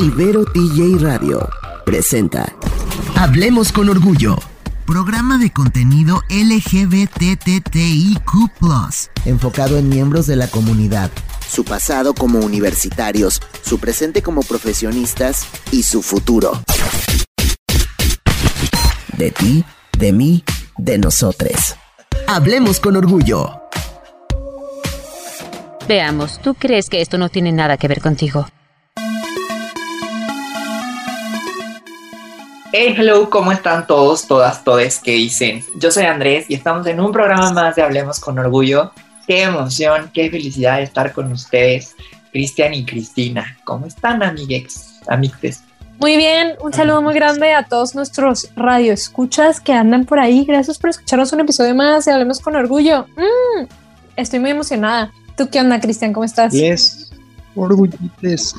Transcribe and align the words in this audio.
Ibero 0.00 0.46
TJ 0.46 0.98
Radio 1.02 1.46
presenta 1.84 2.50
Hablemos 3.16 3.70
con 3.70 3.90
Orgullo. 3.90 4.38
Programa 4.86 5.36
de 5.36 5.52
contenido 5.52 6.22
LGBTTIQ, 6.30 8.18
enfocado 9.26 9.76
en 9.76 9.90
miembros 9.90 10.26
de 10.26 10.36
la 10.36 10.48
comunidad, 10.48 11.10
su 11.46 11.64
pasado 11.64 12.14
como 12.14 12.38
universitarios, 12.38 13.42
su 13.60 13.78
presente 13.78 14.22
como 14.22 14.40
profesionistas 14.40 15.46
y 15.70 15.82
su 15.82 16.00
futuro. 16.00 16.62
De 19.18 19.30
ti, 19.32 19.66
de 19.98 20.14
mí, 20.14 20.44
de 20.78 20.96
nosotros. 20.96 21.76
Hablemos 22.26 22.80
con 22.80 22.96
Orgullo. 22.96 23.50
Veamos, 25.86 26.40
¿tú 26.40 26.54
crees 26.54 26.88
que 26.88 27.02
esto 27.02 27.18
no 27.18 27.28
tiene 27.28 27.52
nada 27.52 27.76
que 27.76 27.86
ver 27.86 28.00
contigo? 28.00 28.46
Hey, 32.72 32.94
hello, 32.96 33.28
¿cómo 33.30 33.50
están 33.50 33.84
todos, 33.84 34.28
todas, 34.28 34.62
todes 34.62 35.00
que 35.00 35.10
dicen? 35.10 35.64
Yo 35.74 35.90
soy 35.90 36.04
Andrés 36.04 36.46
y 36.48 36.54
estamos 36.54 36.86
en 36.86 37.00
un 37.00 37.10
programa 37.10 37.50
más 37.50 37.74
de 37.74 37.82
Hablemos 37.82 38.20
con 38.20 38.38
Orgullo. 38.38 38.92
Qué 39.26 39.42
emoción, 39.42 40.08
qué 40.14 40.30
felicidad 40.30 40.76
de 40.76 40.84
estar 40.84 41.12
con 41.12 41.32
ustedes, 41.32 41.96
Cristian 42.30 42.72
y 42.72 42.86
Cristina. 42.86 43.58
¿Cómo 43.64 43.86
están, 43.86 44.22
amigues, 44.22 45.00
amigues? 45.08 45.64
Muy 45.98 46.16
bien, 46.16 46.54
un 46.62 46.72
saludo 46.72 47.02
muy 47.02 47.12
grande 47.12 47.52
a 47.54 47.64
todos 47.64 47.96
nuestros 47.96 48.48
radioescuchas 48.54 49.58
que 49.58 49.72
andan 49.72 50.04
por 50.04 50.20
ahí. 50.20 50.44
Gracias 50.44 50.78
por 50.78 50.90
escucharnos 50.90 51.32
un 51.32 51.40
episodio 51.40 51.74
más 51.74 52.04
de 52.04 52.12
Hablemos 52.12 52.38
con 52.38 52.54
Orgullo. 52.54 53.06
Mm, 53.16 53.64
estoy 54.14 54.38
muy 54.38 54.50
emocionada. 54.50 55.12
¿Tú 55.36 55.48
qué 55.50 55.58
onda, 55.58 55.80
Cristian? 55.80 56.12
¿Cómo 56.12 56.22
estás? 56.22 56.54
Les 56.54 57.10
orgullites. 57.56 58.54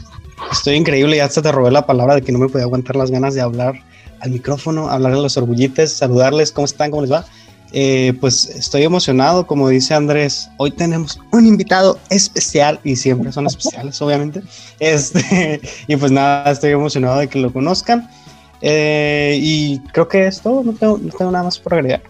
Estoy 0.51 0.75
increíble, 0.75 1.15
ya 1.15 1.25
hasta 1.25 1.41
te 1.41 1.49
robé 1.49 1.71
la 1.71 1.85
palabra 1.85 2.15
de 2.15 2.23
que 2.23 2.33
no 2.33 2.39
me 2.39 2.49
podía 2.49 2.65
aguantar 2.65 2.97
las 2.97 3.09
ganas 3.09 3.35
de 3.35 3.41
hablar 3.41 3.75
al 4.21 4.31
micrófono, 4.31 4.89
hablar 4.89 5.13
a 5.13 5.17
los 5.17 5.37
orgullites, 5.37 5.93
saludarles, 5.93 6.51
¿cómo 6.51 6.65
están? 6.65 6.91
¿Cómo 6.91 7.01
les 7.01 7.11
va? 7.11 7.25
Eh, 7.73 8.13
pues 8.19 8.47
estoy 8.49 8.83
emocionado, 8.83 9.47
como 9.47 9.69
dice 9.69 9.93
Andrés, 9.93 10.49
hoy 10.57 10.71
tenemos 10.71 11.19
un 11.31 11.47
invitado 11.47 11.99
especial 12.09 12.79
y 12.83 12.97
siempre 12.97 13.31
son 13.31 13.47
especiales, 13.47 14.01
obviamente. 14.01 14.41
Este, 14.79 15.61
y 15.87 15.95
pues 15.95 16.11
nada, 16.11 16.51
estoy 16.51 16.71
emocionado 16.71 17.19
de 17.19 17.27
que 17.27 17.39
lo 17.39 17.51
conozcan. 17.51 18.09
Eh, 18.61 19.39
y 19.41 19.79
creo 19.91 20.07
que 20.07 20.27
es 20.27 20.41
todo, 20.41 20.63
no 20.63 20.73
tengo, 20.73 20.97
no 20.97 21.11
tengo 21.11 21.31
nada 21.31 21.45
más 21.45 21.57
por 21.57 21.73
agregar. 21.75 22.01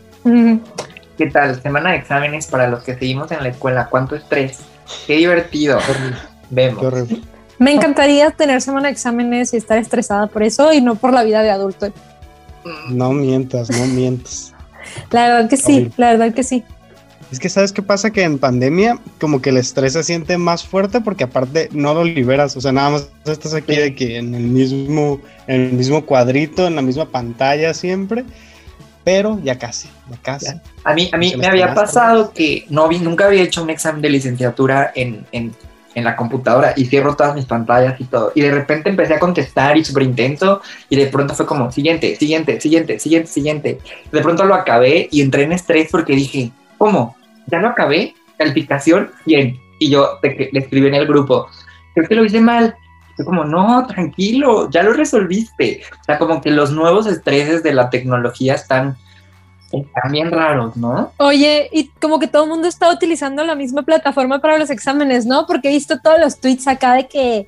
¿Qué 1.18 1.28
tal? 1.28 1.62
Semana 1.62 1.92
de 1.92 1.98
exámenes 1.98 2.48
para 2.48 2.68
los 2.68 2.84
que 2.84 2.96
seguimos 2.96 3.32
en 3.32 3.44
la 3.44 3.50
escuela. 3.50 3.88
¿Cuánto 3.90 4.16
estrés? 4.16 4.60
Qué 5.06 5.18
divertido. 5.18 5.80
Vemos. 6.50 7.08
Qué 7.08 7.22
Me 7.62 7.72
encantaría 7.72 8.32
tener 8.32 8.60
semana 8.60 8.88
de 8.88 8.94
exámenes 8.94 9.54
y 9.54 9.58
estar 9.58 9.78
estresada 9.78 10.26
por 10.26 10.42
eso 10.42 10.74
y 10.74 10.82
no 10.82 10.96
por 10.96 11.14
la 11.14 11.24
vida 11.24 11.44
de 11.44 11.52
adulto. 11.52 11.94
No 12.90 13.12
mientas, 13.12 13.70
no 13.70 13.86
mientas. 13.86 14.52
La 15.12 15.28
verdad 15.28 15.48
que 15.48 15.58
sí, 15.58 15.92
la 15.96 16.10
verdad 16.10 16.34
que 16.34 16.42
sí. 16.42 16.64
Es 17.32 17.40
que 17.40 17.50
sabes 17.50 17.72
qué 17.72 17.84
pasa 17.84 18.10
que 18.10 18.24
en 18.24 18.40
pandemia 18.40 18.98
como 19.20 19.44
que 19.44 19.52
el 19.52 19.58
estrés 19.58 19.94
se 19.94 20.02
siente 20.02 20.40
más 20.40 20.66
fuerte 20.66 21.02
porque 21.02 21.26
aparte 21.26 21.70
no 21.72 21.94
lo 21.94 22.04
liberas, 22.04 22.58
o 22.58 22.62
sea, 22.62 22.72
nada 22.72 22.90
más 22.90 23.10
estás 23.26 23.54
aquí 23.54 23.76
de 23.76 23.94
que 23.94 24.18
en 24.18 24.34
el 24.34 24.42
mismo 24.42 25.22
en 25.46 25.62
el 25.62 25.74
mismo 25.74 26.04
cuadrito, 26.04 26.66
en 26.66 26.76
la 26.76 26.82
misma 26.82 27.10
pantalla 27.10 27.76
siempre, 27.76 28.26
pero 29.04 29.40
ya 29.44 29.60
casi, 29.60 29.88
ya 30.10 30.18
casi. 30.24 30.48
A 30.84 30.96
mí, 30.96 31.12
a 31.14 31.18
mí 31.18 31.36
me 31.38 31.46
había 31.46 31.76
pasado 31.76 32.34
que 32.34 32.66
no 32.70 32.88
vi, 32.88 32.98
nunca 32.98 33.28
había 33.28 33.44
hecho 33.44 33.62
un 33.62 33.70
examen 33.70 34.02
de 34.02 34.10
licenciatura 34.10 34.92
en, 34.96 35.28
en, 35.32 35.54
en 35.94 36.04
la 36.04 36.16
computadora 36.16 36.74
y 36.76 36.86
cierro 36.86 37.16
todas 37.16 37.36
mis 37.36 37.46
pantallas 37.46 38.00
y 38.00 38.06
todo. 38.06 38.32
Y 38.36 38.42
de 38.42 38.52
repente 38.52 38.90
empecé 38.90 39.16
a 39.16 39.20
contestar 39.20 39.78
y 39.78 39.84
súper 39.84 40.04
intenso 40.04 40.62
y 40.90 40.96
de 40.96 41.08
pronto 41.08 41.34
fue 41.34 41.46
como, 41.46 41.72
siguiente, 41.72 42.16
siguiente, 42.16 42.60
siguiente, 42.62 43.00
siguiente, 43.00 43.28
siguiente. 43.30 43.80
De 44.12 44.22
pronto 44.22 44.46
lo 44.46 44.56
acabé 44.56 45.08
y 45.12 45.22
entré 45.22 45.44
en 45.44 45.52
estrés 45.52 45.90
porque 45.92 46.14
dije, 46.16 46.52
¿cómo? 46.78 47.16
¿Ya 47.48 47.60
lo 47.60 47.70
acabé? 47.70 48.14
Calificación, 48.38 49.12
bien. 49.26 49.60
Y 49.80 49.90
yo 49.90 50.20
te- 50.22 50.50
le 50.52 50.60
escribí 50.60 50.88
en 50.88 50.96
el 50.96 51.08
grupo, 51.08 51.48
creo 51.94 52.08
que 52.08 52.16
lo 52.16 52.24
hice 52.26 52.40
mal. 52.40 52.76
Fue 53.16 53.26
como, 53.26 53.44
no, 53.44 53.86
tranquilo, 53.88 54.70
ya 54.70 54.84
lo 54.84 54.94
resolviste. 54.94 55.82
O 56.00 56.04
sea, 56.06 56.18
como 56.18 56.42
que 56.42 56.50
los 56.50 56.72
nuevos 56.72 57.08
estreses 57.08 57.62
de 57.62 57.74
la 57.74 57.90
tecnología 57.90 58.56
están, 58.56 58.96
están 59.72 60.12
bien 60.12 60.32
raros, 60.32 60.76
¿no? 60.76 61.12
Oye, 61.18 61.70
y 61.72 61.88
como 62.02 62.20
que 62.20 62.28
todo 62.28 62.44
el 62.44 62.50
mundo 62.50 62.68
está 62.68 62.92
utilizando 62.92 63.44
la 63.44 63.56
misma 63.56 63.84
plataforma 63.84 64.40
para 64.40 64.58
los 64.58 64.70
exámenes, 64.70 65.26
¿no? 65.26 65.46
Porque 65.48 65.70
he 65.70 65.72
visto 65.72 66.00
todos 66.00 66.20
los 66.20 66.40
tweets 66.40 66.68
acá 66.68 66.94
de 66.94 67.08
que 67.08 67.48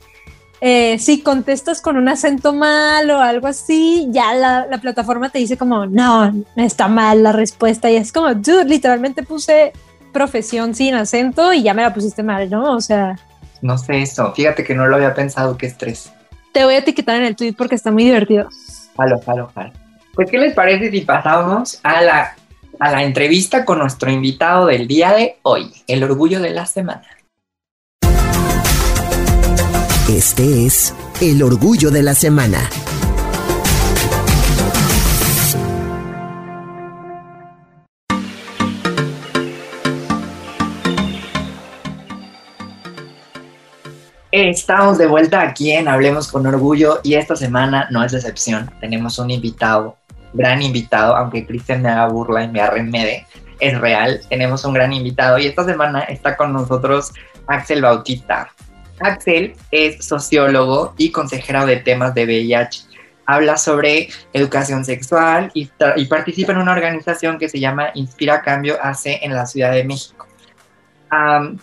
eh, 0.62 0.98
si 1.00 1.22
contestas 1.22 1.82
con 1.82 1.98
un 1.98 2.08
acento 2.08 2.54
mal 2.54 3.10
o 3.12 3.20
algo 3.20 3.48
así, 3.48 4.08
ya 4.12 4.34
la, 4.34 4.66
la 4.68 4.78
plataforma 4.78 5.30
te 5.30 5.40
dice 5.40 5.58
como, 5.58 5.86
no, 5.86 6.34
está 6.56 6.88
mal 6.88 7.22
la 7.24 7.34
respuesta. 7.34 7.92
Y 7.92 7.98
es 7.98 8.14
como, 8.14 8.34
dude, 8.34 8.66
literalmente 8.66 9.24
puse 9.24 9.74
profesión 10.14 10.74
sin 10.76 10.94
acento 10.96 11.52
y 11.54 11.64
ya 11.64 11.74
me 11.74 11.82
la 11.82 11.94
pusiste 11.94 12.24
mal, 12.24 12.50
¿no? 12.50 12.76
O 12.76 12.82
sea, 12.82 13.18
No 13.62 13.78
sé 13.78 14.02
eso. 14.04 14.32
Fíjate 14.34 14.64
que 14.64 14.74
no 14.76 14.86
lo 14.88 14.96
había 14.96 15.14
pensado, 15.14 15.58
qué 15.58 15.66
estrés. 15.66 16.12
te 16.54 16.64
voy 16.64 16.76
a 16.76 16.78
etiquetar 16.80 17.18
en 17.18 17.26
el 17.26 17.36
tweet 17.36 17.54
porque 17.58 17.76
está 17.76 17.92
muy 17.92 18.04
divertido. 18.06 18.48
Jalo, 18.96 19.20
jalo, 19.26 19.52
jalo. 19.56 19.72
Pues, 20.14 20.30
¿qué 20.30 20.38
les 20.38 20.54
parece 20.54 20.92
si 20.92 21.02
pasamos 21.02 21.80
a 21.82 22.02
la, 22.02 22.36
a 22.80 22.92
la 22.92 23.02
entrevista 23.02 23.66
con 23.66 23.80
nuestro 23.80 24.12
invitado 24.12 24.68
del 24.68 24.88
día 24.88 25.12
de 25.12 25.38
hoy? 25.42 25.74
El 25.88 26.04
orgullo 26.04 26.40
de 26.40 26.52
la 26.52 26.68
semana. 26.68 27.08
Este 30.08 30.68
es 30.68 30.94
el 31.22 31.42
Orgullo 31.42 31.90
de 31.90 32.04
la 32.04 32.14
Semana. 32.14 32.60
Estamos 44.32 44.98
de 44.98 45.08
vuelta 45.08 45.42
aquí 45.42 45.72
en 45.72 45.88
Hablemos 45.88 46.32
con 46.32 46.46
Orgullo 46.46 47.00
y 47.04 47.14
esta 47.14 47.36
semana 47.36 47.88
no 47.92 48.04
es 48.04 48.14
excepción. 48.14 48.70
Tenemos 48.82 49.18
un 49.20 49.32
invitado, 49.32 49.98
gran 50.34 50.62
invitado, 50.62 51.16
aunque 51.16 51.46
Cristian 51.46 51.82
me 51.82 51.90
haga 51.90 52.08
burla 52.08 52.44
y 52.44 52.48
me 52.50 52.62
arremede, 52.62 53.26
es 53.60 53.80
real. 53.80 54.22
Tenemos 54.30 54.66
un 54.66 54.74
gran 54.74 54.94
invitado 54.94 55.38
y 55.38 55.48
esta 55.48 55.64
semana 55.64 56.02
está 56.02 56.36
con 56.36 56.54
nosotros 56.54 57.14
Axel 57.48 57.82
Bautista. 57.82 58.52
Axel 59.00 59.56
es 59.72 60.06
sociólogo 60.06 60.94
y 60.98 61.12
consejero 61.12 61.66
de 61.66 61.78
temas 61.78 62.14
de 62.14 62.26
VIH. 62.26 62.86
Habla 63.26 63.58
sobre 63.58 64.10
educación 64.34 64.84
sexual 64.84 65.50
y, 65.54 65.70
participa 66.06 66.52
en 66.52 66.58
una 66.58 66.74
organización 66.74 67.38
que 67.38 67.48
se 67.48 67.60
llama 67.60 67.90
Inspira 67.94 68.42
Cambio 68.42 68.78
AC 68.82 69.20
en 69.22 69.34
la 69.34 69.46
Ciudad 69.46 69.72
de 69.72 69.84
México. 69.86 70.28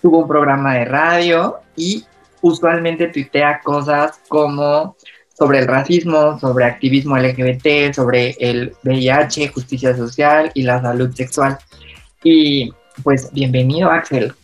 Tuvo 0.00 0.18
un 0.18 0.28
programa 0.28 0.74
de 0.74 0.84
radio 0.84 1.58
y 1.76 2.04
usualmente 2.40 3.08
tuitea 3.08 3.60
cosas 3.60 4.20
como 4.28 4.96
sobre 5.40 5.60
el 5.60 5.66
racismo, 5.66 6.38
sobre 6.38 6.66
activismo 6.66 7.16
LGBT, 7.16 7.94
sobre 7.94 8.36
el 8.40 8.74
VIH, 8.84 9.48
justicia 9.48 9.96
social 9.96 10.52
y 10.52 10.64
la 10.64 10.82
salud 10.82 11.14
sexual. 11.14 11.56
Y 12.22 12.70
pues 13.02 13.32
bienvenido 13.32 13.90
Axel, 13.90 14.34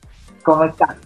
¿cómo 0.43 0.65
estás? 0.65 0.97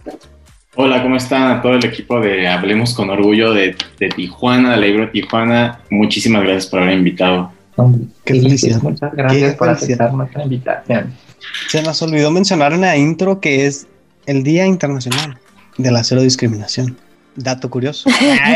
Hola, 0.77 1.03
¿cómo 1.03 1.17
están 1.17 1.51
a 1.51 1.61
todo 1.61 1.73
el 1.73 1.83
equipo 1.83 2.21
de 2.21 2.47
Hablemos 2.47 2.93
con 2.93 3.09
Orgullo 3.09 3.53
de, 3.53 3.75
de 3.99 4.07
Tijuana, 4.07 4.77
de 4.77 4.97
la 4.97 5.11
Tijuana? 5.11 5.81
Muchísimas 5.89 6.43
gracias 6.43 6.67
por 6.67 6.83
haber 6.83 6.97
invitado. 6.97 7.51
Qué 8.23 8.35
felicidad. 8.35 8.81
Muchas 8.81 9.11
gracias 9.11 9.51
Qué 9.51 9.57
por 9.57 9.67
felicidad. 9.67 9.91
aceptar 9.91 10.13
nuestra 10.13 10.43
invitación. 10.43 11.13
Se 11.67 11.83
nos 11.83 12.01
olvidó 12.01 12.31
mencionar 12.31 12.71
en 12.71 12.79
la 12.79 12.95
intro 12.95 13.41
que 13.41 13.65
es 13.65 13.87
el 14.25 14.43
Día 14.43 14.65
Internacional 14.65 15.37
de 15.77 15.91
la 15.91 16.01
Cero 16.05 16.21
Discriminación. 16.21 16.95
Dato 17.35 17.69
curioso. 17.69 18.09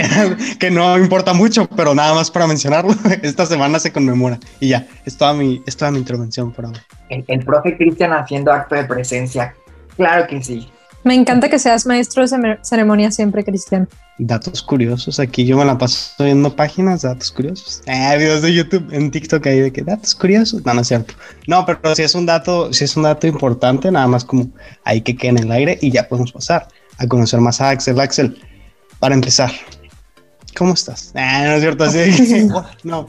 que 0.59 0.69
no 0.69 0.97
importa 0.97 1.33
mucho, 1.33 1.67
pero 1.77 1.95
nada 1.95 2.13
más 2.13 2.29
para 2.29 2.45
mencionarlo. 2.47 2.93
Esta 3.21 3.45
semana 3.45 3.79
se 3.79 3.91
conmemora. 3.91 4.39
Y 4.59 4.69
ya, 4.69 4.85
es 5.05 5.17
toda 5.17 5.33
mi, 5.33 5.61
es 5.65 5.77
toda 5.77 5.91
mi 5.91 5.99
intervención 5.99 6.51
por 6.51 6.65
ahora. 6.65 6.83
El, 7.09 7.23
el 7.27 7.45
profe 7.45 7.77
Cristian 7.77 8.11
haciendo 8.13 8.51
acto 8.51 8.75
de 8.75 8.83
presencia. 8.83 9.55
Claro 9.95 10.27
que 10.27 10.43
sí. 10.43 10.69
Me 11.05 11.13
encanta 11.13 11.49
que 11.49 11.59
seas 11.59 11.85
maestro 11.85 12.23
de 12.23 12.29
cere- 12.35 12.59
ceremonia 12.63 13.11
siempre, 13.11 13.43
Cristian. 13.43 13.87
Datos 14.17 14.63
curiosos. 14.63 15.19
Aquí 15.19 15.45
yo 15.45 15.55
me 15.55 15.63
la 15.63 15.77
paso 15.77 16.23
viendo 16.23 16.55
páginas, 16.55 17.03
datos 17.03 17.31
curiosos. 17.31 17.83
Ah, 17.87 18.15
videos 18.17 18.41
de 18.41 18.53
YouTube, 18.53 18.87
en 18.91 19.11
TikTok 19.11 19.45
ahí 19.45 19.59
de 19.59 19.71
que 19.71 19.83
datos 19.83 20.15
curiosos. 20.15 20.65
No, 20.65 20.73
no 20.73 20.81
es 20.81 20.87
cierto. 20.87 21.13
No, 21.47 21.63
pero 21.65 21.95
si 21.95 22.01
es 22.01 22.15
un 22.15 22.25
dato, 22.25 22.73
si 22.73 22.85
es 22.85 22.97
un 22.97 23.03
dato 23.03 23.27
importante, 23.27 23.91
nada 23.91 24.07
más 24.07 24.25
como 24.25 24.49
ahí 24.83 25.01
que 25.01 25.15
quede 25.15 25.29
en 25.31 25.37
el 25.39 25.51
aire 25.51 25.77
y 25.79 25.91
ya 25.91 26.07
podemos 26.07 26.31
pasar 26.31 26.67
a 26.97 27.05
conocer 27.07 27.39
más 27.39 27.61
a 27.61 27.69
Axel. 27.69 27.99
Axel, 27.99 28.41
para 29.05 29.13
empezar, 29.13 29.51
¿cómo 30.57 30.73
estás? 30.73 31.11
Ah, 31.13 31.43
no 31.45 31.51
es 31.51 31.61
cierto, 31.61 31.83
así. 31.83 32.47
no. 32.83 33.07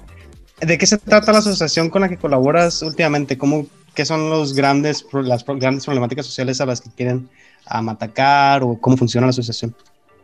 ¿De 0.61 0.77
qué 0.77 0.85
se 0.85 0.99
trata 0.99 1.33
la 1.33 1.39
asociación 1.39 1.89
con 1.89 2.03
la 2.03 2.09
que 2.11 2.19
colaboras 2.19 2.83
últimamente? 2.83 3.39
¿Cómo, 3.39 3.65
¿Qué 3.95 4.05
son 4.05 4.29
los 4.29 4.53
grandes, 4.53 5.07
las 5.11 5.43
pro- 5.43 5.57
grandes 5.57 5.87
problemáticas 5.87 6.27
sociales 6.27 6.61
a 6.61 6.67
las 6.67 6.83
que 6.83 6.91
quieren 6.91 7.31
um, 7.75 7.89
atacar 7.89 8.63
o 8.63 8.79
cómo 8.79 8.99
funciona 8.99 9.27
la 9.27 9.31
asociación? 9.31 9.75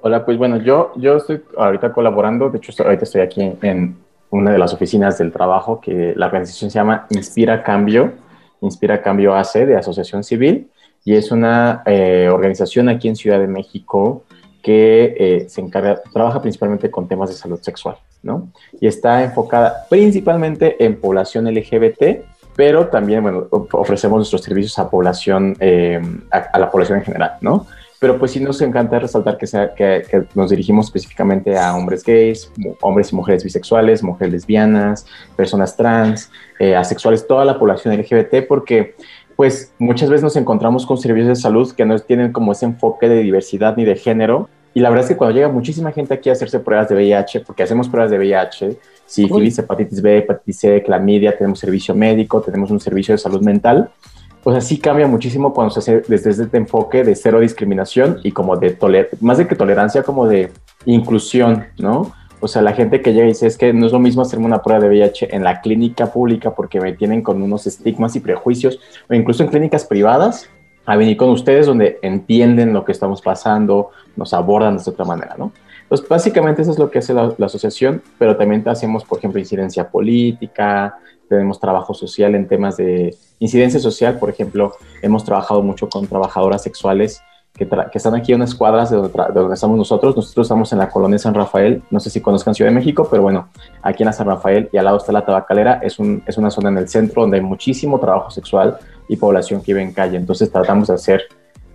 Hola, 0.03 0.27
pues 0.27 0.37
bueno, 0.37 0.59
yo, 0.59 0.93
yo 0.97 1.17
estoy 1.17 1.43
ahorita 1.57 1.91
colaborando, 1.95 2.51
de 2.51 2.59
hecho 2.59 2.71
ahorita 2.85 3.05
estoy 3.05 3.23
aquí 3.23 3.41
en 3.63 3.97
una 4.29 4.51
de 4.53 4.59
las 4.59 4.75
oficinas 4.75 5.17
del 5.17 5.33
trabajo 5.33 5.81
que 5.81 6.13
la 6.15 6.27
organización 6.27 6.71
se 6.71 6.79
llama 6.81 7.07
Inspira 7.09 7.63
Cambio, 7.63 8.13
Inspira 8.61 9.01
Cambio 9.01 9.35
AC 9.35 9.55
de 9.65 9.77
Asociación 9.79 10.23
Civil 10.23 10.69
y 11.03 11.15
es 11.15 11.31
una 11.31 11.83
eh, 11.87 12.29
organización 12.31 12.91
aquí 12.91 13.09
en 13.09 13.17
Ciudad 13.17 13.39
de 13.39 13.47
México 13.47 14.25
que 14.63 15.15
eh, 15.19 15.49
se 15.49 15.61
encarga, 15.61 16.01
trabaja 16.13 16.41
principalmente 16.41 16.91
con 16.91 17.09
temas 17.09 17.29
de 17.29 17.35
salud 17.35 17.61
sexual, 17.61 17.97
¿no? 18.23 18.49
Y 18.81 18.87
está 18.87 19.25
enfocada 19.25 19.87
principalmente 19.91 20.83
en 20.85 20.99
población 20.99 21.53
LGBT, 21.53 22.25
pero 22.55 22.87
también, 22.87 23.23
bueno, 23.23 23.49
ofrecemos 23.51 24.19
nuestros 24.19 24.43
servicios 24.43 24.79
a 24.79 24.89
población, 24.89 25.57
eh, 25.59 26.01
a, 26.31 26.59
la 26.59 26.71
población 26.71 26.99
en 26.99 27.05
general, 27.05 27.33
¿no? 27.41 27.67
Pero 27.99 28.19
pues 28.19 28.33
sí 28.33 28.41
nos 28.41 28.61
encanta 28.61 28.99
resaltar 28.99 29.39
que, 29.39 30.27
nos 30.35 30.51
dirigimos 30.51 30.87
específicamente 30.87 31.57
a 31.57 31.75
hombres 31.77 32.03
gays, 32.03 32.51
hombres 32.81 33.13
y 33.13 33.17
mujeres 33.17 33.45
bisexuales, 33.45 34.03
mujeres 34.03 34.33
lesbianas, 34.33 35.07
personas 35.37 35.77
trans, 35.77 36.29
asexuales, 36.77 37.27
toda 37.29 37.45
la 37.45 37.61
población 37.61 37.97
LGBT, 37.97 38.47
porque 38.49 38.97
pues 39.37 39.73
muchas 39.79 40.11
veces 40.11 40.23
nos 40.23 40.37
encontramos 40.37 40.87
con 40.87 40.99
servicios 40.99 41.29
de 41.29 41.37
salud 41.37 41.73
que 41.73 41.85
no 41.85 41.99
tienen 41.99 42.33
como 42.33 42.53
ese 42.53 42.67
enfoque 42.67 43.09
de 43.09 43.23
diversidad 43.23 43.77
ni 43.77 43.85
de 43.85 43.97
género. 43.97 44.49
Y 44.75 44.81
la 44.81 44.89
verdad 44.89 45.05
es 45.05 45.11
que 45.11 45.17
cuando 45.17 45.35
llega 45.35 45.49
muchísima 45.49 45.93
gente 45.93 46.15
aquí 46.15 46.31
a 46.31 46.33
hacerse 46.33 46.59
pruebas 46.59 46.89
de 46.89 46.95
VIH, 46.95 47.41
porque 47.41 47.63
hacemos 47.63 47.89
pruebas 47.89 48.11
de 48.11 48.19
VIH, 48.19 48.79
sífilis, 49.05 49.59
hepatitis 49.59 50.01
B, 50.01 50.19
hepatitis 50.19 50.59
C, 50.59 50.83
clamidia, 50.83 51.37
tenemos 51.37 51.59
servicio 51.59 51.95
médico, 51.95 52.41
tenemos 52.41 52.71
un 52.71 52.81
servicio 52.81 53.13
de 53.13 53.19
salud 53.19 53.43
mental, 53.43 53.91
pues 54.43 54.57
así 54.57 54.79
cambia 54.79 55.07
muchísimo 55.07 55.53
cuando 55.53 55.73
se 55.73 55.81
hace 55.81 56.03
desde 56.09 56.31
este 56.31 56.57
enfoque 56.57 57.05
de 57.05 57.15
cero 57.15 57.41
discriminación 57.41 58.19
y 58.25 58.33
como 58.33 58.57
de 58.57 58.71
toler 58.71 59.11
más 59.21 59.39
de 59.39 59.47
que 59.47 59.55
tolerancia, 59.55 60.03
como 60.03 60.27
de 60.27 60.51
inclusión, 60.85 61.67
¿no? 61.79 62.13
O 62.45 62.49
sea, 62.49 62.61
la 62.61 62.73
gente 62.73 63.01
que 63.01 63.13
llega 63.13 63.27
y 63.27 63.29
dice, 63.29 63.47
es 63.47 63.57
que 63.57 63.73
no 63.73 63.87
es 63.87 63.93
lo 63.93 64.01
mismo 64.01 64.21
hacerme 64.21 64.47
una 64.47 64.63
prueba 64.63 64.81
de 64.81 64.89
VIH 64.89 65.35
en 65.35 65.45
la 65.45 65.61
clínica 65.61 66.13
pública 66.13 66.51
porque 66.51 66.81
me 66.81 66.93
tienen 66.93 67.23
con 67.23 67.41
unos 67.41 67.69
estigmas 67.69 68.17
y 68.17 68.21
prejuicios, 68.21 68.81
o 69.09 69.15
incluso 69.15 69.45
en 69.45 69.49
clínicas 69.49 69.85
privadas, 69.85 70.51
a 70.85 70.97
venir 70.97 71.17
con 71.17 71.31
ustedes 71.31 71.67
donde 71.67 72.01
entienden 72.03 72.73
lo 72.73 72.85
que 72.85 72.91
estamos 72.91 73.23
pasando, 73.23 73.91
nos 74.17 74.35
abordan 74.35 74.77
de 74.77 74.91
otra 74.91 75.05
manera, 75.05 75.37
¿no? 75.39 75.53
Pues 75.89 76.07
básicamente 76.09 76.63
eso 76.63 76.73
es 76.73 76.81
lo 76.81 76.91
que 76.91 76.99
hace 76.99 77.15
la, 77.15 77.33
asociación, 77.39 78.03
pero 78.19 78.37
también 78.37 78.69
hacemos, 78.69 79.05
por 79.05 79.19
ejemplo, 79.19 79.39
incidencia 79.39 79.89
política, 79.89 80.99
tenemos 81.29 81.61
trabajo 81.61 81.95
social 81.95 82.35
en 82.35 82.49
temas 82.49 82.77
de 82.77 83.15
incidencia 83.39 83.79
social, 83.79 84.19
por 84.19 84.31
ejemplo, 84.31 84.75
hemos 85.01 85.25
trabajado 85.25 85.63
mucho 85.63 85.89
con 85.89 86.09
trabajadoras 86.09 86.65
sexuales 86.65 87.23
que, 87.55 87.69
están 87.93 88.15
aquí 88.15 88.33
en 88.33 88.37
unas 88.37 88.55
cuadras 88.55 88.91
de 88.91 88.97
donde, 88.97 89.55
estamos 89.55 89.77
nosotros. 89.77 90.17
Nosotros 90.17 90.47
estamos 90.47 90.73
en 90.73 90.79
la 90.79 90.89
colonia 90.89 91.19
San 91.19 91.35
Rafael, 91.35 91.83
no 91.91 92.01
sé 92.01 92.11
si 92.11 92.21
conozcan 92.21 92.55
Ciudad 92.55 92.71
de 92.71 92.75
México, 92.75 93.07
pero 93.11 93.23
bueno, 93.23 93.49
aquí 93.83 94.03
en 94.03 94.07
la 94.07 94.13
San 94.13 94.27
Rafael 94.27 94.71
y 94.73 94.79
al 94.79 94.87
lado 94.87 94.97
está 94.97 95.13
la 95.13 95.25
tabacalera, 95.25 95.81
es, 95.83 95.99
un, 95.99 96.23
es 96.27 96.39
una 96.39 96.51
zona 96.51 96.71
en 96.71 96.79
el 96.79 96.89
centro 96.89 97.23
donde 97.23 97.39
hay 97.39 97.43
muchísimo 97.43 98.01
trabajo 98.01 98.31
sexual 98.31 98.79
y 99.09 99.17
población 99.17 99.61
que 99.61 99.73
vive 99.73 99.83
en 99.83 99.93
calle. 99.93 100.17
Entonces 100.17 100.51
tratamos 100.51 100.89
de 100.89 100.95
hacer 100.95 101.23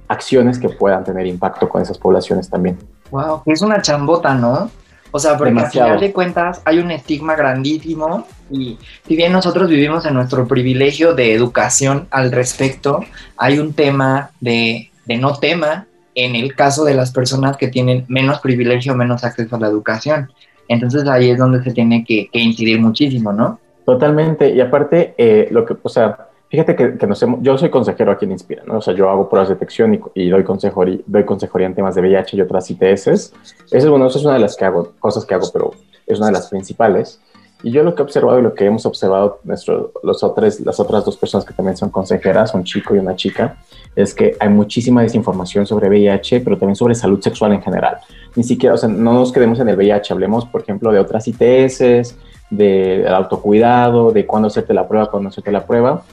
acciones 0.07 0.57
que 0.57 0.69
puedan 0.69 1.03
tener 1.03 1.27
impacto 1.27 1.69
con 1.69 1.81
esas 1.81 1.97
poblaciones 1.97 2.49
también. 2.49 2.77
Wow, 3.11 3.43
es 3.45 3.61
una 3.61 3.81
chambota, 3.81 4.33
¿no? 4.33 4.69
O 5.11 5.19
sea, 5.19 5.37
porque 5.37 5.57
al 5.57 5.71
final 5.71 5.99
de 5.99 6.11
cuentas 6.11 6.61
hay 6.65 6.79
un 6.79 6.91
estigma 6.91 7.35
grandísimo 7.35 8.27
y 8.51 8.77
si 9.07 9.15
bien 9.15 9.31
nosotros 9.31 9.69
vivimos 9.69 10.05
en 10.05 10.13
nuestro 10.13 10.47
privilegio 10.47 11.13
de 11.13 11.33
educación 11.33 12.07
al 12.11 12.31
respecto, 12.31 12.99
hay 13.37 13.59
un 13.59 13.73
tema 13.73 14.31
de 14.41 14.91
de 15.07 15.17
no 15.17 15.33
tema 15.37 15.87
en 16.15 16.35
el 16.35 16.55
caso 16.55 16.83
de 16.83 16.95
las 16.95 17.11
personas 17.11 17.57
que 17.57 17.67
tienen 17.67 18.05
menos 18.07 18.39
privilegio, 18.39 18.95
menos 18.95 19.23
acceso 19.23 19.55
a 19.55 19.59
la 19.59 19.67
educación. 19.67 20.31
Entonces 20.67 21.07
ahí 21.07 21.29
es 21.29 21.37
donde 21.37 21.63
se 21.63 21.71
tiene 21.71 22.03
que, 22.03 22.29
incidir 22.33 22.81
muchísimo, 22.81 23.31
¿no? 23.31 23.59
Totalmente. 23.85 24.49
Y 24.49 24.59
aparte, 24.59 25.13
eh, 25.17 25.47
lo 25.51 25.63
que, 25.63 25.75
o 25.81 25.89
sea, 25.89 26.27
fíjate 26.49 26.75
que, 26.75 26.97
que 26.97 27.07
nos 27.07 27.23
yo 27.41 27.57
soy 27.57 27.69
consejero 27.69 28.11
aquí 28.11 28.25
en 28.25 28.31
Inspira, 28.31 28.63
¿no? 28.65 28.77
O 28.77 28.81
sea, 28.81 28.93
yo 28.93 29.09
hago 29.09 29.29
pruebas 29.29 29.49
de 29.49 29.55
detección 29.55 30.01
y, 30.15 30.29
doy, 30.29 30.43
consejería, 30.43 30.99
doy 31.05 31.23
consejería 31.23 31.67
en 31.67 31.75
temas 31.75 31.95
de 31.95 32.01
VIH 32.01 32.35
y 32.35 32.41
otras 32.41 32.69
ITS. 32.69 33.07
Eso 33.07 33.31
es, 33.71 33.87
bueno, 33.87 34.07
eso 34.07 34.17
es 34.17 34.25
una 34.25 34.33
de 34.33 34.39
las 34.39 34.57
que 34.57 34.65
hago, 34.65 34.93
cosas 34.99 35.23
que 35.23 35.35
hago, 35.35 35.47
pero 35.53 35.71
es 36.05 36.17
una 36.17 36.27
de 36.27 36.33
las 36.33 36.49
principales. 36.49 37.21
Y 37.63 37.71
yo 37.71 37.83
lo 37.83 37.95
que 37.95 38.03
he 38.03 38.05
observado 38.05 38.39
y 38.39 38.43
lo 38.43 38.53
que 38.53 38.65
hemos 38.65 38.85
observado 38.85 39.39
nuestro, 39.43 39.91
los 40.03 40.23
otros, 40.23 40.59
las 40.59 40.79
otras 40.79 41.03
dos 41.03 41.17
personas 41.17 41.43
que 41.43 41.53
también 41.53 41.75
son 41.75 41.89
consejeras, 41.89 42.53
un 42.53 42.63
chico 42.63 42.95
y 42.95 42.99
una 42.99 43.15
chica, 43.15 43.57
es 43.95 44.13
que 44.13 44.35
hay 44.39 44.49
muchísima 44.49 45.01
desinformación 45.01 45.65
sobre 45.65 45.89
VIH, 45.89 46.41
pero 46.41 46.57
también 46.57 46.75
sobre 46.75 46.93
salud 46.93 47.19
sexual 47.19 47.53
en 47.53 47.61
general. 47.61 47.97
Ni 48.35 48.43
siquiera, 48.43 48.75
o 48.75 48.77
sea, 48.77 48.89
no 48.89 49.13
nos 49.13 49.31
quedemos 49.31 49.59
en 49.59 49.69
el 49.69 49.75
VIH, 49.75 50.13
hablemos, 50.13 50.45
por 50.45 50.61
ejemplo, 50.61 50.91
de 50.91 50.99
otras 50.99 51.27
ITS, 51.27 52.15
del 52.49 53.07
autocuidado, 53.07 54.11
de 54.11 54.25
cuándo 54.25 54.47
hacerte 54.47 54.73
la 54.73 54.87
prueba, 54.87 55.09
cuándo 55.09 55.29
hacerte 55.29 55.51
la 55.51 55.65
prueba. 55.65 56.03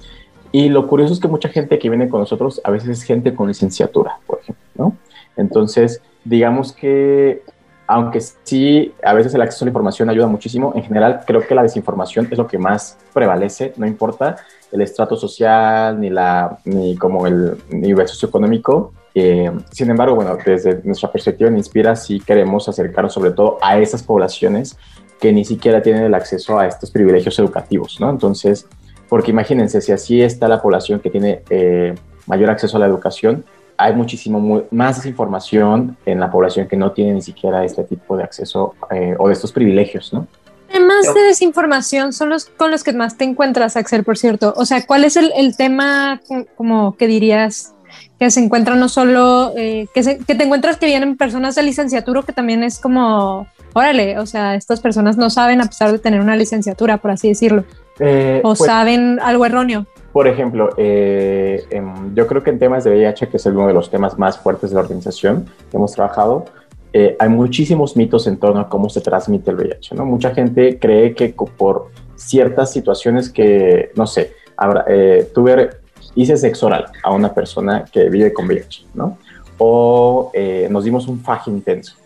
Y 0.50 0.68
lo 0.68 0.86
curioso 0.86 1.12
es 1.12 1.20
que 1.20 1.28
mucha 1.28 1.48
gente 1.48 1.78
que 1.78 1.90
viene 1.90 2.08
con 2.08 2.20
nosotros 2.20 2.60
a 2.64 2.70
veces 2.70 2.88
es 2.88 3.02
gente 3.02 3.34
con 3.34 3.48
licenciatura, 3.48 4.18
por 4.26 4.38
ejemplo, 4.40 4.64
¿no? 4.76 4.96
Entonces, 5.36 6.00
digamos 6.24 6.72
que 6.72 7.42
aunque 7.86 8.20
sí, 8.20 8.94
a 9.02 9.12
veces 9.12 9.34
el 9.34 9.42
acceso 9.42 9.64
a 9.64 9.66
la 9.66 9.70
información 9.70 10.08
ayuda 10.08 10.26
muchísimo, 10.26 10.72
en 10.74 10.84
general 10.84 11.20
creo 11.26 11.46
que 11.46 11.54
la 11.54 11.62
desinformación 11.62 12.28
es 12.30 12.38
lo 12.38 12.46
que 12.46 12.58
más 12.58 12.98
prevalece, 13.12 13.74
no 13.76 13.86
importa 13.86 14.36
el 14.72 14.80
estrato 14.80 15.16
social 15.16 16.00
ni, 16.00 16.10
la, 16.10 16.58
ni 16.64 16.96
como 16.96 17.26
el 17.26 17.56
nivel 17.70 18.08
socioeconómico. 18.08 18.92
Eh, 19.14 19.50
sin 19.70 19.90
embargo, 19.90 20.16
bueno, 20.16 20.36
desde 20.44 20.80
nuestra 20.82 21.12
perspectiva 21.12 21.48
en 21.48 21.56
Inspira 21.56 21.94
sí 21.94 22.20
queremos 22.20 22.68
acercarnos 22.68 23.12
sobre 23.12 23.30
todo 23.30 23.58
a 23.62 23.78
esas 23.78 24.02
poblaciones 24.02 24.76
que 25.20 25.32
ni 25.32 25.44
siquiera 25.44 25.80
tienen 25.80 26.02
el 26.02 26.14
acceso 26.14 26.58
a 26.58 26.66
estos 26.66 26.90
privilegios 26.90 27.38
educativos, 27.38 28.00
¿no? 28.00 28.10
Entonces, 28.10 28.66
porque 29.08 29.30
imagínense, 29.30 29.80
si 29.80 29.92
así 29.92 30.20
está 30.22 30.48
la 30.48 30.60
población 30.60 30.98
que 30.98 31.10
tiene 31.10 31.42
eh, 31.50 31.94
mayor 32.26 32.50
acceso 32.50 32.76
a 32.76 32.80
la 32.80 32.86
educación, 32.86 33.44
hay 33.76 33.92
muchísimo 33.94 34.62
más 34.70 34.96
desinformación 34.96 35.96
en 36.06 36.20
la 36.20 36.30
población 36.30 36.68
que 36.68 36.76
no 36.76 36.92
tiene 36.92 37.14
ni 37.14 37.22
siquiera 37.22 37.64
este 37.64 37.84
tipo 37.84 38.16
de 38.16 38.24
acceso 38.24 38.74
eh, 38.90 39.14
o 39.18 39.28
de 39.28 39.34
estos 39.34 39.52
privilegios, 39.52 40.12
¿no? 40.12 40.26
Temas 40.70 41.14
de 41.14 41.20
desinformación 41.22 42.12
son 42.12 42.30
los 42.30 42.46
con 42.46 42.72
los 42.72 42.82
que 42.82 42.92
más 42.92 43.16
te 43.16 43.24
encuentras, 43.24 43.76
Axel, 43.76 44.02
por 44.02 44.18
cierto. 44.18 44.52
O 44.56 44.64
sea, 44.64 44.84
¿cuál 44.84 45.04
es 45.04 45.16
el, 45.16 45.32
el 45.36 45.56
tema 45.56 46.20
como 46.56 46.96
que 46.96 47.06
dirías 47.06 47.74
que 48.18 48.30
se 48.30 48.40
encuentra 48.40 48.74
no 48.74 48.88
solo, 48.88 49.52
eh, 49.56 49.86
que, 49.94 50.18
que 50.26 50.34
te 50.34 50.44
encuentras 50.44 50.76
que 50.76 50.86
vienen 50.86 51.16
personas 51.16 51.54
de 51.54 51.62
licenciatura, 51.62 52.22
que 52.22 52.32
también 52.32 52.62
es 52.62 52.78
como, 52.78 53.46
órale, 53.72 54.18
o 54.18 54.26
sea, 54.26 54.54
estas 54.54 54.80
personas 54.80 55.16
no 55.16 55.30
saben 55.30 55.60
a 55.60 55.66
pesar 55.66 55.92
de 55.92 55.98
tener 55.98 56.20
una 56.20 56.36
licenciatura, 56.36 56.98
por 56.98 57.10
así 57.10 57.28
decirlo. 57.28 57.64
Eh, 57.98 58.40
o 58.42 58.54
pues 58.54 58.60
saben 58.60 59.20
algo 59.20 59.46
erróneo. 59.46 59.86
Por 60.14 60.28
ejemplo, 60.28 60.70
eh, 60.76 61.66
yo 62.14 62.28
creo 62.28 62.40
que 62.44 62.50
en 62.50 62.60
temas 62.60 62.84
de 62.84 62.90
VIH, 62.92 63.30
que 63.30 63.36
es 63.36 63.46
uno 63.46 63.66
de 63.66 63.74
los 63.74 63.90
temas 63.90 64.16
más 64.16 64.38
fuertes 64.38 64.70
de 64.70 64.74
la 64.76 64.82
organización 64.82 65.46
que 65.68 65.76
hemos 65.76 65.90
trabajado, 65.90 66.44
eh, 66.92 67.16
hay 67.18 67.28
muchísimos 67.28 67.96
mitos 67.96 68.28
en 68.28 68.36
torno 68.36 68.60
a 68.60 68.68
cómo 68.68 68.88
se 68.88 69.00
transmite 69.00 69.50
el 69.50 69.56
VIH. 69.56 69.96
¿no? 69.96 70.06
Mucha 70.06 70.32
gente 70.32 70.78
cree 70.78 71.16
que 71.16 71.30
por 71.30 71.88
ciertas 72.14 72.70
situaciones 72.70 73.28
que, 73.28 73.90
no 73.96 74.06
sé, 74.06 74.34
habrá, 74.56 74.84
eh, 74.86 75.28
tuve, 75.34 75.70
hice 76.14 76.36
sexo 76.36 76.66
oral 76.66 76.86
a 77.02 77.12
una 77.12 77.34
persona 77.34 77.84
que 77.84 78.08
vive 78.08 78.32
con 78.32 78.46
VIH, 78.46 78.86
¿no? 78.94 79.18
O 79.58 80.30
nos 80.70 80.84
dimos 80.84 81.08
un 81.08 81.18
faje 81.18 81.50
intenso. 81.50 81.96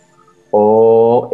O, 0.50 1.29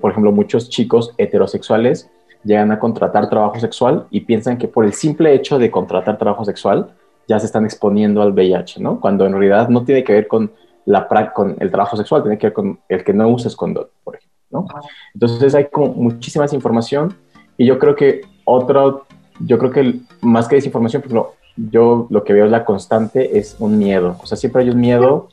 por 0.00 0.10
ejemplo, 0.10 0.32
muchos 0.32 0.68
chicos 0.68 1.14
heterosexuales 1.16 2.10
llegan 2.44 2.72
a 2.72 2.78
contratar 2.78 3.28
trabajo 3.28 3.58
sexual 3.58 4.06
y 4.10 4.20
piensan 4.20 4.58
que 4.58 4.68
por 4.68 4.84
el 4.84 4.92
simple 4.92 5.34
hecho 5.34 5.58
de 5.58 5.70
contratar 5.70 6.18
trabajo 6.18 6.44
sexual 6.44 6.92
ya 7.28 7.38
se 7.38 7.46
están 7.46 7.64
exponiendo 7.64 8.22
al 8.22 8.32
VIH, 8.32 8.80
¿no? 8.80 9.00
Cuando 9.00 9.26
en 9.26 9.32
realidad 9.32 9.68
no 9.68 9.84
tiene 9.84 10.02
que 10.02 10.12
ver 10.12 10.28
con, 10.28 10.52
la, 10.84 11.06
con 11.32 11.56
el 11.60 11.70
trabajo 11.70 11.96
sexual, 11.96 12.22
tiene 12.22 12.38
que 12.38 12.48
ver 12.48 12.54
con 12.54 12.80
el 12.88 13.04
que 13.04 13.12
no 13.12 13.28
uses 13.28 13.54
condón, 13.54 13.86
por 14.02 14.16
ejemplo, 14.16 14.38
¿no? 14.50 14.66
Entonces 15.14 15.54
hay 15.54 15.66
como 15.66 15.88
muchísima 15.94 16.46
información 16.52 17.16
y 17.56 17.66
yo 17.66 17.78
creo 17.78 17.94
que 17.94 18.22
otro, 18.44 19.06
yo 19.40 19.58
creo 19.58 19.70
que 19.70 20.00
más 20.20 20.48
que 20.48 20.56
desinformación, 20.56 21.02
pues 21.02 21.14
yo 21.56 22.06
lo 22.10 22.24
que 22.24 22.32
veo 22.32 22.46
es 22.46 22.50
la 22.50 22.64
constante 22.64 23.38
es 23.38 23.56
un 23.58 23.78
miedo, 23.78 24.16
o 24.22 24.26
sea, 24.26 24.36
siempre 24.36 24.62
hay 24.62 24.70
un 24.70 24.80
miedo 24.80 25.28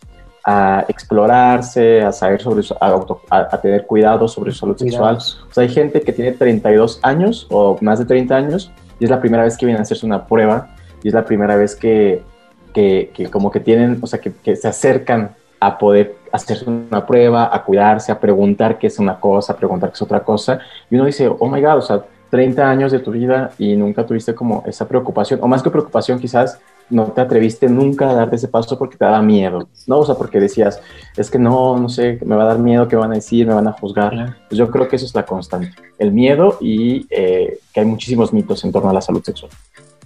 a 0.46 0.86
explorarse, 0.88 2.02
a 2.02 2.12
saber 2.12 2.42
sobre 2.42 2.64
su, 2.64 2.76
a, 2.80 3.62
tener 3.62 3.86
cuidado 3.86 4.28
sobre 4.28 4.52
su 4.52 4.60
salud 4.60 4.78
sexual. 4.78 5.18
O 5.18 5.54
sea, 5.54 5.64
hay 5.64 5.70
gente 5.70 6.02
que 6.02 6.14
tiene 6.14 6.32
32 6.32 7.00
años 7.04 7.48
o 7.50 7.78
más 7.82 8.00
de 8.00 8.06
30 8.06 8.36
años 8.36 8.72
y 9.00 9.06
es 9.06 9.10
la 9.10 9.20
primera 9.20 9.44
vez 9.44 9.58
que 9.58 9.66
viene 9.66 9.80
a 9.80 9.82
hacerse 9.84 10.06
una 10.06 10.26
prueba 10.26 10.76
y 11.04 11.10
es 11.10 11.14
la 11.14 11.26
primera 11.26 11.56
vez 11.56 11.76
que, 11.76 12.24
que, 12.74 13.12
que 13.14 13.30
como 13.30 13.52
que 13.52 13.60
tienen, 13.60 14.00
o 14.02 14.08
sea, 14.08 14.20
que, 14.20 14.34
que, 14.34 14.56
se 14.56 14.68
acercan 14.68 15.36
a 15.60 15.78
poder 15.78 16.16
hacerse 16.32 16.70
una 16.70 17.06
prueba, 17.06 17.50
a 17.54 17.64
cuidarse, 17.64 18.12
a 18.12 18.20
preguntar 18.20 18.78
qué 18.78 18.88
es 18.88 19.00
una 19.00 19.20
cosa, 19.20 19.54
a 19.54 19.58
preguntar 19.58 19.90
qué 19.90 19.96
es 19.96 20.02
otra 20.02 20.22
cosa. 20.22 20.60
Y 20.90 20.96
uno 20.96 21.06
dice, 21.06 21.28
oh 21.28 21.50
my 21.50 21.62
God, 21.62 21.78
o 21.78 21.82
sea, 21.82 22.04
30 22.30 22.70
años 22.70 22.92
de 22.92 23.00
tu 23.00 23.12
vida 23.12 23.52
y 23.58 23.76
nunca 23.76 24.06
tuviste 24.06 24.36
como 24.36 24.64
esa 24.66 24.88
preocupación, 24.88 25.40
o 25.42 25.48
más 25.48 25.64
que 25.64 25.70
preocupación 25.70 26.20
quizás, 26.20 26.60
no 26.90 27.06
te 27.06 27.22
atreviste 27.22 27.68
nunca 27.68 28.10
a 28.10 28.14
darte 28.14 28.36
ese 28.36 28.48
paso 28.48 28.78
porque 28.78 28.98
te 28.98 29.06
daba 29.06 29.22
miedo, 29.22 29.70
¿no? 29.88 30.00
O 30.00 30.06
sea, 30.06 30.16
porque 30.16 30.40
decías, 30.40 30.82
es 31.16 31.30
que 31.30 31.40
no, 31.40 31.78
no 31.78 31.90
sé, 31.90 32.20
me 32.26 32.36
va 32.36 32.44
a 32.44 32.48
dar 32.48 32.60
miedo, 32.60 32.88
¿qué 32.88 32.96
van 32.96 33.12
a 33.12 33.16
decir? 33.16 33.46
¿Me 33.46 33.54
van 33.54 33.68
a 33.68 33.74
juzgar? 33.74 34.38
Pues 34.48 34.58
yo 34.58 34.70
creo 34.70 34.88
que 34.88 34.96
eso 34.96 35.06
es 35.06 35.14
la 35.16 35.26
constante, 35.26 35.74
el 35.98 36.12
miedo 36.12 36.58
y 36.60 37.06
eh, 37.10 37.60
que 37.74 37.80
hay 37.80 37.86
muchísimos 37.86 38.34
mitos 38.34 38.64
en 38.64 38.72
torno 38.72 38.90
a 38.90 38.94
la 38.94 39.02
salud 39.02 39.24
sexual. 39.24 39.52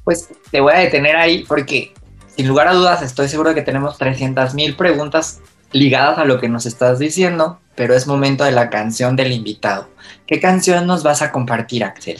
Pues 0.03 0.29
te 0.51 0.59
voy 0.59 0.73
a 0.73 0.79
detener 0.79 1.15
ahí 1.15 1.45
porque 1.47 1.93
sin 2.35 2.47
lugar 2.47 2.67
a 2.67 2.73
dudas 2.73 3.01
estoy 3.01 3.27
seguro 3.27 3.49
de 3.49 3.55
que 3.55 3.61
tenemos 3.61 3.97
300 3.97 4.53
mil 4.53 4.75
preguntas 4.75 5.39
ligadas 5.71 6.17
a 6.17 6.25
lo 6.25 6.39
que 6.39 6.49
nos 6.49 6.65
estás 6.65 6.99
diciendo, 6.99 7.59
pero 7.75 7.95
es 7.95 8.07
momento 8.07 8.43
de 8.43 8.51
la 8.51 8.69
canción 8.69 9.15
del 9.15 9.31
invitado. 9.31 9.87
¿Qué 10.27 10.39
canción 10.39 10.85
nos 10.87 11.03
vas 11.03 11.21
a 11.21 11.31
compartir, 11.31 11.83
Axel? 11.83 12.19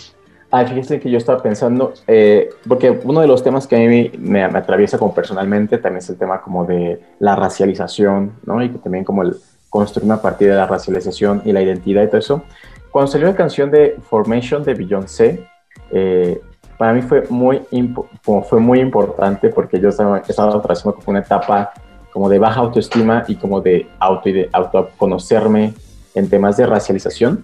Ah, 0.56 0.68
fíjese 0.68 1.00
que 1.00 1.10
yo 1.10 1.18
estaba 1.18 1.42
pensando, 1.42 1.94
eh, 2.06 2.48
porque 2.68 2.92
uno 2.92 3.22
de 3.22 3.26
los 3.26 3.44
temas 3.44 3.66
que 3.66 3.76
a 3.76 3.80
mí 3.90 4.12
me, 4.20 4.44
atraviesa 4.44 5.00
como 5.00 5.12
personalmente 5.12 5.80
también 5.80 5.98
es 5.98 6.10
el 6.12 6.16
tema 6.16 6.44
como 6.44 6.64
de 6.64 7.02
la 7.18 7.36
racialización, 7.36 8.34
¿no? 8.46 8.62
Y 8.62 8.70
que 8.70 8.78
también 8.78 9.04
como 9.04 9.24
el 9.24 9.36
construir 9.72 10.06
una 10.06 10.22
partida 10.22 10.52
de 10.52 10.58
la 10.58 10.68
racialización 10.68 11.42
y 11.44 11.54
la 11.54 11.64
identidad 11.64 12.04
y 12.04 12.06
todo 12.06 12.20
eso. 12.20 12.44
Cuando 12.92 13.12
salió 13.12 13.26
la 13.26 13.36
canción 13.36 13.72
de 13.72 13.98
Formation 14.08 14.64
de 14.64 14.76
Beyoncé, 14.76 15.44
eh, 15.90 16.40
para 16.78 16.94
mí 16.94 17.02
fue 17.02 17.24
muy, 17.32 17.64
fue 18.22 18.60
muy 18.60 18.80
importante 18.80 19.50
porque 19.50 19.80
yo 19.80 19.90
estaba, 19.90 20.20
estaba 20.20 20.56
atravesando 20.56 20.94
como 20.94 21.06
una 21.08 21.22
etapa 21.22 21.74
como 22.12 22.30
de 22.30 22.38
baja 22.38 22.60
autoestima 22.60 23.24
y 23.28 23.38
como 23.38 23.60
de 23.60 23.88
auto 23.98 24.30
y 24.30 24.34
de 24.34 24.50
en 26.14 26.30
temas 26.30 26.58
de 26.58 26.68
racialización, 26.68 27.44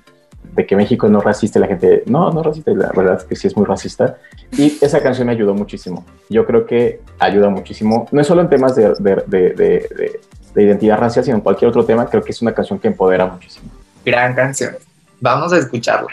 de 0.53 0.65
que 0.65 0.75
México 0.75 1.07
no 1.07 1.21
racista, 1.21 1.59
la 1.59 1.67
gente, 1.67 2.03
no, 2.05 2.31
no 2.31 2.43
racista, 2.43 2.71
la 2.71 2.91
verdad 2.95 3.17
es 3.17 3.23
que 3.23 3.35
sí 3.35 3.47
es 3.47 3.55
muy 3.55 3.65
racista. 3.65 4.17
Y 4.51 4.77
esa 4.81 5.01
canción 5.01 5.27
me 5.27 5.33
ayudó 5.33 5.53
muchísimo. 5.53 6.05
Yo 6.29 6.45
creo 6.45 6.65
que 6.65 7.01
ayuda 7.19 7.49
muchísimo, 7.49 8.07
no 8.11 8.21
es 8.21 8.27
solo 8.27 8.41
en 8.41 8.49
temas 8.49 8.75
de, 8.75 8.93
de, 8.99 9.23
de, 9.27 10.19
de 10.53 10.63
identidad 10.63 10.97
racial, 10.97 11.23
sino 11.23 11.37
en 11.37 11.41
cualquier 11.41 11.69
otro 11.69 11.85
tema, 11.85 12.07
creo 12.07 12.23
que 12.23 12.31
es 12.31 12.41
una 12.41 12.53
canción 12.53 12.79
que 12.79 12.87
empodera 12.87 13.25
muchísimo. 13.25 13.69
Gran 14.05 14.33
canción. 14.35 14.75
Vamos 15.19 15.53
a 15.53 15.57
escucharla. 15.57 16.09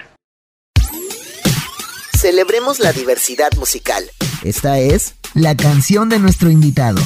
Celebremos 2.17 2.81
la 2.81 2.93
diversidad 2.93 3.51
musical. 3.59 4.05
Esta 4.43 4.79
es 4.79 5.15
la 5.35 5.55
canción 5.55 6.09
de 6.09 6.19
nuestro 6.19 6.51
invitado. 6.51 7.01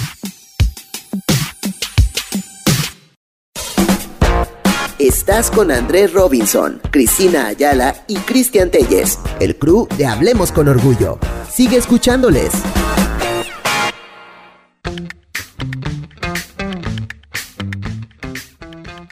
Estás 5.00 5.50
con 5.50 5.71
Andrés 5.71 6.12
Robinson, 6.12 6.78
Cristina 6.90 7.47
Ayala 7.47 7.95
y 8.07 8.16
Cristian 8.16 8.71
Telles, 8.71 9.19
el 9.40 9.57
crew 9.57 9.88
de 9.97 10.04
Hablemos 10.04 10.52
con 10.52 10.69
Orgullo. 10.69 11.19
Sigue 11.50 11.78
escuchándoles. 11.78 12.52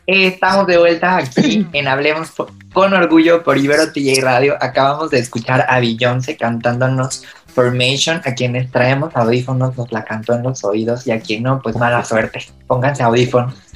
Estamos 0.06 0.66
de 0.66 0.76
vuelta 0.76 1.16
aquí 1.16 1.66
en 1.72 1.88
Hablemos 1.88 2.34
con 2.74 2.92
Orgullo 2.92 3.42
por 3.42 3.56
Ibero 3.56 3.90
TJ 3.90 4.20
Radio. 4.20 4.58
Acabamos 4.60 5.10
de 5.10 5.20
escuchar 5.20 5.64
a 5.70 5.80
Beyoncé 5.80 6.36
cantándonos 6.36 7.24
Formation. 7.46 8.20
A 8.26 8.34
quienes 8.34 8.70
traemos 8.70 9.16
audífonos 9.16 9.74
nos 9.78 9.90
la 9.90 10.04
cantó 10.04 10.34
en 10.34 10.42
los 10.42 10.62
oídos 10.64 11.06
y 11.06 11.12
a 11.12 11.20
quien 11.20 11.44
no, 11.44 11.62
pues 11.62 11.76
mala 11.76 12.04
suerte. 12.04 12.40
Pónganse 12.66 13.02
audífonos. 13.02 13.67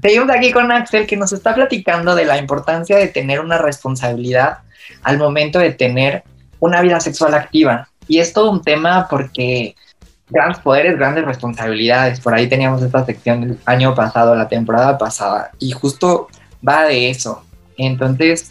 Seguimos 0.00 0.30
aquí 0.30 0.52
con 0.52 0.70
Axel 0.70 1.06
que 1.06 1.16
nos 1.16 1.32
está 1.32 1.54
platicando 1.54 2.14
de 2.14 2.24
la 2.24 2.38
importancia 2.38 2.96
de 2.96 3.08
tener 3.08 3.40
una 3.40 3.58
responsabilidad 3.58 4.58
al 5.02 5.18
momento 5.18 5.58
de 5.58 5.72
tener 5.72 6.22
una 6.60 6.80
vida 6.82 7.00
sexual 7.00 7.34
activa. 7.34 7.88
Y 8.06 8.18
es 8.18 8.32
todo 8.32 8.50
un 8.50 8.62
tema 8.62 9.06
porque 9.08 9.74
grandes 10.30 10.58
poderes, 10.58 10.96
grandes 10.96 11.24
responsabilidades. 11.24 12.20
Por 12.20 12.34
ahí 12.34 12.48
teníamos 12.48 12.82
esta 12.82 13.04
sección 13.04 13.42
el 13.42 13.58
año 13.64 13.94
pasado, 13.94 14.34
la 14.34 14.48
temporada 14.48 14.98
pasada, 14.98 15.50
y 15.58 15.72
justo 15.72 16.28
va 16.66 16.84
de 16.84 17.10
eso. 17.10 17.42
Entonces, 17.76 18.50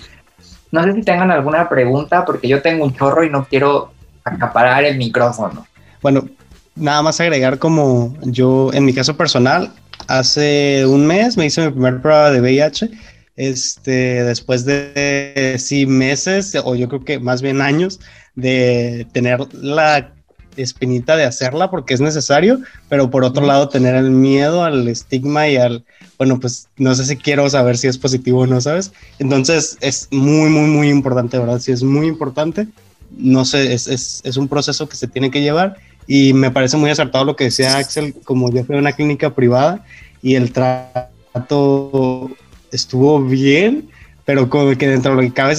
no 0.71 0.83
sé 0.83 0.93
si 0.93 1.01
tengan 1.03 1.31
alguna 1.31 1.69
pregunta, 1.69 2.25
porque 2.25 2.47
yo 2.47 2.61
tengo 2.61 2.85
un 2.85 2.93
chorro 2.93 3.23
y 3.23 3.29
no 3.29 3.45
quiero 3.45 3.91
acaparar 4.23 4.83
el 4.83 4.97
micrófono. 4.97 5.65
Bueno, 6.01 6.27
nada 6.75 7.01
más 7.01 7.19
agregar 7.19 7.59
como 7.59 8.15
yo, 8.21 8.71
en 8.73 8.85
mi 8.85 8.93
caso 8.93 9.15
personal, 9.17 9.71
hace 10.07 10.85
un 10.85 11.05
mes 11.05 11.37
me 11.37 11.45
hice 11.45 11.65
mi 11.65 11.71
primera 11.71 12.01
prueba 12.01 12.31
de 12.31 12.41
VIH. 12.41 12.89
Este, 13.35 14.23
después 14.23 14.65
de 14.65 15.55
sí 15.59 15.85
meses, 15.85 16.57
o 16.63 16.73
yo 16.73 16.89
creo 16.89 17.05
que 17.05 17.19
más 17.19 17.43
bien 17.43 17.61
años, 17.61 17.99
de 18.35 19.05
tener 19.11 19.39
la 19.53 20.11
espinita 20.55 21.15
de 21.15 21.23
hacerla 21.23 21.69
porque 21.69 21.93
es 21.93 22.01
necesario, 22.01 22.59
pero 22.89 23.11
por 23.11 23.23
otro 23.23 23.45
lado 23.45 23.69
tener 23.69 23.95
el 23.95 24.09
miedo 24.09 24.63
al 24.63 24.87
estigma 24.87 25.47
y 25.47 25.57
al, 25.57 25.85
bueno, 26.17 26.39
pues 26.39 26.69
no 26.77 26.95
sé 26.95 27.05
si 27.05 27.17
quiero 27.17 27.47
saber 27.49 27.77
si 27.77 27.87
es 27.87 27.99
positivo 27.99 28.41
o 28.41 28.47
no, 28.47 28.59
¿sabes? 28.59 28.91
Entonces 29.19 29.77
es 29.81 30.07
muy, 30.11 30.49
muy, 30.49 30.67
muy 30.67 30.89
importante, 30.89 31.37
¿verdad? 31.37 31.59
Sí, 31.59 31.71
es 31.71 31.83
muy 31.83 32.07
importante. 32.07 32.67
No 33.15 33.45
sé, 33.45 33.73
es, 33.73 33.87
es, 33.87 34.21
es 34.23 34.37
un 34.37 34.47
proceso 34.47 34.89
que 34.89 34.97
se 34.97 35.07
tiene 35.07 35.31
que 35.31 35.41
llevar 35.41 35.77
y 36.07 36.33
me 36.33 36.49
parece 36.51 36.77
muy 36.77 36.89
acertado 36.89 37.25
lo 37.25 37.35
que 37.35 37.45
decía 37.45 37.77
Axel, 37.77 38.15
como 38.23 38.49
yo 38.51 38.63
fui 38.63 38.77
a 38.77 38.79
una 38.79 38.93
clínica 38.93 39.35
privada 39.35 39.83
y 40.21 40.35
el 40.35 40.53
trato 40.53 42.31
estuvo 42.71 43.21
bien, 43.21 43.89
pero 44.25 44.49
como 44.49 44.75
que 44.77 44.87
dentro 44.87 45.11
de 45.11 45.17
lo 45.17 45.21
que 45.21 45.33
cabe, 45.33 45.55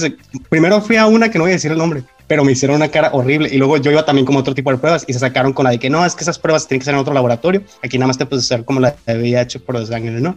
primero 0.49 0.81
fui 0.81 0.95
a 0.95 1.05
una 1.05 1.29
que 1.29 1.37
no 1.37 1.43
voy 1.43 1.51
a 1.51 1.55
decir 1.55 1.71
el 1.71 1.77
nombre, 1.77 2.03
pero 2.27 2.43
me 2.43 2.51
hicieron 2.51 2.77
una 2.77 2.89
cara 2.89 3.11
horrible 3.13 3.49
y 3.51 3.57
luego 3.57 3.77
yo 3.77 3.91
iba 3.91 4.05
también 4.05 4.25
como 4.25 4.39
otro 4.39 4.55
tipo 4.55 4.71
de 4.71 4.77
pruebas 4.77 5.05
y 5.07 5.13
se 5.13 5.19
sacaron 5.19 5.53
con 5.53 5.65
la 5.65 5.71
de 5.71 5.79
que 5.79 5.89
no, 5.89 6.03
es 6.05 6.15
que 6.15 6.23
esas 6.23 6.39
pruebas 6.39 6.67
tienen 6.67 6.79
que 6.79 6.85
ser 6.85 6.95
en 6.95 6.99
otro 6.99 7.13
laboratorio, 7.13 7.61
aquí 7.83 7.97
nada 7.97 8.07
más 8.07 8.17
te 8.17 8.25
puedes 8.25 8.45
hacer 8.45 8.65
como 8.65 8.79
la 8.79 8.95
de 9.05 9.17
VIH 9.17 9.59
por 9.59 9.85
sangre, 9.85 10.19
¿no? 10.19 10.35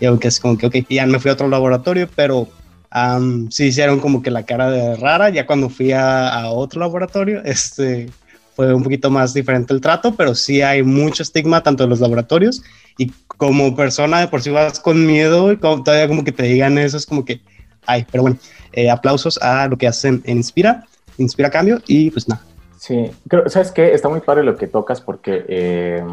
Y 0.00 0.06
aunque 0.06 0.28
es 0.28 0.40
como 0.40 0.58
que, 0.58 0.66
ok, 0.66 0.76
ya 0.90 1.06
me 1.06 1.18
fui 1.18 1.30
a 1.30 1.34
otro 1.34 1.48
laboratorio, 1.48 2.08
pero 2.14 2.48
um, 2.94 3.48
sí 3.50 3.66
hicieron 3.66 4.00
como 4.00 4.22
que 4.22 4.30
la 4.30 4.44
cara 4.44 4.70
de 4.70 4.96
rara, 4.96 5.30
ya 5.30 5.46
cuando 5.46 5.68
fui 5.68 5.92
a, 5.92 6.28
a 6.28 6.50
otro 6.50 6.80
laboratorio, 6.80 7.42
este, 7.44 8.08
fue 8.54 8.72
un 8.72 8.82
poquito 8.82 9.10
más 9.10 9.34
diferente 9.34 9.72
el 9.74 9.80
trato, 9.80 10.14
pero 10.14 10.34
sí 10.34 10.62
hay 10.62 10.82
mucho 10.82 11.22
estigma 11.22 11.62
tanto 11.62 11.84
en 11.84 11.90
los 11.90 12.00
laboratorios 12.00 12.62
y 12.96 13.10
como 13.26 13.74
persona 13.74 14.20
de 14.20 14.28
por 14.28 14.42
sí 14.42 14.50
vas 14.50 14.80
con 14.80 15.06
miedo 15.06 15.52
y 15.52 15.56
todavía 15.56 16.08
como 16.08 16.24
que 16.24 16.32
te 16.32 16.44
digan 16.44 16.78
eso, 16.78 16.96
es 16.96 17.06
como 17.06 17.24
que, 17.24 17.40
ay, 17.86 18.06
pero 18.10 18.22
bueno, 18.22 18.36
eh, 18.72 18.90
aplausos 18.90 19.38
a 19.42 19.66
lo 19.68 19.76
que 19.76 19.86
hacen 19.86 20.22
en 20.24 20.38
Inspira, 20.38 20.86
Inspira 21.18 21.50
Cambio 21.50 21.80
y 21.86 22.10
pues 22.10 22.28
nada. 22.28 22.42
Sí, 22.78 23.10
creo, 23.28 23.48
¿sabes 23.48 23.72
qué? 23.72 23.92
Está 23.94 24.08
muy 24.08 24.20
padre 24.20 24.44
lo 24.44 24.56
que 24.56 24.66
tocas 24.66 25.00
porque 25.00 25.44
eh, 25.48 26.04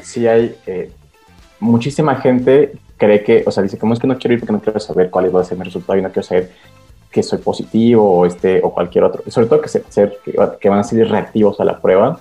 sí 0.00 0.26
hay 0.26 0.54
eh, 0.66 0.92
muchísima 1.60 2.16
gente 2.16 2.72
cree 2.96 3.22
que, 3.22 3.42
o 3.46 3.50
sea, 3.50 3.62
dice, 3.62 3.78
¿cómo 3.78 3.94
es 3.94 4.00
que 4.00 4.06
no 4.06 4.16
quiero 4.16 4.34
ir 4.34 4.40
porque 4.40 4.52
no 4.52 4.60
quiero 4.60 4.78
saber 4.80 5.10
cuál 5.10 5.34
va 5.34 5.40
a 5.40 5.44
ser 5.44 5.58
mi 5.58 5.64
resultado 5.64 5.98
y 5.98 6.02
no 6.02 6.10
quiero 6.10 6.22
saber 6.22 6.52
que 7.14 7.22
soy 7.22 7.38
positivo 7.38 8.18
o, 8.18 8.26
este, 8.26 8.60
o 8.60 8.74
cualquier 8.74 9.04
otro. 9.04 9.22
Sobre 9.30 9.46
todo 9.46 9.60
que, 9.60 9.68
ser, 9.68 10.18
que, 10.60 10.68
van 10.68 10.80
a 10.80 10.82
ser 10.82 11.08
reactivos 11.08 11.60
a 11.60 11.64
la 11.64 11.80
prueba. 11.80 12.20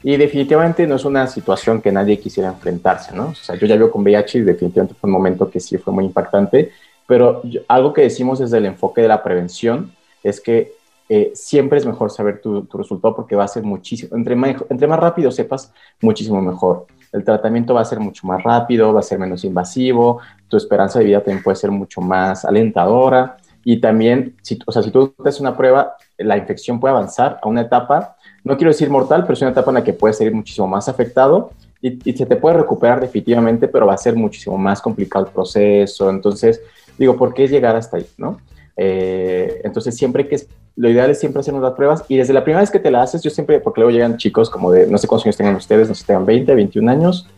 Y 0.00 0.16
definitivamente 0.16 0.86
no 0.86 0.94
es 0.94 1.04
una 1.04 1.26
situación 1.26 1.82
que 1.82 1.90
nadie 1.90 2.20
quisiera 2.20 2.50
enfrentarse, 2.50 3.12
¿no? 3.16 3.30
O 3.30 3.34
sea, 3.34 3.56
yo 3.56 3.66
ya 3.66 3.76
veo 3.76 3.90
con 3.90 4.02
VIH 4.02 4.38
y 4.38 4.42
definitivamente 4.42 4.94
fue 4.94 5.08
un 5.08 5.14
momento 5.14 5.50
que 5.50 5.58
sí 5.58 5.76
fue 5.76 5.92
muy 5.92 6.04
impactante, 6.04 6.70
pero 7.04 7.42
algo 7.66 7.92
que 7.92 8.02
decimos 8.02 8.38
desde 8.38 8.58
el 8.58 8.66
enfoque 8.66 9.02
de 9.02 9.08
la 9.08 9.24
prevención 9.24 9.90
es 10.22 10.40
que 10.40 10.72
eh, 11.08 11.32
siempre 11.34 11.78
es 11.78 11.86
mejor 11.86 12.12
saber 12.12 12.40
tu, 12.40 12.62
tu, 12.66 12.78
resultado 12.78 13.16
porque 13.16 13.34
va 13.34 13.42
a 13.42 13.48
ser 13.48 13.64
muchísimo, 13.64 14.16
entre 14.16 14.36
más, 14.36 14.54
entre 14.70 14.86
más 14.86 15.00
rápido 15.00 15.32
sepas, 15.32 15.72
muchísimo 16.00 16.40
mejor. 16.40 16.86
El 17.10 17.24
tratamiento 17.24 17.74
va 17.74 17.80
a 17.80 17.84
ser 17.84 17.98
mucho 17.98 18.24
más 18.24 18.40
rápido, 18.44 18.92
va 18.92 19.00
a 19.00 19.02
ser 19.02 19.18
menos 19.18 19.42
invasivo, 19.42 20.20
tu 20.46 20.56
esperanza 20.56 21.00
de 21.00 21.06
vida 21.06 21.24
también 21.24 21.42
puede 21.42 21.56
ser 21.56 21.72
mucho 21.72 22.00
más 22.00 22.44
alentadora 22.44 23.38
y 23.70 23.82
también, 23.82 24.34
si, 24.40 24.58
o 24.64 24.72
sea, 24.72 24.82
si 24.82 24.90
tú 24.90 25.12
haces 25.18 25.40
una 25.40 25.54
prueba, 25.54 25.94
la 26.16 26.38
infección 26.38 26.80
puede 26.80 26.94
avanzar 26.94 27.38
a 27.42 27.48
una 27.48 27.60
etapa, 27.60 28.16
no 28.42 28.56
quiero 28.56 28.70
decir 28.70 28.88
mortal, 28.88 29.24
pero 29.24 29.34
es 29.34 29.42
una 29.42 29.50
etapa 29.50 29.70
en 29.70 29.74
la 29.74 29.84
que 29.84 29.92
puedes 29.92 30.16
ser 30.16 30.32
muchísimo 30.32 30.66
más 30.66 30.88
afectado 30.88 31.50
y, 31.82 31.98
se 32.14 32.24
te 32.24 32.36
puede 32.36 32.56
recuperar 32.56 32.98
definitivamente, 32.98 33.68
pero 33.68 33.86
va 33.86 33.92
a 33.92 33.98
ser 33.98 34.16
muchísimo 34.16 34.56
más 34.56 34.80
complicado 34.80 35.26
el 35.26 35.32
proceso. 35.32 36.08
Entonces, 36.08 36.62
digo, 36.96 37.18
¿por 37.18 37.34
qué 37.34 37.46
llegar 37.46 37.76
hasta 37.76 37.98
ahí? 37.98 38.06
¿no? 38.16 38.40
Eh, 38.74 39.60
entonces, 39.64 39.94
siempre 39.94 40.26
que 40.28 40.40
lo 40.76 40.88
ideal 40.88 41.10
es 41.10 41.20
siempre 41.20 41.40
hacernos 41.40 41.62
las 41.62 41.74
pruebas 41.74 42.06
y 42.08 42.16
desde 42.16 42.32
la 42.32 42.44
primera 42.44 42.62
vez 42.62 42.70
que 42.70 42.80
te 42.80 42.90
la 42.90 43.02
haces, 43.02 43.22
yo 43.22 43.28
siempre, 43.28 43.60
porque 43.60 43.82
luego 43.82 43.90
llegan 43.90 44.16
chicos 44.16 44.48
como 44.48 44.72
de, 44.72 44.86
no 44.86 44.96
sé 44.96 45.06
cuántos 45.06 45.26
años 45.26 45.36
tengan 45.36 45.56
ustedes, 45.56 45.90
no 45.90 45.94
sé 45.94 46.06
tengan 46.06 46.24
20, 46.24 46.54
21 46.54 46.90
años, 46.90 47.28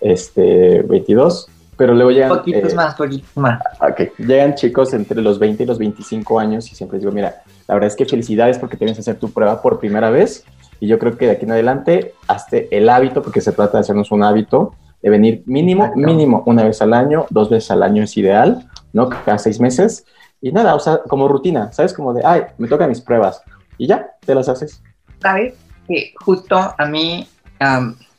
este, 0.00 0.82
22, 0.82 1.48
pero 1.80 1.94
luego 1.94 2.10
llegan... 2.10 2.28
Poquitos 2.28 2.74
eh, 2.74 2.76
más, 2.76 2.94
poquitos 2.94 3.36
más. 3.36 3.58
Ok, 3.80 4.12
llegan 4.18 4.54
chicos 4.54 4.92
entre 4.92 5.22
los 5.22 5.38
20 5.38 5.62
y 5.62 5.66
los 5.66 5.78
25 5.78 6.38
años 6.38 6.70
y 6.70 6.74
siempre 6.74 6.98
digo, 6.98 7.10
mira, 7.10 7.42
la 7.66 7.72
verdad 7.72 7.86
es 7.86 7.96
que 7.96 8.04
felicidades 8.04 8.58
porque 8.58 8.76
tienes 8.76 8.98
que 8.98 9.00
hacer 9.00 9.18
tu 9.18 9.30
prueba 9.30 9.62
por 9.62 9.80
primera 9.80 10.10
vez 10.10 10.44
y 10.78 10.88
yo 10.88 10.98
creo 10.98 11.16
que 11.16 11.24
de 11.24 11.32
aquí 11.32 11.46
en 11.46 11.52
adelante 11.52 12.12
hazte 12.28 12.68
el 12.70 12.90
hábito, 12.90 13.22
porque 13.22 13.40
se 13.40 13.52
trata 13.52 13.78
de 13.78 13.80
hacernos 13.80 14.12
un 14.12 14.22
hábito, 14.22 14.74
de 15.00 15.08
venir 15.08 15.42
mínimo, 15.46 15.90
mínimo 15.96 16.42
una 16.44 16.64
vez 16.64 16.82
al 16.82 16.92
año, 16.92 17.24
dos 17.30 17.48
veces 17.48 17.70
al 17.70 17.82
año 17.82 18.02
es 18.02 18.14
ideal, 18.18 18.68
¿no? 18.92 19.08
Cada 19.08 19.38
seis 19.38 19.58
meses. 19.58 20.04
Y 20.42 20.52
nada, 20.52 20.74
o 20.74 20.80
sea, 20.80 21.00
como 21.08 21.28
rutina, 21.28 21.72
¿sabes? 21.72 21.94
Como 21.94 22.12
de, 22.12 22.20
ay, 22.22 22.42
me 22.58 22.68
tocan 22.68 22.90
mis 22.90 23.00
pruebas. 23.00 23.42
Y 23.78 23.86
ya, 23.86 24.06
te 24.20 24.34
las 24.34 24.50
haces. 24.50 24.82
¿Sabes? 25.22 25.54
Que 25.88 26.12
justo 26.22 26.58
a 26.76 26.84
mí 26.84 27.26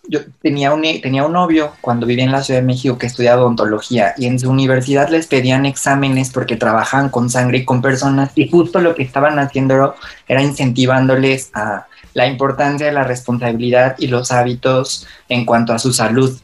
yo 0.08 0.20
tenía 0.42 0.74
un, 0.74 0.82
tenía 1.02 1.26
un 1.26 1.34
novio 1.34 1.72
cuando 1.82 2.06
vivía 2.06 2.26
en 2.26 2.32
la 2.32 2.44
Ciudad 2.44 2.60
de 2.60 2.66
México 2.66 2.98
que 2.98 3.08
estudiaba 3.08 3.42
odontología 3.42 4.14
y 4.18 4.26
en 4.26 4.40
su 4.40 4.50
universidad 4.50 5.10
les 5.10 5.28
pedían 5.28 5.66
exámenes 5.66 6.32
porque 6.32 6.56
trabajaban 6.56 7.10
con 7.10 7.30
sangre 7.30 7.60
y 7.60 7.66
con 7.66 7.82
personas 7.82 8.32
y 8.36 8.50
justo 8.50 8.82
lo 8.82 8.96
que 8.96 9.04
estaban 9.04 9.38
haciendo 9.40 9.96
era 10.28 10.42
incentivándoles 10.42 11.52
a 11.54 11.88
la 12.14 12.28
importancia 12.28 12.88
de 12.88 12.92
la 12.92 13.04
responsabilidad 13.04 13.96
y 14.00 14.08
los 14.08 14.32
hábitos 14.32 15.08
en 15.30 15.46
cuanto 15.46 15.74
a 15.74 15.80
su 15.80 15.94
salud. 15.94 16.38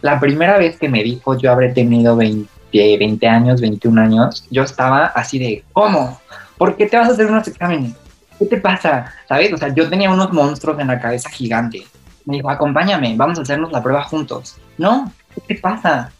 La 0.00 0.18
primera 0.18 0.58
vez 0.58 0.78
que 0.78 0.88
me 0.88 1.02
dijo 1.02 1.38
yo 1.38 1.52
habré 1.52 1.72
tenido 1.72 2.16
20, 2.16 2.48
20 2.72 3.28
años, 3.28 3.60
21 3.60 4.00
años, 4.00 4.44
yo 4.50 4.62
estaba 4.62 5.06
así 5.06 5.38
de, 5.38 5.62
¿cómo? 5.72 6.20
¿Por 6.58 6.76
qué 6.76 6.86
te 6.86 6.96
vas 6.96 7.08
a 7.08 7.12
hacer 7.12 7.26
unos 7.26 7.46
exámenes? 7.46 7.92
¿Qué 8.38 8.46
te 8.46 8.56
pasa? 8.56 9.12
¿Sabes? 9.28 9.52
O 9.52 9.56
sea, 9.56 9.72
yo 9.72 9.88
tenía 9.88 10.10
unos 10.10 10.32
monstruos 10.32 10.78
en 10.80 10.88
la 10.88 11.00
cabeza 11.00 11.30
gigante. 11.30 11.86
Me 12.24 12.36
dijo, 12.36 12.50
acompáñame, 12.50 13.14
vamos 13.16 13.38
a 13.38 13.42
hacernos 13.42 13.72
la 13.72 13.82
prueba 13.82 14.04
juntos. 14.04 14.56
No, 14.78 15.12
¿qué 15.34 15.40
te 15.54 15.60
pasa? 15.60 16.10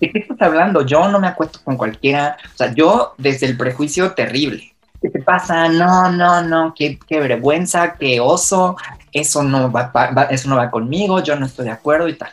¿De 0.00 0.10
qué 0.10 0.18
estás 0.18 0.40
hablando? 0.42 0.84
Yo 0.84 1.08
no 1.08 1.20
me 1.20 1.28
acuesto 1.28 1.60
con 1.62 1.76
cualquiera. 1.76 2.36
O 2.52 2.56
sea, 2.56 2.74
yo 2.74 3.14
desde 3.18 3.46
el 3.46 3.56
prejuicio 3.56 4.12
terrible. 4.12 4.72
¿Qué 5.00 5.10
te 5.10 5.22
pasa? 5.22 5.68
No, 5.68 6.10
no, 6.10 6.42
no, 6.42 6.74
qué, 6.76 6.98
qué 7.06 7.20
vergüenza, 7.20 7.94
qué 7.94 8.20
oso. 8.20 8.76
Eso 9.12 9.42
no 9.42 9.70
va, 9.70 9.92
va, 9.94 10.22
eso 10.24 10.48
no 10.48 10.56
va 10.56 10.70
conmigo, 10.70 11.22
yo 11.22 11.36
no 11.36 11.46
estoy 11.46 11.66
de 11.66 11.72
acuerdo 11.72 12.08
y 12.08 12.14
tal. 12.14 12.30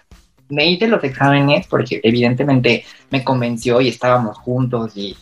Me 0.49 0.65
hice 0.65 0.87
los 0.87 1.03
exámenes 1.03 1.67
porque 1.67 1.99
evidentemente 2.03 2.85
me 3.11 3.23
convenció 3.23 3.81
y 3.81 3.89
estábamos 3.89 4.37
juntos 4.37 4.95
y 4.95 5.15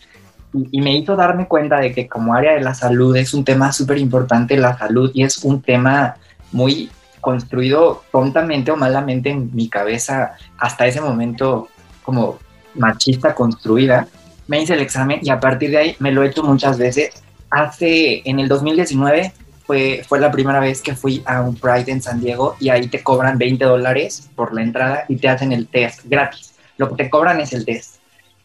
y, 0.72 0.82
me 0.82 0.96
hizo 0.96 1.16
darme 1.16 1.48
cuenta 1.48 1.80
de 1.80 1.94
que 1.94 2.08
como 2.08 2.34
área 2.34 2.54
de 2.54 2.62
la 2.62 2.74
salud 2.74 3.16
es 3.16 3.34
un 3.34 3.44
tema 3.44 3.72
súper 3.72 3.98
importante 3.98 4.58
la 4.58 4.78
salud 4.78 5.12
y 5.14 5.24
es 5.24 5.44
un 5.44 5.62
tema 5.62 6.16
muy 6.52 6.90
construido 7.22 8.04
tontamente 8.12 8.72
o 8.72 8.76
malamente 8.76 9.30
en 9.30 9.54
mi 9.54 9.70
cabeza 9.70 10.34
hasta 10.58 10.88
ese 10.88 11.02
momento 11.02 11.68
como 12.04 12.40
machista 12.76 13.36
construida. 13.36 14.08
Me 14.48 14.62
hice 14.62 14.74
el 14.74 14.82
examen 14.82 15.20
y 15.22 15.30
a 15.30 15.40
partir 15.40 15.72
de 15.72 15.78
ahí 15.78 15.96
me 16.00 16.12
lo 16.12 16.24
he 16.24 16.28
hecho 16.28 16.44
muchas 16.44 16.78
veces. 16.78 17.24
Hace, 17.50 18.22
en 18.26 18.40
el 18.40 18.48
2019 18.48 19.34
fue, 19.66 20.04
fue 20.08 20.20
la 20.20 20.32
primera 20.32 20.60
vez 20.60 20.82
que 20.82 20.96
fui 20.96 21.22
a 21.26 21.42
un 21.42 21.56
Pride 21.56 21.92
en 21.92 22.02
San 22.02 22.22
Diego 22.22 22.56
y 22.60 22.70
ahí 22.70 22.88
te 22.88 23.04
cobran 23.04 23.38
20 23.38 23.64
dólares 23.66 24.30
por 24.36 24.54
la 24.54 24.62
entrada 24.62 25.06
y 25.08 25.18
te 25.18 25.30
hacen 25.30 25.52
el 25.52 25.68
test 25.68 26.02
gratis. 26.06 26.56
Lo 26.78 26.90
que 26.90 27.04
te 27.04 27.10
cobran 27.10 27.42
es 27.42 27.54
el 27.54 27.66
test. 27.66 27.96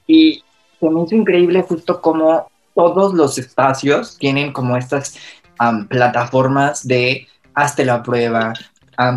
Y 0.07 0.43
se 0.81 0.91
me 0.91 1.03
hizo 1.03 1.15
increíble 1.15 1.63
justo 1.63 2.01
como 2.01 2.49
todos 2.75 3.15
los 3.15 3.39
espacios 3.39 4.17
tienen 4.19 4.53
como 4.53 4.77
estas 4.77 5.17
plataformas 5.89 6.87
de 6.87 7.29
hazte 7.55 7.85
la 7.85 8.03
prueba, 8.03 8.53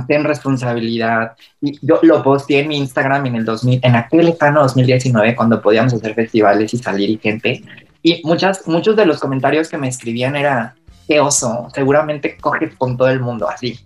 ten 0.08 0.24
responsabilidad. 0.24 1.34
Y 1.62 1.78
yo 1.86 2.00
lo 2.02 2.24
posteé 2.24 2.62
en 2.62 2.68
mi 2.70 2.78
Instagram 2.78 3.26
en 3.28 3.36
el 3.36 3.46
2000, 3.46 3.80
en 3.84 3.96
aquel 3.96 4.26
lejano 4.26 4.62
2019, 4.64 5.36
cuando 5.36 5.62
podíamos 5.62 5.94
hacer 5.94 6.14
festivales 6.14 6.74
y 6.74 6.78
salir 6.78 7.10
y 7.10 7.18
gente. 7.18 7.64
Y 8.02 8.22
muchas, 8.24 8.68
muchos 8.68 8.96
de 8.96 9.06
los 9.06 9.20
comentarios 9.20 9.70
que 9.70 9.78
me 9.78 9.88
escribían 9.88 10.36
era, 10.36 10.76
qué 11.08 11.20
oso, 11.20 11.70
seguramente 11.74 12.38
coges 12.38 12.76
con 12.76 12.98
todo 12.98 13.10
el 13.10 13.20
mundo 13.20 13.50
así. 13.50 13.80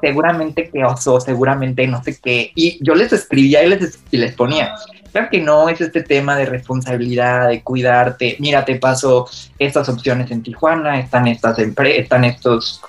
Seguramente 0.00 0.70
qué 0.72 0.84
oso, 0.84 1.20
seguramente 1.20 1.86
no 1.86 2.02
sé 2.02 2.18
qué. 2.22 2.52
Y 2.54 2.82
yo 2.84 2.94
les 2.94 3.12
escribía 3.12 3.62
y 3.62 3.68
les, 3.68 4.00
y 4.10 4.16
les 4.16 4.34
ponía, 4.34 4.74
Claro 5.12 5.28
que 5.30 5.40
no, 5.40 5.68
es 5.68 5.78
este 5.80 6.02
tema 6.02 6.36
de 6.36 6.46
responsabilidad, 6.46 7.50
de 7.50 7.62
cuidarte. 7.62 8.36
Mira, 8.40 8.64
te 8.64 8.76
paso 8.76 9.28
estas 9.58 9.90
opciones 9.90 10.30
en 10.30 10.42
Tijuana, 10.42 10.98
están 10.98 11.28
estas 11.28 11.58
están 11.58 12.24
estos 12.24 12.80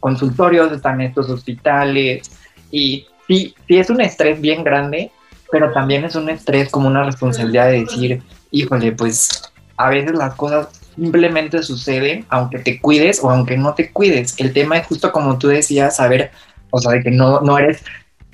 consultorios, 0.00 0.72
están 0.72 1.00
estos 1.00 1.28
hospitales. 1.30 2.30
Y 2.70 3.06
sí, 3.26 3.54
sí 3.66 3.78
es 3.78 3.90
un 3.90 4.00
estrés 4.00 4.40
bien 4.40 4.64
grande, 4.64 5.10
pero 5.50 5.72
también 5.72 6.04
es 6.04 6.14
un 6.14 6.28
estrés 6.28 6.70
como 6.70 6.88
una 6.88 7.04
responsabilidad 7.04 7.66
de 7.66 7.80
decir, 7.80 8.22
híjole, 8.50 8.92
pues 8.92 9.42
a 9.76 9.90
veces 9.90 10.12
las 10.12 10.34
cosas 10.34 10.68
simplemente 10.94 11.62
suceden, 11.62 12.26
aunque 12.28 12.58
te 12.58 12.80
cuides 12.80 13.22
o 13.22 13.30
aunque 13.30 13.56
no 13.56 13.74
te 13.74 13.90
cuides. 13.92 14.38
El 14.38 14.52
tema 14.52 14.78
es 14.78 14.86
justo 14.86 15.12
como 15.12 15.38
tú 15.38 15.48
decías, 15.48 15.96
saber, 15.96 16.30
o 16.70 16.80
sea, 16.80 16.92
de 16.92 17.02
que 17.02 17.10
no, 17.10 17.40
no 17.40 17.58
eres, 17.58 17.84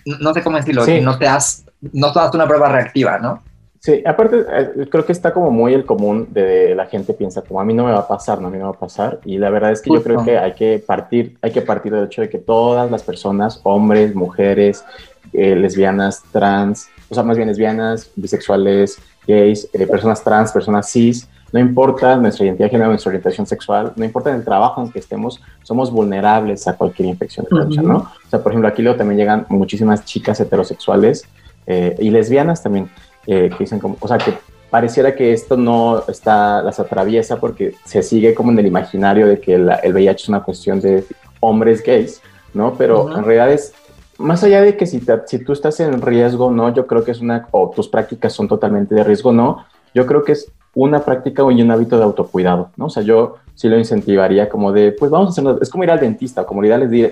no 0.04 0.32
sé 0.32 0.42
cómo 0.42 0.56
decirlo, 0.56 0.84
que 0.86 1.00
no 1.00 1.18
te 1.18 1.28
has 1.28 1.64
no 1.92 2.12
tomaste 2.12 2.36
una 2.36 2.46
prueba 2.46 2.68
reactiva, 2.68 3.18
¿no? 3.18 3.42
Sí, 3.84 4.02
aparte 4.06 4.46
eh, 4.50 4.88
creo 4.90 5.04
que 5.04 5.12
está 5.12 5.34
como 5.34 5.50
muy 5.50 5.74
el 5.74 5.84
común 5.84 6.28
de 6.30 6.74
la 6.74 6.86
gente 6.86 7.12
piensa 7.12 7.42
como 7.42 7.60
a 7.60 7.66
mí 7.66 7.74
no 7.74 7.84
me 7.84 7.92
va 7.92 7.98
a 7.98 8.08
pasar, 8.08 8.40
no 8.40 8.48
a 8.48 8.50
mí 8.50 8.56
no 8.56 8.64
me 8.64 8.70
va 8.70 8.76
a 8.76 8.80
pasar 8.80 9.20
y 9.26 9.36
la 9.36 9.50
verdad 9.50 9.72
es 9.72 9.82
que 9.82 9.90
yo 9.92 10.02
creo 10.02 10.24
que 10.24 10.38
hay 10.38 10.54
que 10.54 10.78
partir, 10.78 11.36
hay 11.42 11.52
que 11.52 11.60
partir 11.60 11.92
del 11.92 12.06
hecho 12.06 12.22
de 12.22 12.30
que 12.30 12.38
todas 12.38 12.90
las 12.90 13.02
personas, 13.02 13.60
hombres, 13.62 14.14
mujeres, 14.14 14.86
eh, 15.34 15.54
lesbianas, 15.54 16.22
trans, 16.32 16.88
o 17.10 17.14
sea 17.14 17.24
más 17.24 17.36
bien 17.36 17.46
lesbianas, 17.46 18.10
bisexuales, 18.16 18.98
gays, 19.28 19.68
eh, 19.74 19.86
personas 19.86 20.24
trans, 20.24 20.50
personas 20.50 20.90
cis, 20.90 21.28
no 21.52 21.60
importa 21.60 22.16
nuestra 22.16 22.46
identidad 22.46 22.68
de 22.68 22.70
género, 22.70 22.88
nuestra 22.88 23.10
orientación 23.10 23.46
sexual, 23.46 23.92
no 23.96 24.04
importa 24.06 24.30
en 24.30 24.36
el 24.36 24.44
trabajo 24.44 24.82
en 24.82 24.92
que 24.92 24.98
estemos, 24.98 25.42
somos 25.62 25.90
vulnerables 25.90 26.66
a 26.68 26.74
cualquier 26.74 27.08
infección 27.08 27.44
de 27.44 27.50
concha, 27.50 27.82
¿no? 27.82 27.98
O 27.98 28.30
sea, 28.30 28.42
por 28.42 28.52
ejemplo, 28.52 28.66
aquí 28.66 28.80
luego 28.80 28.96
también 28.96 29.18
llegan 29.18 29.44
muchísimas 29.50 30.06
chicas 30.06 30.40
heterosexuales 30.40 31.28
eh, 31.66 31.96
y 31.98 32.10
lesbianas 32.10 32.62
también, 32.62 32.90
eh, 33.26 33.50
que 33.50 33.64
dicen 33.64 33.78
como, 33.78 33.96
o 34.00 34.08
sea, 34.08 34.18
que 34.18 34.34
pareciera 34.70 35.14
que 35.14 35.32
esto 35.32 35.56
no 35.56 36.02
está, 36.08 36.62
las 36.62 36.80
atraviesa 36.80 37.38
porque 37.38 37.74
se 37.84 38.02
sigue 38.02 38.34
como 38.34 38.50
en 38.50 38.58
el 38.58 38.66
imaginario 38.66 39.26
de 39.26 39.38
que 39.38 39.54
el 39.54 39.92
VIH 39.92 40.22
es 40.22 40.28
una 40.28 40.42
cuestión 40.42 40.80
de 40.80 41.04
hombres 41.40 41.82
gays, 41.82 42.20
¿no? 42.52 42.74
Pero 42.74 43.16
en 43.16 43.24
realidad 43.24 43.52
es, 43.52 43.72
más 44.18 44.42
allá 44.42 44.62
de 44.62 44.76
que 44.76 44.86
si, 44.86 45.00
si 45.26 45.38
tú 45.38 45.52
estás 45.52 45.78
en 45.80 46.00
riesgo, 46.02 46.50
¿no? 46.50 46.72
Yo 46.74 46.86
creo 46.86 47.04
que 47.04 47.12
es 47.12 47.20
una, 47.20 47.46
o 47.50 47.70
tus 47.70 47.88
prácticas 47.88 48.32
son 48.32 48.48
totalmente 48.48 48.94
de 48.94 49.04
riesgo, 49.04 49.32
¿no? 49.32 49.64
Yo 49.94 50.06
creo 50.06 50.24
que 50.24 50.32
es 50.32 50.50
una 50.74 51.04
práctica 51.04 51.42
y 51.50 51.62
un 51.62 51.70
hábito 51.70 51.96
de 51.96 52.04
autocuidado, 52.04 52.70
¿no? 52.76 52.86
O 52.86 52.90
sea, 52.90 53.02
yo 53.02 53.36
sí 53.54 53.68
lo 53.68 53.78
incentivaría 53.78 54.48
como 54.48 54.72
de, 54.72 54.92
pues 54.92 55.10
vamos 55.10 55.28
a 55.28 55.40
hacer, 55.40 55.62
es 55.62 55.70
como 55.70 55.84
ir 55.84 55.90
al 55.90 56.00
dentista, 56.00 56.44
como 56.44 56.64
ir 56.64 56.72
a 56.72 56.78
ir, 56.78 57.10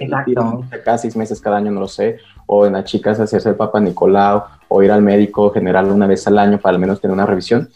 cada 0.85 0.99
seis 0.99 1.17
meses, 1.17 1.41
cada 1.41 1.57
año, 1.57 1.71
no 1.71 1.81
lo 1.81 1.89
sé, 1.89 2.19
o 2.47 2.67
en 2.67 2.73
las 2.73 2.85
chicas 2.85 3.21
hacerse 3.21 3.51
el 3.51 3.55
Papa 3.55 3.81
Nicolau, 3.81 4.45
o 4.69 4.83
ir 4.83 4.91
al 4.91 5.03
médico 5.03 5.51
general 5.51 5.91
una 5.91 6.07
vez 6.07 6.27
al 6.27 6.39
año 6.39 6.59
para 6.59 6.75
al 6.75 6.81
menos 6.81 7.01
tener 7.01 7.15
una 7.15 7.27
revisión, 7.27 7.69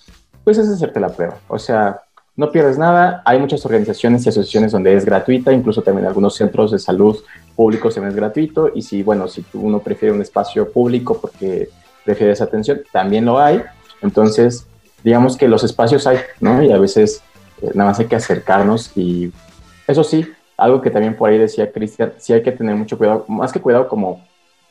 pues 0.44 0.58
es 0.58 0.68
hacerte 0.68 1.00
la 1.00 1.08
prueba. 1.08 1.36
O 1.48 1.58
sea, 1.58 2.00
no 2.34 2.50
pierdes 2.50 2.76
nada, 2.76 3.22
hay 3.24 3.38
muchas 3.38 3.64
organizaciones 3.64 4.26
y 4.26 4.28
asociaciones 4.28 4.72
donde 4.72 4.94
es 4.94 5.04
gratuita, 5.04 5.52
incluso 5.52 5.82
también 5.82 6.06
algunos 6.06 6.34
centros 6.34 6.70
de 6.70 6.78
salud 6.78 7.16
públicos 7.54 7.94
también 7.94 8.10
es 8.10 8.16
gratuito, 8.16 8.70
y 8.74 8.82
si, 8.82 9.02
bueno, 9.02 9.28
si 9.28 9.44
uno 9.54 9.78
prefiere 9.78 10.14
un 10.14 10.20
espacio 10.20 10.70
público 10.70 11.18
porque 11.20 11.68
prefiere 12.04 12.32
esa 12.32 12.44
atención, 12.44 12.80
también 12.92 13.24
lo 13.24 13.38
hay. 13.38 13.62
Entonces, 14.02 14.66
digamos 15.02 15.36
que 15.36 15.48
los 15.48 15.64
espacios 15.64 16.06
hay, 16.06 16.18
¿no? 16.40 16.62
Y 16.62 16.70
a 16.72 16.78
veces 16.78 17.22
nada 17.74 17.90
más 17.90 17.98
hay 17.98 18.06
que 18.06 18.16
acercarnos 18.16 18.96
y 18.96 19.32
eso 19.86 20.04
sí, 20.04 20.26
algo 20.56 20.80
que 20.80 20.90
también 20.90 21.16
por 21.16 21.30
ahí 21.30 21.38
decía 21.38 21.70
Cristian, 21.70 22.12
sí 22.18 22.32
hay 22.32 22.42
que 22.42 22.52
tener 22.52 22.74
mucho 22.74 22.98
cuidado, 22.98 23.24
más 23.28 23.52
que 23.52 23.60
cuidado 23.60 23.88
como 23.88 24.22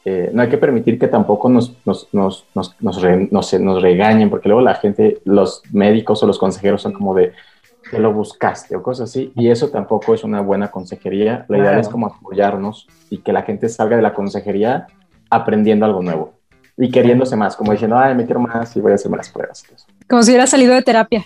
eh, 0.08 0.30
no 0.32 0.44
hay 0.44 0.50
que 0.50 0.58
permitir 0.60 1.00
que 1.00 1.08
tampoco 1.08 1.50
nos, 1.50 1.74
nos, 1.84 2.08
nos, 2.14 2.46
nos, 2.54 2.76
nos, 2.82 3.82
regañen, 3.82 4.30
porque 4.30 4.48
luego 4.48 4.62
la 4.62 4.76
gente, 4.76 5.20
los 5.26 5.64
médicos 5.72 6.22
o 6.22 6.28
los 6.28 6.38
consejeros 6.38 6.84
son 6.84 6.94
como 6.94 7.16
de 7.16 7.34
que 7.90 7.98
lo 7.98 8.14
buscaste 8.14 8.76
o 8.76 8.84
cosas 8.84 9.10
así, 9.10 9.32
y 9.36 9.50
eso 9.50 9.70
tampoco 9.70 10.14
es 10.14 10.24
una 10.24 10.42
buena 10.42 10.70
consejería. 10.70 11.46
La 11.50 11.58
idea 11.58 11.80
es 11.80 11.90
como 11.90 12.06
apoyarnos 12.06 12.88
y 13.10 13.18
que 13.20 13.34
la 13.34 13.42
gente 13.42 13.68
salga 13.68 13.96
de 13.96 14.04
la 14.04 14.14
consejería 14.14 14.86
aprendiendo 15.32 15.88
algo 15.88 16.04
nuevo 16.04 16.34
y 16.78 16.92
queriéndose 16.92 17.36
más, 17.36 17.56
como 17.56 17.72
diciendo, 17.72 17.98
ay, 17.98 18.14
me 18.14 18.26
quiero 18.26 18.42
más 18.42 18.76
y 18.76 18.82
voy 18.82 18.92
a 18.92 18.96
hacerme 18.96 19.18
las 19.18 19.30
pruebas. 19.30 19.66
Como 20.08 20.22
si 20.22 20.32
hubiera 20.32 20.46
salido 20.46 20.76
de 20.76 20.84
terapia. 20.84 21.26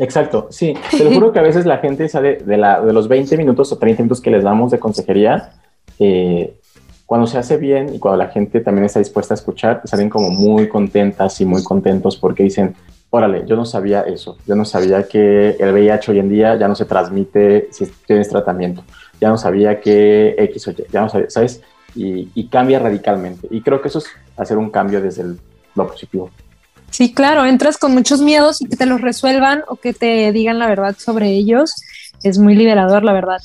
Exacto, 0.00 0.48
sí. 0.50 0.74
Te 0.90 1.04
lo 1.04 1.12
juro 1.12 1.32
que 1.32 1.38
a 1.38 1.42
veces 1.42 1.66
la 1.66 1.78
gente 1.78 2.08
sale 2.08 2.36
de, 2.36 2.56
la, 2.56 2.80
de 2.80 2.92
los 2.92 3.06
20 3.06 3.36
minutos 3.36 3.70
o 3.70 3.78
30 3.78 4.02
minutos 4.02 4.20
que 4.20 4.30
les 4.30 4.42
damos 4.42 4.70
de 4.70 4.78
consejería, 4.78 5.52
eh, 5.98 6.56
cuando 7.04 7.26
se 7.26 7.38
hace 7.38 7.56
bien 7.56 7.94
y 7.94 7.98
cuando 7.98 8.16
la 8.18 8.30
gente 8.30 8.60
también 8.60 8.86
está 8.86 8.98
dispuesta 8.98 9.34
a 9.34 9.36
escuchar, 9.36 9.82
salen 9.84 10.08
como 10.08 10.30
muy 10.30 10.68
contentas 10.68 11.40
y 11.40 11.44
muy 11.44 11.62
contentos 11.62 12.16
porque 12.16 12.44
dicen, 12.44 12.74
órale, 13.10 13.44
yo 13.46 13.56
no 13.56 13.64
sabía 13.64 14.02
eso, 14.02 14.38
yo 14.46 14.54
no 14.54 14.64
sabía 14.64 15.06
que 15.06 15.56
el 15.58 15.72
VIH 15.72 16.12
hoy 16.12 16.18
en 16.20 16.28
día 16.30 16.56
ya 16.56 16.68
no 16.68 16.74
se 16.74 16.86
transmite 16.86 17.68
si 17.72 17.86
tienes 18.06 18.28
tratamiento, 18.28 18.84
ya 19.20 19.28
no 19.28 19.36
sabía 19.36 19.80
que 19.80 20.34
X 20.38 20.68
o 20.68 20.70
Y, 20.70 20.76
ya 20.90 21.02
no 21.02 21.08
sabía, 21.08 21.28
¿sabes? 21.28 21.60
Y, 21.94 22.48
cambia 22.48 22.78
radicalmente. 22.78 23.48
Y 23.50 23.60
creo 23.62 23.82
que 23.82 23.88
eso 23.88 23.98
es 23.98 24.06
hacer 24.36 24.56
un 24.56 24.70
cambio 24.70 25.02
desde 25.02 25.24
lo 25.74 25.86
positivo. 25.88 26.30
Sí, 26.90 27.12
claro, 27.14 27.46
entras 27.46 27.78
con 27.78 27.92
muchos 27.92 28.20
miedos 28.20 28.60
y 28.60 28.66
que 28.66 28.76
te 28.76 28.86
los 28.86 29.00
resuelvan 29.00 29.62
o 29.68 29.76
que 29.76 29.92
te 29.92 30.32
digan 30.32 30.58
la 30.58 30.66
verdad 30.66 30.96
sobre 30.98 31.30
ellos 31.30 31.74
es 32.22 32.38
muy 32.38 32.54
liberador, 32.54 33.04
la 33.04 33.12
verdad. 33.12 33.40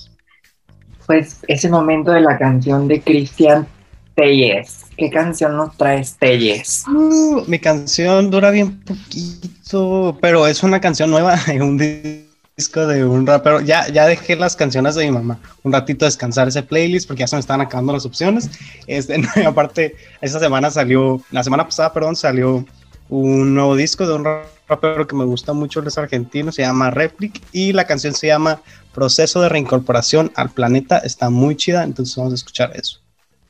Pues 1.06 1.40
ese 1.48 1.70
momento 1.70 2.12
de 2.12 2.22
la 2.22 2.38
canción 2.38 2.88
de 2.88 3.02
Cristian 3.02 3.68
Telles. 4.16 4.86
¿Qué 4.98 5.10
canción 5.10 5.56
nos 5.58 5.78
traes, 5.78 6.16
Telles? 6.18 6.84
Uh, 6.88 7.44
mi 7.48 7.60
canción 7.60 8.32
dura 8.32 8.50
bien 8.50 8.80
poquito, 8.82 10.18
pero 10.22 10.48
es 10.48 10.64
una 10.64 10.80
canción 10.82 11.12
nueva, 11.12 11.38
un 11.62 11.78
disco 11.78 12.88
de 12.88 13.06
un 13.06 13.28
rapero. 13.28 13.62
Ya, 13.62 13.88
ya 13.90 14.08
dejé 14.08 14.36
las 14.36 14.56
canciones 14.56 14.96
de 14.96 15.06
mi 15.06 15.12
mamá. 15.12 15.40
Un 15.64 15.72
ratito 15.72 16.06
descansar 16.06 16.48
ese 16.48 16.64
playlist 16.64 17.08
porque 17.08 17.22
ya 17.22 17.28
se 17.28 17.36
me 17.36 17.42
estaban 17.42 17.62
acabando 17.62 17.94
las 17.94 18.06
opciones. 18.06 18.50
Este, 18.88 19.22
aparte, 19.46 19.96
esta 20.22 20.40
semana 20.40 20.72
salió, 20.72 21.22
la 21.32 21.44
semana 21.44 21.66
pasada, 21.66 21.94
perdón, 21.94 22.16
salió 22.16 22.66
un 23.10 23.54
nuevo 23.54 23.76
disco 23.76 24.08
de 24.08 24.14
un 24.14 24.26
rapero 24.68 25.08
que 25.08 25.16
me 25.16 25.26
gusta 25.26 25.54
mucho, 25.54 25.82
es 25.86 25.98
argentino, 25.98 26.52
se 26.52 26.64
llama 26.64 26.90
Replic 26.90 27.42
y 27.52 27.74
la 27.74 27.86
canción 27.86 28.14
se 28.14 28.28
llama 28.28 28.62
Proceso 28.94 29.42
de 29.42 29.50
Reincorporación 29.50 30.32
al 30.36 30.50
Planeta. 30.50 30.98
Está 31.00 31.30
muy 31.30 31.56
chida, 31.56 31.84
entonces 31.84 32.16
vamos 32.16 32.34
a 32.34 32.36
escuchar 32.36 32.72
eso. 32.76 33.00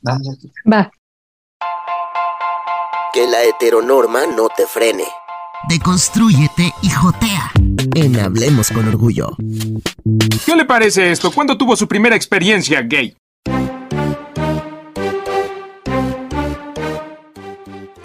Va. 0.05 0.91
Que 3.13 3.27
la 3.27 3.43
heteronorma 3.43 4.21
no 4.27 4.49
te 4.55 4.67
frene. 4.67 5.05
Deconstrúyete 5.69 6.73
y 6.81 6.89
jotea. 6.89 7.51
En 7.95 8.19
Hablemos 8.19 8.69
con 8.69 8.87
Orgullo. 8.87 9.35
¿Qué 10.45 10.55
le 10.55 10.65
parece 10.65 11.11
esto? 11.11 11.31
¿Cuándo 11.31 11.57
tuvo 11.57 11.75
su 11.75 11.87
primera 11.87 12.15
experiencia 12.15 12.81
gay? 12.81 13.15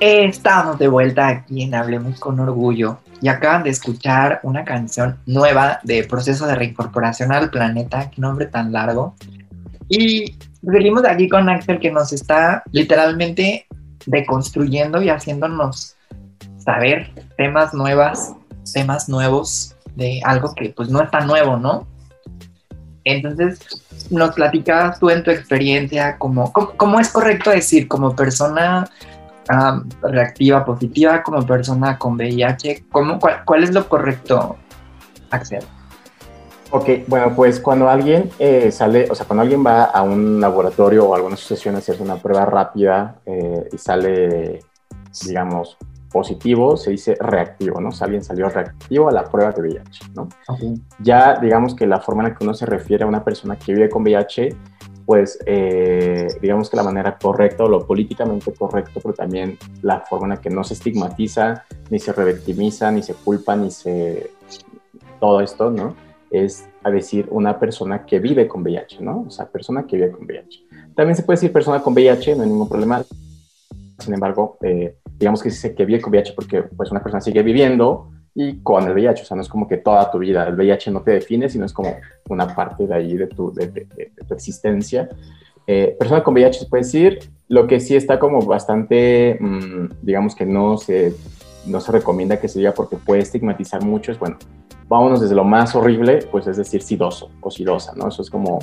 Estamos 0.00 0.78
de 0.78 0.88
vuelta 0.88 1.28
aquí 1.28 1.62
en 1.62 1.74
Hablemos 1.74 2.18
con 2.18 2.40
Orgullo 2.40 3.00
y 3.20 3.28
acaban 3.28 3.64
de 3.64 3.68
escuchar 3.68 4.40
una 4.42 4.64
canción 4.64 5.18
nueva 5.26 5.78
de 5.82 6.04
Proceso 6.04 6.46
de 6.46 6.54
Reincorporación 6.54 7.32
al 7.32 7.50
Planeta, 7.50 8.10
qué 8.10 8.18
nombre 8.22 8.46
tan 8.46 8.72
largo. 8.72 9.14
Y 9.90 10.38
seguimos 10.64 11.04
aquí 11.04 11.28
con 11.28 11.50
Axel 11.50 11.80
que 11.80 11.90
nos 11.90 12.14
está 12.14 12.62
literalmente 12.72 13.66
deconstruyendo 14.06 15.02
y 15.02 15.10
haciéndonos 15.10 15.96
saber 16.56 17.10
temas 17.36 17.74
nuevas, 17.74 18.34
temas 18.72 19.06
nuevos 19.06 19.76
de 19.96 20.22
algo 20.24 20.54
que 20.54 20.70
pues 20.70 20.88
no 20.88 21.02
es 21.02 21.10
tan 21.10 21.26
nuevo, 21.26 21.58
¿no? 21.58 21.86
Entonces, 23.04 23.58
nos 24.10 24.34
platicabas 24.34 24.98
tú 24.98 25.10
en 25.10 25.22
tu 25.22 25.30
experiencia, 25.30 26.16
como, 26.16 26.52
¿cómo, 26.52 27.00
es 27.00 27.10
correcto 27.10 27.50
decir 27.50 27.86
como 27.86 28.16
persona 28.16 28.88
reactiva 30.02 30.64
positiva 30.64 31.22
como 31.22 31.44
persona 31.46 31.98
con 31.98 32.14
VIH? 32.14 32.86
¿Cómo, 32.90 33.18
cuál, 33.18 33.64
es 33.64 33.72
lo 33.72 33.88
correcto, 33.88 34.56
Axel? 35.30 35.64
Ok, 36.72 36.88
bueno, 37.08 37.34
pues 37.34 37.58
cuando 37.58 37.88
alguien 37.88 38.30
eh, 38.38 38.70
sale, 38.70 39.08
o 39.10 39.14
sea, 39.14 39.26
cuando 39.26 39.42
alguien 39.42 39.64
va 39.66 39.84
a 39.84 40.02
un 40.02 40.40
laboratorio 40.40 41.06
o 41.06 41.14
a 41.14 41.16
alguna 41.16 41.34
asociación 41.34 41.74
a 41.74 41.78
hacerse 41.78 42.02
una 42.02 42.16
prueba 42.16 42.44
rápida 42.44 43.16
eh, 43.26 43.68
y 43.72 43.78
sale, 43.78 44.60
digamos, 45.26 45.76
positivo, 46.10 46.76
se 46.76 46.90
dice 46.90 47.16
reactivo, 47.18 47.80
¿no? 47.80 47.88
O 47.88 47.92
sea, 47.92 48.04
alguien 48.04 48.22
salió 48.22 48.48
reactivo 48.48 49.08
a 49.08 49.12
la 49.12 49.24
prueba 49.24 49.52
de 49.52 49.62
VIH, 49.62 50.12
¿no? 50.14 50.28
Ya, 51.00 51.38
digamos 51.40 51.74
que 51.74 51.86
la 51.86 52.00
forma 52.00 52.22
en 52.22 52.30
la 52.30 52.36
que 52.36 52.44
uno 52.44 52.54
se 52.54 52.66
refiere 52.66 53.04
a 53.04 53.06
una 53.06 53.24
persona 53.24 53.56
que 53.56 53.72
vive 53.72 53.88
con 53.88 54.02
VIH 54.02 54.56
pues 55.10 55.40
eh, 55.44 56.28
digamos 56.40 56.70
que 56.70 56.76
la 56.76 56.84
manera 56.84 57.18
correcta 57.18 57.64
o 57.64 57.68
lo 57.68 57.84
políticamente 57.84 58.52
correcto, 58.52 59.00
pero 59.02 59.12
también 59.12 59.58
la 59.82 60.02
forma 60.02 60.26
en 60.26 60.30
la 60.30 60.40
que 60.40 60.50
no 60.50 60.62
se 60.62 60.74
estigmatiza, 60.74 61.64
ni 61.90 61.98
se 61.98 62.12
revictimiza, 62.12 62.92
ni 62.92 63.02
se 63.02 63.14
culpa, 63.14 63.56
ni 63.56 63.72
se... 63.72 64.30
todo 65.18 65.40
esto, 65.40 65.68
¿no? 65.68 65.96
Es 66.30 66.68
a 66.84 66.92
decir 66.92 67.26
una 67.32 67.58
persona 67.58 68.06
que 68.06 68.20
vive 68.20 68.46
con 68.46 68.62
VIH, 68.62 69.00
¿no? 69.00 69.24
O 69.26 69.30
sea, 69.30 69.46
persona 69.46 69.84
que 69.84 69.96
vive 69.96 70.12
con 70.12 70.26
VIH. 70.26 70.94
También 70.94 71.16
se 71.16 71.24
puede 71.24 71.38
decir 71.38 71.52
persona 71.52 71.82
con 71.82 71.92
VIH, 71.92 72.36
no 72.36 72.44
hay 72.44 72.48
ningún 72.48 72.68
problema. 72.68 73.02
Sin 73.98 74.14
embargo, 74.14 74.58
eh, 74.62 74.94
digamos 75.18 75.42
que 75.42 75.50
se 75.50 75.56
dice 75.56 75.74
que 75.74 75.86
vive 75.86 76.00
con 76.00 76.12
VIH 76.12 76.34
porque 76.36 76.62
pues 76.62 76.88
una 76.92 77.02
persona 77.02 77.20
sigue 77.20 77.42
viviendo 77.42 78.12
y 78.34 78.60
con 78.62 78.84
el 78.86 78.92
VIH, 78.92 79.22
o 79.22 79.24
sea, 79.24 79.36
no 79.36 79.42
es 79.42 79.48
como 79.48 79.66
que 79.66 79.78
toda 79.78 80.10
tu 80.10 80.18
vida, 80.18 80.46
el 80.46 80.54
VIH 80.54 80.90
no 80.90 81.02
te 81.02 81.12
define, 81.12 81.48
sino 81.48 81.66
es 81.66 81.72
como 81.72 81.96
una 82.28 82.54
parte 82.54 82.86
de 82.86 82.94
ahí 82.94 83.16
de 83.16 83.26
tu, 83.26 83.52
de, 83.52 83.66
tu 84.26 84.34
existencia. 84.34 85.08
Eh, 85.66 85.96
persona 85.98 86.22
con 86.22 86.34
VIH 86.34 86.60
se 86.60 86.66
puede 86.66 86.84
decir, 86.84 87.18
lo 87.48 87.66
que 87.66 87.80
sí 87.80 87.96
está 87.96 88.18
como 88.18 88.40
bastante, 88.42 89.36
mm, 89.40 89.88
digamos 90.02 90.34
que 90.34 90.46
no 90.46 90.76
se, 90.76 91.14
no 91.66 91.80
se 91.80 91.92
recomienda 91.92 92.40
que 92.40 92.48
se 92.48 92.60
diga 92.60 92.72
porque 92.72 92.96
puede 92.96 93.22
estigmatizar 93.22 93.82
mucho, 93.82 94.12
es 94.12 94.18
bueno, 94.18 94.36
vámonos 94.88 95.20
desde 95.20 95.34
lo 95.34 95.44
más 95.44 95.74
horrible, 95.74 96.20
pues 96.30 96.46
es 96.46 96.56
decir, 96.56 96.82
sidoso 96.82 97.30
o 97.40 97.50
sidosa, 97.50 97.92
¿no? 97.96 98.08
Eso 98.08 98.22
es 98.22 98.30
como 98.30 98.60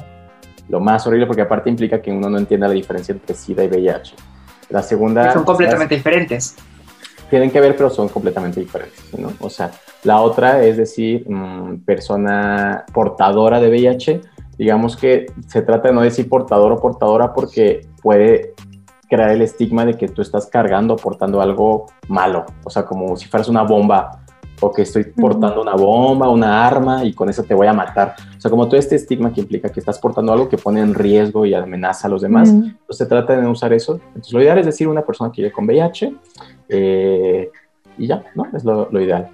lo 0.69 0.79
más 0.79 1.05
horrible 1.07 1.27
porque 1.27 1.41
aparte 1.41 1.69
implica 1.69 2.01
que 2.01 2.11
uno 2.11 2.29
no 2.29 2.37
entienda 2.37 2.67
la 2.67 2.73
diferencia 2.73 3.13
entre 3.13 3.35
SIDA 3.35 3.63
y 3.65 3.67
VIH. 3.67 4.15
La 4.69 4.83
segunda... 4.83 5.31
son 5.31 5.45
completamente 5.45 5.95
diferentes 5.95 6.57
tienen 7.29 7.51
que 7.51 7.59
ver, 7.59 7.75
pero 7.75 7.89
son 7.89 8.09
completamente 8.09 8.59
diferentes, 8.59 9.17
¿no? 9.17 9.31
O 9.39 9.49
sea, 9.49 9.71
la 10.03 10.21
otra 10.21 10.63
es 10.63 10.77
decir, 10.77 11.29
mm, 11.29 11.79
persona 11.85 12.85
portadora 12.93 13.59
de 13.59 13.69
VIH, 13.69 14.21
digamos 14.57 14.95
que 14.97 15.27
se 15.47 15.61
trata 15.61 15.89
de 15.89 15.93
no 15.93 16.01
decir 16.01 16.29
portador 16.29 16.71
o 16.71 16.79
portadora 16.79 17.33
porque 17.33 17.87
puede 18.01 18.53
crear 19.09 19.31
el 19.31 19.41
estigma 19.41 19.85
de 19.85 19.95
que 19.95 20.07
tú 20.07 20.21
estás 20.21 20.47
cargando 20.47 20.95
o 20.95 20.97
portando 20.97 21.41
algo 21.41 21.87
malo, 22.07 22.45
o 22.63 22.69
sea, 22.69 22.85
como 22.85 23.15
si 23.15 23.27
fueras 23.27 23.47
una 23.47 23.63
bomba 23.63 24.23
o 24.59 24.71
que 24.71 24.81
estoy 24.81 25.03
portando 25.03 25.61
una 25.61 25.75
bomba, 25.75 26.29
una 26.29 26.65
arma 26.65 27.03
y 27.03 27.13
con 27.13 27.29
eso 27.29 27.43
te 27.43 27.53
voy 27.53 27.67
a 27.67 27.73
matar. 27.73 28.15
O 28.35 28.41
sea, 28.41 28.49
como 28.49 28.67
todo 28.67 28.79
este 28.79 28.95
estigma 28.95 29.31
que 29.31 29.41
implica 29.41 29.69
que 29.69 29.79
estás 29.79 29.99
portando 29.99 30.33
algo 30.33 30.49
que 30.49 30.57
pone 30.57 30.81
en 30.81 30.95
riesgo 30.95 31.45
y 31.45 31.53
amenaza 31.53 32.07
a 32.07 32.09
los 32.09 32.23
demás, 32.23 32.51
pues 32.85 32.97
se 32.97 33.05
trata 33.05 33.35
de 33.35 33.43
no 33.43 33.51
usar 33.51 33.71
eso. 33.73 33.99
Entonces, 34.07 34.33
lo 34.33 34.41
ideal 34.41 34.57
es 34.57 34.65
decir 34.65 34.87
una 34.87 35.03
persona 35.03 35.31
que 35.31 35.43
vive 35.43 35.53
con 35.53 35.65
VIH 35.65 36.15
eh, 36.69 37.49
y 37.97 38.07
ya, 38.07 38.23
¿no? 38.35 38.45
Es 38.55 38.63
lo, 38.63 38.89
ideal. 39.01 39.29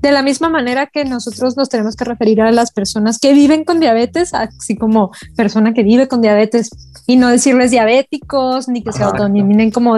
De 0.00 0.12
la 0.12 0.22
misma 0.22 0.48
manera 0.48 0.86
que 0.86 1.04
nosotros 1.04 1.56
nos 1.56 1.68
tenemos 1.68 1.96
que 1.96 2.04
referir 2.04 2.42
a 2.42 2.52
las 2.52 2.72
personas 2.72 3.18
que 3.18 3.32
viven 3.32 3.64
con 3.64 3.80
diabetes, 3.80 4.34
así 4.34 4.76
como 4.76 5.10
persona 5.36 5.72
que 5.72 5.82
vive 5.82 6.08
con 6.08 6.20
diabetes, 6.20 6.70
y 7.06 7.16
no 7.16 7.28
decirles 7.28 7.70
diabéticos, 7.70 8.68
ni 8.68 8.82
que 8.82 8.92
se 8.92 9.02
autonominen 9.02 9.70
como 9.70 9.96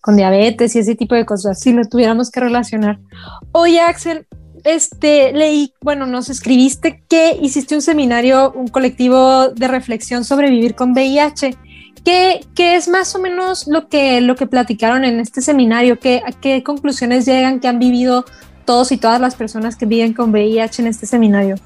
con 0.00 0.16
diabetes 0.16 0.74
y 0.76 0.80
ese 0.80 0.94
tipo 0.94 1.14
de 1.14 1.26
cosas, 1.26 1.60
si 1.60 1.72
lo 1.72 1.84
tuviéramos 1.84 2.30
que 2.30 2.40
relacionar. 2.40 2.98
Oye, 3.52 3.80
Axel, 3.80 4.26
este, 4.64 5.32
leí, 5.32 5.74
bueno, 5.82 6.06
nos 6.06 6.30
escribiste 6.30 7.04
que 7.08 7.38
hiciste 7.40 7.74
un 7.74 7.82
seminario, 7.82 8.50
un 8.52 8.68
colectivo 8.68 9.48
de 9.50 9.68
reflexión 9.68 10.24
sobre 10.24 10.50
vivir 10.50 10.74
con 10.74 10.92
VIH. 10.92 11.56
¿Qué, 12.04 12.44
¿Qué, 12.54 12.76
es 12.76 12.88
más 12.88 13.14
o 13.14 13.18
menos 13.18 13.66
lo 13.66 13.88
que, 13.88 14.20
lo 14.20 14.36
que 14.36 14.46
platicaron 14.46 15.04
en 15.04 15.20
este 15.20 15.40
seminario? 15.40 15.98
¿Qué, 15.98 16.22
¿A 16.26 16.32
qué 16.32 16.62
conclusiones 16.62 17.24
llegan 17.24 17.60
que 17.60 17.68
han 17.68 17.78
vivido 17.78 18.24
todos 18.64 18.92
y 18.92 18.98
todas 18.98 19.20
las 19.20 19.34
personas 19.34 19.76
que 19.76 19.86
viven 19.86 20.12
con 20.12 20.30
VIH 20.30 20.82
en 20.82 20.88
este 20.88 21.06
seminario? 21.06 21.56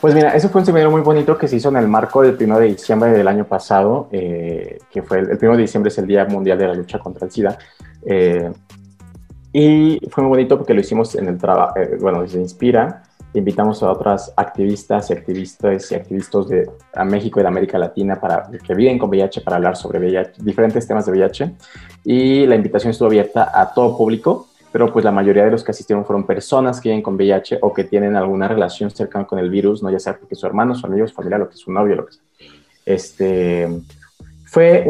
Pues 0.00 0.14
mira, 0.14 0.34
eso 0.34 0.48
fue 0.48 0.62
un 0.62 0.66
seminario 0.66 0.90
muy 0.90 1.02
bonito 1.02 1.38
que 1.38 1.46
se 1.46 1.56
hizo 1.56 1.68
en 1.68 1.76
el 1.76 1.86
marco 1.86 2.22
del 2.22 2.36
1 2.40 2.58
de 2.58 2.66
diciembre 2.66 3.10
del 3.10 3.28
año 3.28 3.44
pasado, 3.44 4.08
eh, 4.10 4.78
que 4.90 5.02
fue 5.02 5.20
el, 5.20 5.30
el 5.30 5.38
1 5.40 5.52
de 5.52 5.62
diciembre 5.62 5.90
es 5.90 5.98
el 5.98 6.06
Día 6.06 6.24
Mundial 6.24 6.58
de 6.58 6.66
la 6.66 6.74
Lucha 6.74 6.98
contra 6.98 7.26
el 7.26 7.30
SIDA. 7.30 7.56
Eh, 8.04 8.50
y 9.52 10.00
fue 10.10 10.24
muy 10.24 10.30
bonito 10.30 10.56
porque 10.56 10.72
lo 10.74 10.80
hicimos 10.80 11.14
en 11.14 11.28
el 11.28 11.38
trabajo, 11.38 11.78
eh, 11.78 11.98
bueno, 12.00 12.26
se 12.26 12.40
Inspira, 12.40 13.02
invitamos 13.34 13.82
a 13.82 13.90
otras 13.90 14.32
activistas 14.36 15.10
y 15.10 15.12
activistas 15.12 15.90
y 15.90 15.94
activistas 15.94 16.48
de 16.48 16.70
México 17.04 17.40
y 17.40 17.42
de 17.42 17.48
América 17.48 17.78
Latina 17.78 18.20
para, 18.20 18.48
que 18.64 18.74
viven 18.74 18.98
con 18.98 19.08
VIH 19.10 19.40
para 19.40 19.56
hablar 19.56 19.76
sobre 19.76 19.98
VIH, 19.98 20.42
diferentes 20.42 20.86
temas 20.86 21.06
de 21.06 21.12
VIH. 21.12 21.52
Y 22.04 22.46
la 22.46 22.56
invitación 22.56 22.90
estuvo 22.90 23.08
abierta 23.08 23.50
a 23.54 23.72
todo 23.72 23.96
público, 23.96 24.48
pero 24.70 24.92
pues 24.92 25.04
la 25.04 25.12
mayoría 25.12 25.44
de 25.44 25.50
los 25.50 25.64
que 25.64 25.70
asistieron 25.70 26.04
fueron 26.04 26.26
personas 26.26 26.80
que 26.80 26.88
viven 26.88 27.02
con 27.02 27.14
VIH 27.14 27.58
o 27.62 27.72
que 27.72 27.84
tienen 27.84 28.16
alguna 28.16 28.48
relación 28.48 28.90
cercana 28.90 29.26
con 29.26 29.38
el 29.38 29.50
virus, 29.50 29.82
no 29.82 29.90
ya 29.90 29.98
sea 29.98 30.18
porque 30.18 30.34
su 30.34 30.46
hermano, 30.46 30.74
su 30.74 30.86
amigo, 30.86 31.06
su 31.06 31.14
familia, 31.14 31.38
lo 31.38 31.48
que 31.48 31.56
su 31.56 31.72
novio, 31.72 31.96
lo 31.96 32.06
que 32.06 32.12
sea. 32.12 32.22
Este, 32.84 33.68
fue, 34.52 34.86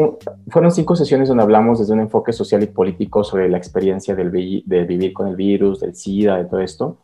fueron 0.49 0.73
cinco 0.73 0.93
sesiones 0.93 1.29
donde 1.29 1.43
hablamos 1.43 1.79
desde 1.79 1.93
un 1.93 2.01
enfoque 2.01 2.33
social 2.33 2.61
y 2.63 2.67
político 2.67 3.23
sobre 3.23 3.47
la 3.47 3.57
experiencia 3.57 4.13
del, 4.13 4.29
de 4.29 4.83
vivir 4.83 5.13
con 5.13 5.29
el 5.29 5.37
virus, 5.37 5.79
del 5.79 5.95
SIDA, 5.95 6.35
de 6.35 6.45
todo 6.45 6.59
esto. 6.59 6.97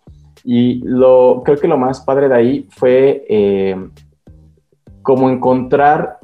Y 0.43 0.82
lo, 0.84 1.41
creo 1.43 1.58
que 1.58 1.67
lo 1.67 1.78
más 1.78 2.02
padre 2.02 2.30
de 2.30 2.36
ahí 2.36 2.67
fue 2.69 3.25
eh, 3.30 3.75
como 5.02 5.30
encontrar 5.30 6.19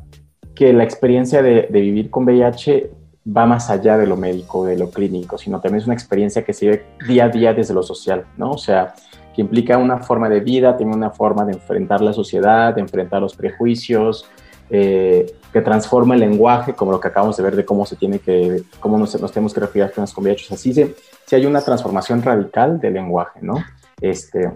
que 0.54 0.71
la 0.73 0.84
experiencia 0.84 1.41
de, 1.41 1.67
vivir 1.71 2.10
con 2.10 2.23
VIH 2.23 2.89
va 3.36 3.45
más 3.45 3.69
allá 3.69 3.97
de 3.97 4.08
lo 4.08 4.15
médico, 4.15 4.65
de 4.65 4.78
lo 4.78 4.89
clínico, 4.89 5.38
sino 5.38 5.60
también 5.60 5.82
es 5.82 5.86
una 5.86 5.93
experiencia 5.93 6.43
que 6.43 6.54
se 6.54 6.65
vive 6.65 6.86
día 7.08 7.25
a 7.25 7.30
día 7.30 7.54
desde 7.54 7.73
lo 7.73 7.84
social, 7.84 8.25
¿no? 8.38 8.51
O 8.51 8.58
sea, 8.58 8.93
que 9.34 9.41
implica 9.41 9.78
una 9.78 9.97
forma 9.97 10.30
de 10.30 10.39
vida, 10.39 10.78
tiene 10.78 10.95
una 10.95 11.10
forma 11.10 11.43
de 11.43 11.54
enfrentar 11.54 12.01
la 12.01 12.13
sociedad, 12.13 12.73
de 12.73 12.82
enfrentar 12.82 13.21
los 13.21 13.36
prejuicios, 13.36 14.30
eh, 14.69 15.25
que 15.51 15.62
transforma 15.62 16.13
el 16.13 16.21
lenguaje, 16.21 16.73
como 16.73 16.91
lo 16.91 16.99
que 16.99 17.08
acabamos 17.08 17.38
de 17.38 17.43
ver 17.43 17.56
de 17.56 17.65
cómo 17.65 17.86
se 17.86 17.95
tiene 17.95 18.19
que, 18.19 18.63
cómo 18.80 18.97
nos, 18.97 19.12
tenemos 19.32 19.54
que 19.54 19.60
referir 19.60 19.84
a 19.84 19.88
personas 19.88 20.13
con 20.13 20.23
VIH. 20.23 20.54
Así 20.54 20.73
se, 20.73 20.95
si 21.25 21.36
hay 21.36 21.45
una 21.45 21.62
transformación 21.62 22.21
radical 22.21 22.80
del 22.80 22.93
lenguaje, 22.93 23.39
¿no? 23.41 23.56
Este, 24.01 24.51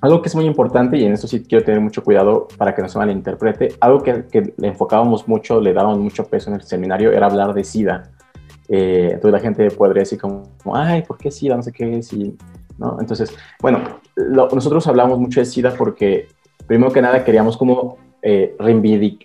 algo 0.00 0.20
que 0.20 0.28
es 0.28 0.34
muy 0.34 0.46
importante, 0.46 0.96
y 0.96 1.04
en 1.04 1.12
esto 1.12 1.26
sí 1.26 1.44
quiero 1.44 1.64
tener 1.64 1.80
mucho 1.80 2.02
cuidado 2.02 2.48
para 2.58 2.74
que 2.74 2.82
no 2.82 2.88
se 2.88 2.98
malinterprete, 2.98 3.76
algo 3.80 4.02
que, 4.02 4.24
que 4.26 4.52
le 4.56 4.68
enfocábamos 4.68 5.28
mucho, 5.28 5.60
le 5.60 5.72
dábamos 5.72 5.98
mucho 5.98 6.26
peso 6.26 6.50
en 6.50 6.56
el 6.56 6.62
seminario, 6.62 7.12
era 7.12 7.26
hablar 7.26 7.54
de 7.54 7.64
SIDA. 7.64 8.10
Eh, 8.68 9.10
entonces 9.12 9.32
la 9.32 9.40
gente 9.40 9.70
podría 9.70 10.00
decir 10.00 10.20
como, 10.20 10.44
ay, 10.74 11.02
¿por 11.02 11.18
qué 11.18 11.30
SIDA? 11.30 11.56
No 11.56 11.62
sé 11.62 11.72
qué, 11.72 12.02
si 12.02 12.36
¿no? 12.78 12.96
Entonces, 13.00 13.34
bueno, 13.60 13.80
nosotros 14.16 14.86
hablamos 14.86 15.18
mucho 15.18 15.40
de 15.40 15.46
SIDA 15.46 15.74
porque, 15.76 16.28
primero 16.66 16.92
que 16.92 17.02
nada, 17.02 17.24
queríamos 17.24 17.56
como 17.56 17.98
eh, 18.22 18.56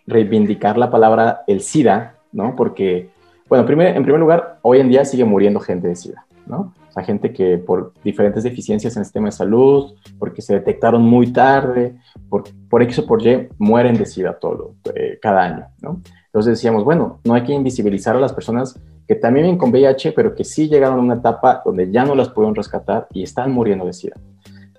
reivindicar 0.06 0.78
la 0.78 0.90
palabra 0.90 1.44
el 1.48 1.62
SIDA, 1.62 2.16
¿no? 2.32 2.56
Porque, 2.56 3.10
bueno, 3.48 3.66
primer, 3.66 3.96
en 3.96 4.04
primer 4.04 4.20
lugar, 4.20 4.60
hoy 4.62 4.80
en 4.80 4.90
día 4.90 5.06
sigue 5.06 5.26
muriendo 5.26 5.60
gente 5.60 5.88
de 5.88 5.96
SIDA, 5.96 6.26
¿no? 6.46 6.74
Sea, 6.98 7.06
gente 7.06 7.32
que 7.32 7.58
por 7.58 7.94
diferentes 8.04 8.44
deficiencias 8.44 8.96
en 8.96 9.02
el 9.02 9.06
sistema 9.06 9.28
de 9.28 9.32
salud, 9.34 9.94
porque 10.18 10.42
se 10.42 10.54
detectaron 10.54 11.02
muy 11.02 11.32
tarde, 11.32 11.96
por, 12.30 12.44
por 12.70 12.82
X 12.84 13.00
o 13.00 13.06
por 13.06 13.26
Y, 13.26 13.48
mueren 13.58 13.98
de 13.98 14.06
SIDA 14.06 14.38
todo, 14.40 14.76
eh, 14.96 15.20
cada 15.22 15.44
año, 15.44 15.68
¿no? 15.82 16.02
Entonces 16.26 16.58
decíamos, 16.58 16.84
bueno, 16.84 17.20
no 17.24 17.34
hay 17.34 17.44
que 17.44 17.54
invisibilizar 17.54 18.16
a 18.16 18.20
las 18.20 18.34
personas 18.34 18.80
que 19.08 19.16
también 19.16 19.46
viven 19.46 19.58
con 19.58 19.70
VIH, 19.70 20.12
pero 20.12 20.36
que 20.36 20.44
sí 20.44 20.68
llegaron 20.68 21.00
a 21.00 21.02
una 21.02 21.16
etapa 21.16 21.62
donde 21.64 21.90
ya 21.92 22.04
no 22.04 22.16
las 22.16 22.30
pudieron 22.30 22.56
rescatar 22.56 23.08
y 23.14 23.24
están 23.24 23.52
muriendo 23.52 23.86
de 23.86 23.94
SIDA. 23.94 24.18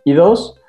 Y 0.05 0.13
dos, 0.13 0.61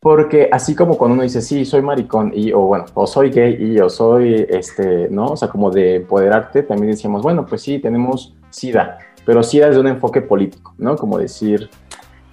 porque 0.00 0.48
así 0.52 0.74
como 0.74 0.98
cuando 0.98 1.14
uno 1.14 1.22
dice, 1.22 1.40
sí, 1.40 1.64
soy 1.64 1.80
maricón, 1.80 2.32
y, 2.34 2.52
o 2.52 2.60
bueno, 2.60 2.84
o 2.94 3.06
soy 3.06 3.30
gay, 3.30 3.56
y 3.58 3.78
o 3.78 3.88
soy, 3.88 4.46
este, 4.48 5.08
¿no? 5.08 5.28
O 5.28 5.36
sea, 5.36 5.48
como 5.48 5.70
de 5.70 5.96
empoderarte, 5.96 6.62
también 6.62 6.90
decíamos, 6.90 7.22
bueno, 7.22 7.46
pues 7.46 7.62
sí, 7.62 7.78
tenemos 7.78 8.36
SIDA, 8.50 8.98
pero 9.24 9.42
SIDA 9.42 9.68
es 9.68 9.74
de 9.74 9.80
un 9.80 9.88
enfoque 9.88 10.20
político, 10.20 10.74
¿no? 10.78 10.96
Como 10.96 11.18
decir, 11.18 11.68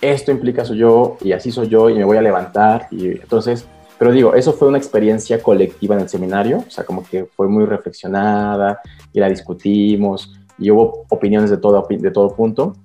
esto 0.01 0.31
implica 0.31 0.65
soy 0.65 0.79
yo, 0.79 1.17
y 1.21 1.31
así 1.31 1.51
soy 1.51 1.67
yo, 1.67 1.89
y 1.89 1.95
me 1.95 2.03
voy 2.03 2.17
a 2.17 2.21
levantar, 2.21 2.87
y 2.91 3.07
entonces, 3.07 3.67
pero 3.99 4.11
digo, 4.11 4.33
eso 4.33 4.53
fue 4.53 4.67
una 4.67 4.77
experiencia 4.77 5.41
colectiva 5.41 5.95
en 5.95 6.01
el 6.01 6.09
seminario, 6.09 6.63
o 6.67 6.71
sea, 6.71 6.83
como 6.83 7.03
que 7.03 7.25
fue 7.25 7.47
muy 7.47 7.65
reflexionada, 7.65 8.81
y 9.13 9.19
la 9.19 9.29
discutimos, 9.29 10.33
y 10.57 10.71
hubo 10.71 11.05
opiniones 11.09 11.49
de 11.49 11.57
todo, 11.57 11.85
de 11.89 12.11
todo 12.11 12.35
punto. 12.35 12.75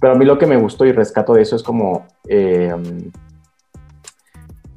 Pero 0.00 0.12
a 0.12 0.16
mí 0.16 0.24
lo 0.24 0.38
que 0.38 0.46
me 0.46 0.56
gustó 0.56 0.84
y 0.84 0.92
rescato 0.92 1.34
de 1.34 1.42
eso 1.42 1.56
es 1.56 1.62
como 1.62 2.06
eh, 2.28 2.74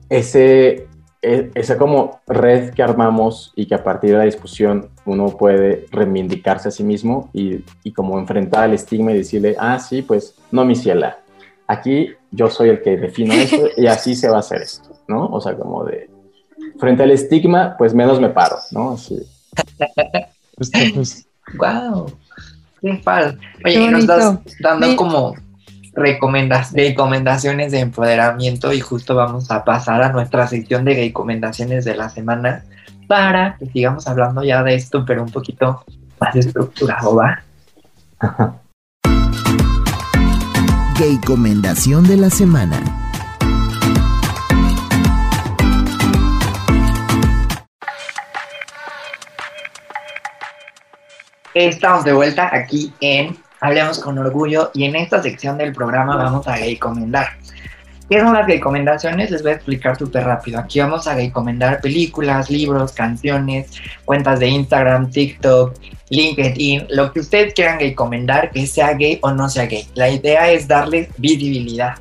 ese, 0.09 0.87
esa 1.21 1.77
como 1.77 2.21
red 2.27 2.73
que 2.73 2.81
armamos 2.81 3.51
y 3.55 3.65
que 3.65 3.75
a 3.75 3.83
partir 3.83 4.11
de 4.11 4.17
la 4.17 4.23
discusión 4.23 4.89
uno 5.05 5.27
puede 5.27 5.85
reivindicarse 5.91 6.69
a 6.69 6.71
sí 6.71 6.83
mismo 6.83 7.29
y, 7.33 7.65
y 7.83 7.91
como 7.91 8.17
enfrentar 8.17 8.63
al 8.63 8.73
estigma 8.73 9.11
y 9.11 9.17
decirle, 9.17 9.55
ah, 9.59 9.79
sí, 9.79 10.01
pues 10.01 10.35
no, 10.51 10.63
mi 10.63 10.75
ciela, 10.75 11.19
aquí 11.67 12.13
yo 12.31 12.49
soy 12.49 12.69
el 12.69 12.81
que 12.81 12.97
defino 12.97 13.33
esto 13.33 13.67
y 13.75 13.87
así 13.87 14.15
se 14.15 14.29
va 14.29 14.37
a 14.37 14.39
hacer 14.39 14.61
esto, 14.61 14.89
¿no? 15.07 15.25
O 15.27 15.41
sea, 15.41 15.55
como 15.55 15.83
de, 15.83 16.09
frente 16.79 17.03
al 17.03 17.11
estigma, 17.11 17.75
pues 17.77 17.93
menos 17.93 18.19
me 18.19 18.29
paro, 18.29 18.57
¿no? 18.71 18.91
Así. 18.91 19.17
Wow. 21.57 22.11
Qué 22.81 23.01
Oye, 23.65 23.91
nos 23.91 24.01
estás 24.01 24.39
dando 24.59 24.95
como 24.95 25.33
recomendaciones 25.93 27.71
de 27.71 27.79
empoderamiento 27.79 28.73
y 28.73 28.79
justo 28.79 29.15
vamos 29.15 29.51
a 29.51 29.63
pasar 29.63 30.01
a 30.03 30.11
nuestra 30.11 30.47
sección 30.47 30.85
de 30.85 30.95
recomendaciones 30.95 31.85
de 31.85 31.95
la 31.95 32.09
semana 32.09 32.63
para 33.07 33.57
que 33.57 33.65
sigamos 33.67 34.07
hablando 34.07 34.43
ya 34.43 34.63
de 34.63 34.75
esto, 34.75 35.03
pero 35.05 35.23
un 35.23 35.31
poquito 35.31 35.83
más 36.19 36.35
estructurado, 36.35 37.15
¿va? 37.15 37.41
Gay 40.99 41.15
recomendación 41.15 42.07
de 42.07 42.17
la 42.17 42.29
semana. 42.29 42.83
Estamos 51.53 52.03
de 52.03 52.13
vuelta 52.13 52.49
aquí 52.53 52.93
en 52.99 53.37
Hablemos 53.61 53.99
con 53.99 54.17
Orgullo 54.17 54.71
y 54.73 54.85
en 54.85 54.95
esta 54.95 55.21
sección 55.21 55.57
del 55.57 55.73
programa 55.73 56.15
vamos 56.15 56.47
a 56.47 56.55
recomendar. 56.55 57.27
¿Qué 58.09 58.19
son 58.19 58.33
las 58.33 58.47
recomendaciones? 58.47 59.29
Les 59.29 59.43
voy 59.43 59.51
a 59.51 59.55
explicar 59.55 59.95
súper 59.97 60.23
rápido. 60.23 60.59
Aquí 60.59 60.79
vamos 60.79 61.05
a 61.07 61.13
recomendar 61.13 61.79
películas, 61.79 62.49
libros, 62.49 62.91
canciones, 62.91 63.71
cuentas 64.03 64.39
de 64.39 64.47
Instagram, 64.47 65.11
TikTok, 65.11 65.75
LinkedIn, 66.09 66.87
lo 66.89 67.13
que 67.13 67.19
ustedes 67.19 67.53
quieran 67.53 67.79
recomendar, 67.79 68.49
que 68.49 68.65
sea 68.65 68.93
gay 68.93 69.19
o 69.21 69.31
no 69.31 69.47
sea 69.47 69.67
gay. 69.67 69.87
La 69.93 70.09
idea 70.09 70.49
es 70.49 70.67
darles 70.67 71.09
visibilidad. 71.17 71.95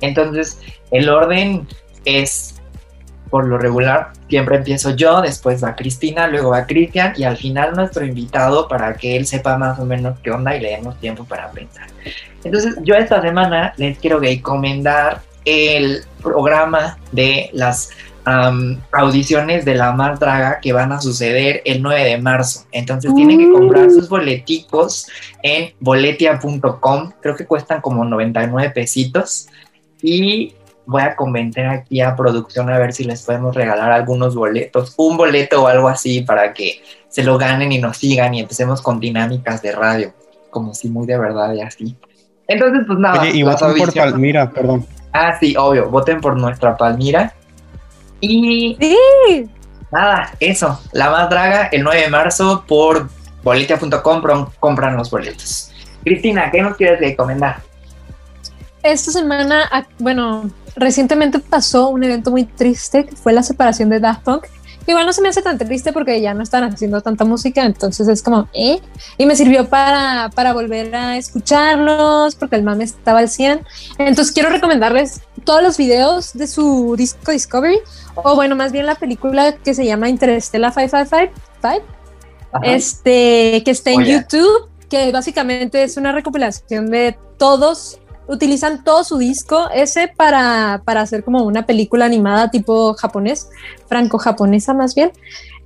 Entonces, 0.00 0.58
el 0.92 1.10
orden 1.10 1.68
es 2.06 2.59
por 3.30 3.46
lo 3.46 3.58
regular 3.58 4.12
siempre 4.28 4.56
empiezo 4.56 4.90
yo, 4.90 5.22
después 5.22 5.62
va 5.62 5.76
Cristina, 5.76 6.26
luego 6.26 6.50
va 6.50 6.66
Cristian 6.66 7.14
y 7.16 7.24
al 7.24 7.36
final 7.36 7.74
nuestro 7.74 8.04
invitado 8.04 8.68
para 8.68 8.94
que 8.94 9.16
él 9.16 9.26
sepa 9.26 9.56
más 9.56 9.78
o 9.78 9.84
menos 9.84 10.18
qué 10.20 10.30
onda 10.30 10.56
y 10.56 10.60
le 10.60 10.70
demos 10.70 10.98
tiempo 10.98 11.24
para 11.24 11.50
pensar. 11.50 11.86
Entonces 12.44 12.76
yo 12.82 12.94
esta 12.94 13.22
semana 13.22 13.72
les 13.76 13.98
quiero 13.98 14.18
recomendar 14.18 15.22
el 15.44 16.04
programa 16.22 16.98
de 17.12 17.50
las 17.52 17.90
audiciones 18.92 19.64
de 19.64 19.74
la 19.74 19.92
Mar 19.92 20.18
Draga 20.18 20.60
que 20.60 20.72
van 20.72 20.92
a 20.92 21.00
suceder 21.00 21.62
el 21.64 21.82
9 21.82 22.04
de 22.04 22.18
marzo. 22.18 22.66
Entonces 22.70 23.14
tienen 23.14 23.38
que 23.38 23.50
comprar 23.50 23.90
sus 23.90 24.08
boleticos 24.08 25.08
en 25.42 25.72
boletia.com. 25.80 27.12
Creo 27.20 27.36
que 27.36 27.46
cuestan 27.46 27.80
como 27.80 28.04
99 28.04 28.70
pesitos. 28.70 29.48
Y 30.02 30.54
voy 30.86 31.02
a 31.02 31.16
convencer 31.16 31.66
aquí 31.66 32.00
a 32.00 32.16
producción 32.16 32.70
a 32.70 32.78
ver 32.78 32.92
si 32.92 33.04
les 33.04 33.22
podemos 33.22 33.54
regalar 33.54 33.92
algunos 33.92 34.34
boletos, 34.34 34.94
un 34.96 35.16
boleto 35.16 35.62
o 35.62 35.66
algo 35.66 35.88
así 35.88 36.22
para 36.22 36.52
que 36.52 36.82
se 37.08 37.22
lo 37.22 37.38
ganen 37.38 37.72
y 37.72 37.78
nos 37.78 37.96
sigan 37.96 38.34
y 38.34 38.40
empecemos 38.40 38.82
con 38.82 39.00
dinámicas 39.00 39.62
de 39.62 39.72
radio, 39.72 40.12
como 40.50 40.74
si 40.74 40.88
muy 40.88 41.06
de 41.06 41.18
verdad 41.18 41.52
y 41.54 41.60
así. 41.60 41.96
Entonces, 42.46 42.82
pues 42.86 42.98
nada. 42.98 43.28
y 43.28 43.42
voten 43.42 43.74
por 43.76 43.94
Palmira, 43.94 44.50
perdón. 44.50 44.86
Ah, 45.12 45.36
sí, 45.38 45.54
obvio, 45.56 45.88
voten 45.88 46.20
por 46.20 46.36
nuestra 46.36 46.76
Palmira. 46.76 47.32
Y. 48.20 48.76
Sí. 48.80 49.48
Nada, 49.92 50.32
eso. 50.38 50.80
La 50.92 51.10
más 51.10 51.30
draga, 51.30 51.68
el 51.72 51.82
9 51.82 52.02
de 52.02 52.08
marzo 52.08 52.64
por 52.66 53.08
boletia.com 53.42 54.50
compran 54.58 54.96
los 54.96 55.10
boletos. 55.10 55.72
Cristina, 56.04 56.50
¿qué 56.50 56.62
nos 56.62 56.76
quieres 56.76 57.00
recomendar? 57.00 57.69
Esta 58.82 59.12
semana, 59.12 59.86
bueno, 59.98 60.50
recientemente 60.76 61.38
pasó 61.38 61.88
un 61.90 62.02
evento 62.02 62.30
muy 62.30 62.44
triste 62.44 63.04
que 63.04 63.14
fue 63.16 63.32
la 63.32 63.42
separación 63.42 63.90
de 63.90 64.00
Daft 64.00 64.22
Punk. 64.24 64.46
Igual 64.86 65.04
no 65.06 65.12
se 65.12 65.20
me 65.20 65.28
hace 65.28 65.42
tan 65.42 65.58
triste 65.58 65.92
porque 65.92 66.20
ya 66.20 66.32
no 66.32 66.42
están 66.42 66.64
haciendo 66.64 67.00
tanta 67.02 67.24
música, 67.24 67.64
entonces 67.64 68.08
es 68.08 68.22
como, 68.22 68.48
¿eh? 68.54 68.80
Y 69.18 69.26
me 69.26 69.36
sirvió 69.36 69.68
para, 69.68 70.30
para 70.34 70.54
volver 70.54 70.94
a 70.96 71.16
escucharlos 71.18 72.34
porque 72.34 72.56
el 72.56 72.62
mame 72.62 72.84
estaba 72.84 73.20
al 73.20 73.28
100. 73.28 73.60
Entonces 73.98 74.32
quiero 74.32 74.48
recomendarles 74.48 75.20
todos 75.44 75.62
los 75.62 75.76
videos 75.76 76.32
de 76.32 76.46
su 76.46 76.94
disco 76.96 77.30
Discovery, 77.30 77.78
o 78.16 78.34
bueno, 78.34 78.56
más 78.56 78.72
bien 78.72 78.86
la 78.86 78.94
película 78.94 79.54
que 79.56 79.74
se 79.74 79.84
llama 79.84 80.08
Interstellar 80.08 80.72
555, 80.72 81.84
este, 82.62 83.62
que 83.64 83.70
está 83.70 83.90
en 83.90 84.04
YouTube, 84.04 84.68
que 84.88 85.12
básicamente 85.12 85.84
es 85.84 85.98
una 85.98 86.10
recopilación 86.12 86.90
de 86.90 87.16
todos 87.38 88.00
utilizan 88.30 88.84
todo 88.84 89.04
su 89.04 89.18
disco 89.18 89.68
ese 89.74 90.08
para, 90.08 90.82
para 90.84 91.02
hacer 91.02 91.24
como 91.24 91.42
una 91.42 91.66
película 91.66 92.04
animada 92.04 92.50
tipo 92.50 92.94
japonés, 92.94 93.48
franco-japonesa 93.88 94.72
más 94.72 94.94
bien. 94.94 95.12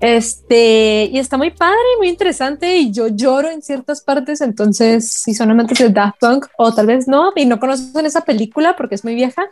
Este, 0.00 1.08
y 1.12 1.18
está 1.18 1.36
muy 1.36 1.50
padre, 1.50 1.78
muy 1.98 2.08
interesante 2.08 2.76
y 2.78 2.90
yo 2.90 3.08
lloro 3.08 3.50
en 3.50 3.62
ciertas 3.62 4.02
partes, 4.02 4.40
entonces 4.40 5.08
si 5.08 5.34
son 5.34 5.50
amantes 5.50 5.78
de 5.78 5.88
Daft 5.88 6.18
Punk 6.20 6.46
o 6.58 6.74
tal 6.74 6.86
vez 6.86 7.06
no 7.06 7.32
y 7.36 7.46
no 7.46 7.60
conocen 7.60 8.04
esa 8.04 8.22
película 8.22 8.76
porque 8.76 8.96
es 8.96 9.04
muy 9.04 9.14
vieja, 9.14 9.44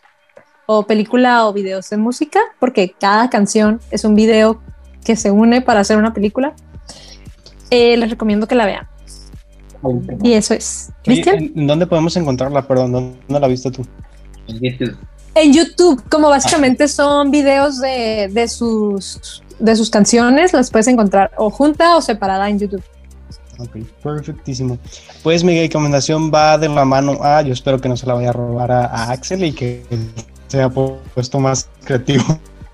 o 0.66 0.84
película 0.84 1.46
o 1.46 1.52
videos 1.52 1.88
de 1.90 1.96
música, 1.96 2.40
porque 2.58 2.94
cada 2.98 3.30
canción 3.30 3.80
es 3.90 4.04
un 4.04 4.14
video 4.14 4.60
que 5.04 5.16
se 5.16 5.30
une 5.30 5.60
para 5.60 5.80
hacer 5.80 5.96
una 5.96 6.14
película, 6.14 6.54
eh, 7.70 7.96
les 7.96 8.10
recomiendo 8.10 8.46
que 8.46 8.54
la 8.54 8.66
vean. 8.66 8.91
Y 10.22 10.32
eso 10.32 10.54
es. 10.54 10.90
¿Cristian? 11.02 11.52
¿En 11.54 11.66
dónde 11.66 11.86
podemos 11.86 12.16
encontrarla? 12.16 12.66
Perdón, 12.66 12.92
¿dónde 12.92 13.40
la 13.40 13.48
viste 13.48 13.70
tú? 13.70 13.84
En 14.48 14.60
YouTube. 14.60 14.96
En 15.34 15.52
YouTube, 15.52 16.02
como 16.10 16.28
básicamente 16.28 16.88
son 16.88 17.30
videos 17.30 17.80
de, 17.80 18.28
de, 18.30 18.48
sus, 18.48 19.42
de 19.58 19.76
sus 19.76 19.88
canciones, 19.88 20.52
las 20.52 20.70
puedes 20.70 20.88
encontrar 20.88 21.30
o 21.36 21.50
junta 21.50 21.96
o 21.96 22.02
separada 22.02 22.50
en 22.50 22.58
YouTube. 22.58 22.82
Ok, 23.58 23.76
perfectísimo. 24.02 24.78
Pues 25.22 25.44
mi 25.44 25.58
recomendación 25.58 26.30
va 26.32 26.58
de 26.58 26.68
la 26.68 26.84
mano 26.84 27.18
a, 27.22 27.42
yo 27.42 27.52
espero 27.52 27.80
que 27.80 27.88
no 27.88 27.96
se 27.96 28.06
la 28.06 28.14
vaya 28.14 28.30
a 28.30 28.32
robar 28.32 28.72
a, 28.72 29.10
Axel 29.10 29.44
y 29.44 29.52
que 29.52 29.82
sea 30.48 30.68
puesto 30.68 31.38
más 31.38 31.68
creativo. 31.84 32.24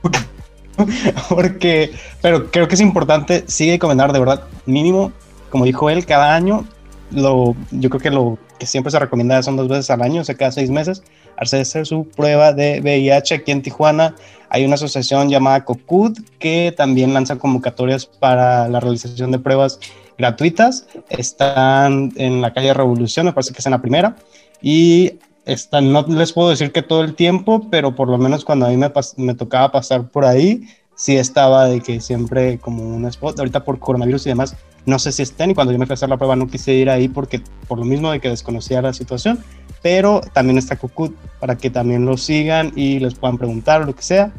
Porque, 1.29 1.93
pero 2.23 2.51
creo 2.51 2.69
que 2.69 2.75
es 2.75 2.81
importante, 2.81 3.45
sigue 3.49 3.73
recomendar 3.73 4.13
de 4.13 4.19
verdad, 4.21 4.43
mínimo, 4.65 5.13
como 5.51 5.65
dijo 5.65 5.91
él, 5.91 6.07
cada 6.07 6.35
año 6.35 6.65
lo, 7.11 7.55
yo 7.71 7.91
creo 7.91 8.01
que 8.01 8.11
lo 8.11 8.39
que 8.59 8.67
siempre 8.67 8.91
se 8.91 8.99
recomienda 8.99 9.43
son 9.43 9.57
dos 9.57 9.69
veces 9.69 9.91
al 9.91 10.03
año, 10.03 10.23
o 10.23 10.25
sea, 10.25 10.35
cada 10.35 10.53
seis 10.53 10.71
meses, 10.71 11.03
hacer 11.37 11.87
su 11.87 12.07
prueba 12.09 12.53
de 12.53 12.81
VIH 12.81 13.37
aquí 13.37 13.53
en 13.53 13.63
Tijuana. 13.63 14.15
Hay 14.51 14.65
una 14.65 14.75
asociación 14.75 15.29
llamada 15.29 15.65
COCUD 15.65 16.19
que 16.39 16.73
también 16.77 17.15
lanza 17.15 17.37
convocatorias 17.37 18.07
para 18.07 18.69
la 18.69 18.81
realización 18.81 19.31
de 19.31 19.39
pruebas 19.39 19.79
gratuitas. 20.17 20.87
Están 21.11 22.13
en 22.17 22.41
la 22.41 22.53
calle 22.53 22.75
Revolución, 22.75 23.27
me 23.27 23.33
parece 23.33 23.53
que 23.53 23.61
es 23.61 23.67
en 23.67 23.73
la 23.73 23.81
primera. 23.81 24.17
Y 24.61 25.15
esta, 25.45 25.81
no 25.81 26.05
les 26.09 26.33
puedo 26.33 26.51
decir 26.51 26.73
que 26.73 26.83
todo 26.83 27.03
el 27.03 27.15
tiempo, 27.15 27.69
pero 27.71 27.95
por 27.95 28.09
lo 28.09 28.19
menos 28.19 28.45
cuando 28.45 28.67
a 28.67 28.71
mí 28.71 28.77
me, 28.77 28.91
me 29.17 29.35
tocaba 29.35 29.71
pasar 29.71 30.09
por 30.09 30.25
ahí, 30.25 30.63
sí 30.95 31.17
estaba 31.17 31.67
de 31.67 31.81
que 31.81 32.01
siempre 32.01 32.59
como 32.59 32.83
un 32.83 33.07
spot. 33.07 33.39
Ahorita 33.39 33.65
por 33.65 33.79
coronavirus 33.79 34.27
y 34.27 34.29
demás, 34.31 34.57
no 34.89 34.99
sé 34.99 35.13
si 35.13 35.23
estén. 35.23 35.51
Y 35.51 35.55
cuando 35.55 35.73
yo 35.73 35.79
me 35.79 35.87
fui 35.87 35.93
a 35.93 35.95
hacer 35.95 36.09
la 36.09 36.17
prueba, 36.17 36.35
no 36.35 36.49
quise 36.49 36.73
ir 36.73 36.91
ahí 36.91 37.09
porque 37.09 37.43
por 37.69 37.79
lo 37.79 37.85
mismo 37.85 38.11
de 38.11 38.21
que 38.21 38.29
desconocía 38.29 38.83
la 38.83 38.93
situación. 38.93 39.45
Pero 39.83 40.21
también 40.33 40.59
está 40.59 40.77
Cocut 40.77 41.15
para 41.39 41.57
que 41.57 41.71
también 41.71 42.05
lo 42.05 42.17
sigan 42.17 42.73
y 42.75 42.99
les 42.99 43.15
puedan 43.15 43.39
preguntar 43.39 43.83
o 43.83 43.85
lo 43.85 43.95
que 43.95 44.03
sea. 44.03 44.33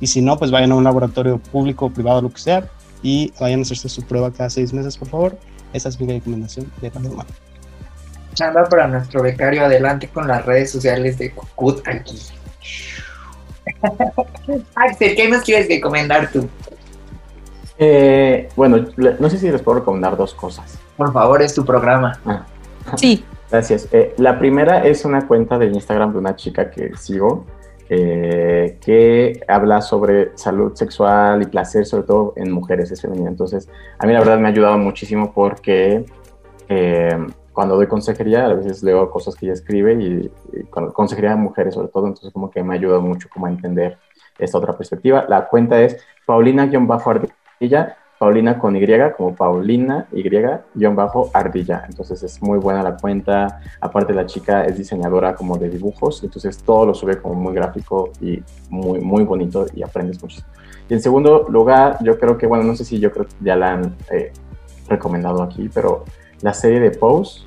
Y 0.00 0.06
si 0.06 0.22
no, 0.22 0.38
pues 0.38 0.50
vayan 0.50 0.72
a 0.72 0.76
un 0.76 0.84
laboratorio 0.84 1.38
público 1.38 1.86
o 1.86 1.90
privado, 1.90 2.22
lo 2.22 2.30
que 2.30 2.40
sea, 2.40 2.68
y 3.02 3.32
vayan 3.40 3.60
a 3.60 3.62
hacerse 3.62 3.88
su 3.88 4.02
prueba 4.02 4.32
cada 4.32 4.48
seis 4.48 4.72
meses, 4.72 4.96
por 4.96 5.08
favor. 5.08 5.38
Esa 5.72 5.88
es 5.88 6.00
mi 6.00 6.06
recomendación 6.06 6.70
de. 6.80 6.90
Chamba 8.34 8.64
para 8.64 8.86
nuestro 8.86 9.22
becario, 9.22 9.64
adelante 9.64 10.08
con 10.08 10.28
las 10.28 10.44
redes 10.44 10.70
sociales 10.70 11.18
de 11.18 11.30
Cocut 11.32 11.86
aquí. 11.88 12.18
Axel, 14.74 15.16
¿qué 15.16 15.28
nos 15.28 15.42
quieres 15.42 15.68
recomendar 15.68 16.30
tú? 16.30 16.48
Eh, 17.78 18.48
bueno, 18.56 18.86
no 18.96 19.30
sé 19.30 19.38
si 19.38 19.50
les 19.50 19.62
puedo 19.62 19.80
recomendar 19.80 20.16
dos 20.16 20.34
cosas. 20.34 20.78
Por 20.96 21.12
favor, 21.12 21.42
es 21.42 21.54
tu 21.54 21.64
programa. 21.64 22.18
Ah. 22.24 22.46
Sí. 22.96 23.24
Gracias. 23.50 23.88
Eh, 23.92 24.14
la 24.18 24.38
primera 24.38 24.84
es 24.84 25.04
una 25.04 25.26
cuenta 25.26 25.58
de 25.58 25.66
Instagram 25.66 26.12
de 26.12 26.18
una 26.18 26.36
chica 26.36 26.70
que 26.70 26.96
sigo, 26.96 27.44
eh, 27.88 28.78
que 28.80 29.40
habla 29.48 29.80
sobre 29.80 30.36
salud 30.36 30.74
sexual 30.74 31.42
y 31.42 31.46
placer, 31.46 31.84
sobre 31.84 32.04
todo 32.04 32.32
en 32.36 32.50
mujeres, 32.52 32.90
es 32.92 33.02
femenina. 33.02 33.28
Entonces, 33.28 33.68
a 33.98 34.06
mí 34.06 34.12
la 34.12 34.20
verdad 34.20 34.38
me 34.38 34.46
ha 34.46 34.50
ayudado 34.50 34.78
muchísimo 34.78 35.32
porque 35.32 36.04
cuando 37.52 37.76
doy 37.76 37.86
consejería, 37.86 38.46
a 38.46 38.54
veces 38.54 38.82
leo 38.82 39.10
cosas 39.10 39.34
que 39.34 39.46
ella 39.46 39.54
escribe 39.54 39.94
y, 39.94 40.30
consejería 40.92 41.30
de 41.30 41.36
mujeres 41.36 41.74
sobre 41.74 41.88
todo, 41.88 42.06
entonces 42.06 42.32
como 42.32 42.50
que 42.50 42.62
me 42.62 42.74
ayuda 42.74 42.98
mucho 42.98 43.28
como 43.28 43.46
a 43.46 43.48
entender 43.48 43.98
esta 44.38 44.58
otra 44.58 44.76
perspectiva. 44.76 45.24
La 45.28 45.48
cuenta 45.48 45.80
es 45.80 45.96
Paulina-Ardilla, 47.58 47.96
Paulina 48.18 48.58
con 48.58 48.76
Y, 48.76 48.86
como 49.16 49.34
Paulina 49.34 50.06
Y-Ardilla. 50.12 51.84
Entonces 51.88 52.22
es 52.22 52.42
muy 52.42 52.58
buena 52.58 52.82
la 52.82 52.96
cuenta. 52.96 53.60
Aparte 53.80 54.14
la 54.14 54.26
chica 54.26 54.64
es 54.64 54.78
diseñadora 54.78 55.34
como 55.34 55.58
de 55.58 55.68
dibujos, 55.68 56.22
entonces 56.22 56.58
todo 56.58 56.86
lo 56.86 56.94
sube 56.94 57.20
como 57.20 57.34
muy 57.34 57.54
gráfico 57.54 58.10
y 58.20 58.42
muy, 58.70 59.00
muy 59.00 59.24
bonito 59.24 59.66
y 59.74 59.82
aprendes 59.82 60.22
muchísimo. 60.22 60.48
Y 60.88 60.94
en 60.94 61.02
segundo 61.02 61.46
lugar, 61.48 61.98
yo 62.02 62.18
creo 62.18 62.38
que, 62.38 62.46
bueno, 62.46 62.64
no 62.64 62.76
sé 62.76 62.84
si 62.84 62.98
yo 62.98 63.10
creo 63.12 63.26
que 63.26 63.34
ya 63.40 63.56
la 63.56 63.72
han 63.72 63.96
eh, 64.10 64.32
recomendado 64.88 65.42
aquí, 65.42 65.68
pero 65.72 66.04
la 66.42 66.54
serie 66.54 66.80
de 66.80 66.90
Pose. 66.92 67.40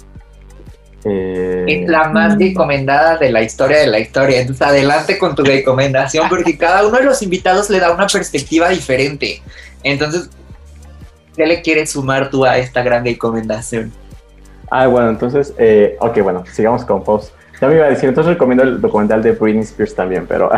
Eh, 1.06 1.63
es 1.65 1.89
la 1.89 2.10
más 2.10 2.38
recomendada 2.38 3.15
de 3.15 3.32
la 3.32 3.41
historia 3.41 3.78
de 3.78 3.88
la 3.88 4.00
historia. 4.00 4.41
Entonces, 4.41 4.67
adelante 4.67 5.17
con 5.17 5.34
tu 5.34 5.43
recomendación, 5.43 6.28
porque 6.28 6.58
cada 6.58 6.86
uno 6.86 6.98
de 6.98 7.06
los 7.06 7.22
invitados 7.22 7.69
le 7.69 7.80
da 7.80 7.93
una 7.93 8.08
perspectiva 8.08 8.67
diferente. 8.67 9.41
Entonces, 9.84 10.30
¿qué 11.36 11.46
le 11.46 11.62
quieres 11.62 11.92
sumar 11.92 12.30
tú 12.30 12.46
a 12.46 12.58
esta 12.58 12.82
gran 12.84 13.06
recomendación? 13.06 13.92
Ah, 14.72 14.88
bueno, 14.88 15.10
entonces, 15.10 15.54
eh, 15.58 15.98
ok, 16.00 16.22
bueno, 16.22 16.44
sigamos 16.52 16.86
con 16.86 17.04
Pose. 17.04 17.32
Ya 17.60 17.68
me 17.68 17.76
iba 17.76 17.86
a 17.86 17.89
decir, 17.89 18.08
entonces 18.08 18.34
recomiendo 18.34 18.63
el 18.63 18.80
documental 18.80 19.22
de 19.22 19.34
Britney 19.34 19.63
Spears 19.63 19.96
también, 19.96 20.26
pero, 20.28 20.50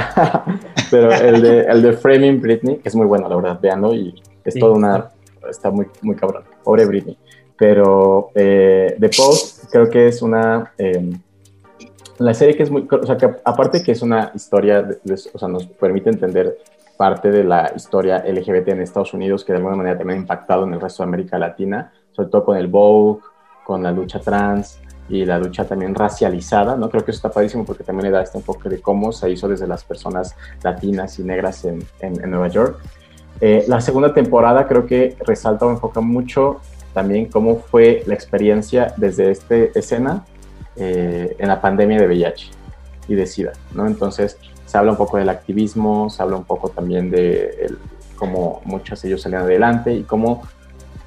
pero 0.92 1.12
el, 1.12 1.42
de, 1.42 1.62
el 1.62 1.82
de 1.82 1.94
Framing 1.94 2.40
Britney, 2.40 2.78
que 2.78 2.90
es 2.90 2.96
muy 2.96 3.08
bueno, 3.08 3.28
la 3.28 3.36
verdad, 3.36 3.60
veanlo 3.60 3.94
y 3.94 4.22
es 4.44 4.56
todo 4.56 4.74
una, 4.74 5.10
está 5.50 5.72
muy, 5.72 5.88
muy 6.02 6.16
cabrón. 6.16 6.44
Pobre 6.64 6.86
Britney 6.86 7.18
pero 7.62 8.32
eh, 8.34 8.98
The 9.00 9.10
Post 9.10 9.72
creo 9.72 9.88
que 9.88 10.08
es 10.08 10.24
una... 10.24 10.74
Eh, 10.80 11.14
la 12.18 12.34
serie 12.34 12.56
que 12.56 12.64
es 12.64 12.72
muy... 12.72 12.88
O 12.90 13.06
sea, 13.06 13.18
que 13.18 13.30
aparte 13.46 13.84
que 13.84 13.92
es 13.92 14.02
una 14.02 14.32
historia, 14.34 14.84
o 15.32 15.38
sea, 15.38 15.48
nos 15.48 15.68
permite 15.68 16.10
entender 16.10 16.58
parte 17.02 17.32
de 17.32 17.44
la 17.44 17.72
historia 17.76 18.20
LGBT 18.20 18.68
en 18.68 18.82
Estados 18.82 19.16
Unidos 19.16 19.44
que 19.44 19.54
de 19.54 19.58
alguna 19.58 19.76
manera 19.76 19.98
también 19.98 20.20
ha 20.20 20.22
impactado 20.22 20.68
en 20.68 20.74
el 20.76 20.80
resto 20.80 21.02
de 21.02 21.08
América 21.08 21.40
Latina, 21.40 21.92
sobre 22.12 22.30
todo 22.30 22.46
con 22.46 22.58
el 22.58 22.68
Vogue, 22.68 23.24
con 23.66 23.82
la 23.82 23.92
lucha 23.92 24.20
trans 24.20 24.80
y 25.10 25.26
la 25.26 25.40
lucha 25.40 25.66
también 25.66 25.96
racializada, 25.96 26.76
¿no? 26.76 26.92
Creo 26.92 27.04
que 27.04 27.10
eso 27.10 27.18
está 27.18 27.32
padrísimo 27.32 27.66
porque 27.66 27.84
también 27.84 28.06
le 28.06 28.12
da 28.12 28.22
este 28.22 28.38
enfoque 28.38 28.70
de 28.70 28.82
cómo 28.82 29.12
se 29.12 29.32
hizo 29.32 29.48
desde 29.48 29.66
las 29.66 29.84
personas 29.84 30.36
latinas 30.62 31.18
y 31.18 31.24
negras 31.24 31.66
en, 31.66 31.84
en, 32.02 32.30
Nueva 32.30 32.50
York. 32.50 32.78
Eh, 33.40 33.66
la 33.68 33.82
segunda 33.82 34.14
temporada 34.14 34.68
creo 34.68 34.86
que 34.86 35.18
resalta 35.26 35.66
o 35.66 35.72
enfoca 35.72 36.02
mucho 36.02 36.58
también 36.94 37.26
cómo 37.26 37.62
fue 37.62 38.04
la 38.06 38.14
experiencia 38.14 38.94
desde 38.96 39.32
esta 39.32 39.56
escena 39.56 40.24
eh, 40.76 41.36
en 41.40 41.48
la 41.48 41.60
pandemia 41.60 42.00
de 42.00 42.06
VIH 42.06 42.52
y 43.08 43.16
de 43.16 43.26
SIDA, 43.26 43.54
¿no? 43.74 43.88
Entonces 43.88 44.38
se 44.72 44.78
habla 44.78 44.92
un 44.92 44.98
poco 44.98 45.18
del 45.18 45.28
activismo, 45.28 46.10
se 46.10 46.24
habla 46.24 46.38
un 46.38 46.46
poco 46.46 46.70
también 46.70 47.12
de 47.12 47.76
cómo 48.16 48.62
muchos 48.64 49.02
de 49.02 49.10
ellos 49.10 49.22
salían 49.22 49.42
adelante 49.42 49.94
y 49.94 50.04
cómo 50.04 50.44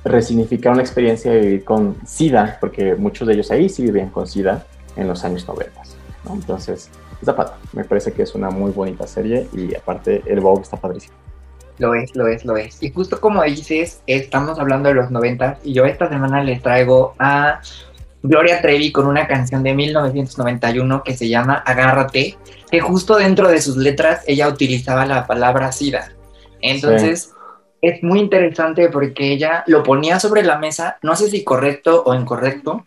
resignificaron 0.04 0.76
la 0.76 0.82
experiencia 0.82 1.32
de 1.32 1.40
vivir 1.40 1.64
con 1.64 1.96
SIDA, 2.04 2.58
porque 2.60 2.94
muchos 2.94 3.26
de 3.26 3.32
ellos 3.32 3.50
ahí 3.50 3.70
sí 3.70 3.82
vivían 3.82 4.10
con 4.10 4.26
SIDA 4.26 4.66
en 4.96 5.08
los 5.08 5.24
años 5.24 5.48
90, 5.48 5.80
¿no? 6.26 6.34
Entonces, 6.34 6.90
Zapata, 7.24 7.56
me 7.72 7.84
parece 7.84 8.12
que 8.12 8.24
es 8.24 8.34
una 8.34 8.50
muy 8.50 8.70
bonita 8.70 9.06
serie 9.06 9.48
y 9.54 9.74
aparte 9.74 10.22
el 10.26 10.40
Vogue 10.40 10.60
está 10.60 10.76
padrísimo. 10.76 11.14
Lo 11.78 11.94
es, 11.94 12.14
lo 12.14 12.28
es, 12.28 12.44
lo 12.44 12.58
es. 12.58 12.82
Y 12.82 12.90
justo 12.90 13.18
como 13.18 13.42
dices, 13.44 14.02
estamos 14.06 14.58
hablando 14.58 14.90
de 14.90 14.94
los 14.96 15.10
90 15.10 15.60
y 15.64 15.72
yo 15.72 15.86
esta 15.86 16.10
semana 16.10 16.44
les 16.44 16.60
traigo 16.60 17.14
a 17.18 17.62
Gloria 18.24 18.62
Trevi 18.62 18.90
con 18.90 19.06
una 19.06 19.26
canción 19.26 19.62
de 19.62 19.74
1991 19.74 21.02
que 21.02 21.14
se 21.14 21.28
llama 21.28 21.62
Agárrate, 21.66 22.38
que 22.70 22.80
justo 22.80 23.16
dentro 23.16 23.48
de 23.48 23.60
sus 23.60 23.76
letras 23.76 24.22
ella 24.26 24.48
utilizaba 24.48 25.04
la 25.04 25.26
palabra 25.26 25.70
SIDA. 25.72 26.10
Entonces, 26.62 27.34
es 27.82 28.02
muy 28.02 28.20
interesante 28.20 28.88
porque 28.88 29.30
ella 29.30 29.62
lo 29.66 29.82
ponía 29.82 30.18
sobre 30.18 30.42
la 30.42 30.56
mesa, 30.56 30.96
no 31.02 31.16
sé 31.16 31.28
si 31.28 31.44
correcto 31.44 32.02
o 32.06 32.14
incorrecto, 32.14 32.86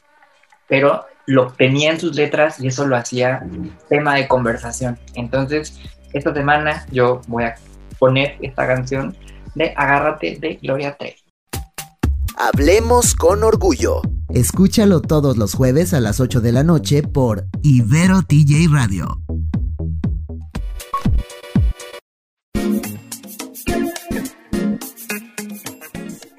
pero 0.68 1.06
lo 1.28 1.54
tenía 1.54 1.92
en 1.92 2.00
sus 2.00 2.16
letras 2.16 2.60
y 2.60 2.70
eso 2.70 2.88
lo 2.88 2.96
hacía 2.96 3.46
tema 3.90 4.16
de 4.16 4.28
conversación. 4.28 4.98
Entonces, 5.14 5.80
esta 6.14 6.34
semana 6.34 6.88
yo 6.90 7.22
voy 7.28 7.44
a 7.44 7.54
poner 8.00 8.38
esta 8.42 8.66
canción 8.66 9.16
de 9.54 9.72
Agárrate 9.78 10.38
de 10.40 10.56
Gloria 10.56 10.98
Trevi. 10.98 11.22
Hablemos 12.36 13.14
con 13.14 13.44
orgullo. 13.44 14.02
Escúchalo 14.38 15.02
todos 15.02 15.36
los 15.36 15.56
jueves 15.56 15.96
a 15.96 16.00
las 16.00 16.20
8 16.20 16.42
de 16.42 16.52
la 16.52 16.62
noche 16.62 17.02
por 17.02 17.48
Ibero 17.64 18.22
TJ 18.22 18.68
Radio. 18.72 19.20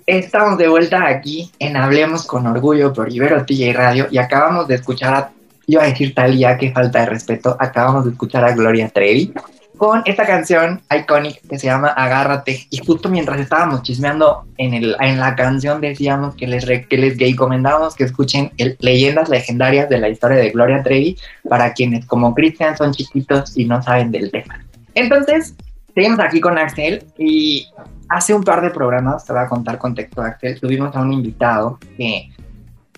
Estamos 0.07 0.59
de 0.59 0.69
vuelta 0.69 1.09
aquí 1.09 1.51
en 1.59 1.77
Hablemos 1.77 2.25
con 2.25 2.47
Orgullo 2.47 2.93
por 2.93 3.13
Ibero 3.13 3.45
TJ 3.45 3.73
Radio 3.73 4.07
y 4.13 4.19
acabamos 4.19 4.69
de 4.69 4.77
escuchar 4.77 5.15
a, 5.15 5.33
iba 5.67 5.83
a 5.83 5.87
decir 5.87 6.15
Talía, 6.15 6.57
que 6.57 6.71
falta 6.71 7.01
de 7.01 7.07
respeto, 7.07 7.57
acabamos 7.59 8.05
de 8.05 8.13
escuchar 8.13 8.45
a 8.45 8.55
Gloria 8.55 8.91
Trevi 8.91 9.33
con 9.79 10.03
esta 10.05 10.27
canción 10.27 10.83
icónica 10.95 11.39
que 11.49 11.59
se 11.59 11.69
llama 11.69 11.89
Agárrate. 11.89 12.67
Y 12.69 12.79
justo 12.79 13.09
mientras 13.09 13.41
estábamos 13.41 13.83
chismeando 13.83 14.45
en, 14.59 14.75
el, 14.75 14.97
en 15.01 15.19
la 15.19 15.35
canción 15.37 15.81
decíamos 15.81 16.35
que 16.35 16.47
les, 16.47 16.67
que 16.67 16.99
les 16.99 17.17
recomendábamos 17.19 17.95
que 17.95 18.05
escuchen 18.05 18.51
leyendas 18.81 19.29
legendarias 19.29 19.89
de 19.89 19.99
la 19.99 20.09
historia 20.09 20.37
de 20.37 20.51
Gloria 20.51 20.83
Trevi 20.83 21.17
para 21.49 21.73
quienes 21.73 22.05
como 22.07 22.35
Cristian 22.35 22.77
son 22.77 22.93
chiquitos 22.93 23.57
y 23.57 23.65
no 23.65 23.81
saben 23.83 24.11
del 24.11 24.31
tema. 24.31 24.63
Entonces, 24.95 25.55
seguimos 25.95 26.19
aquí 26.19 26.41
con 26.41 26.59
Axel 26.59 27.05
y 27.17 27.69
hace 28.09 28.35
un 28.35 28.43
par 28.43 28.61
de 28.61 28.71
programas, 28.71 29.25
te 29.25 29.33
voy 29.33 29.43
a 29.43 29.47
contar 29.47 29.79
contexto 29.79 30.21
Axel, 30.23 30.59
tuvimos 30.61 30.95
a 30.97 31.01
un 31.01 31.13
invitado 31.13 31.79
que 31.97 32.31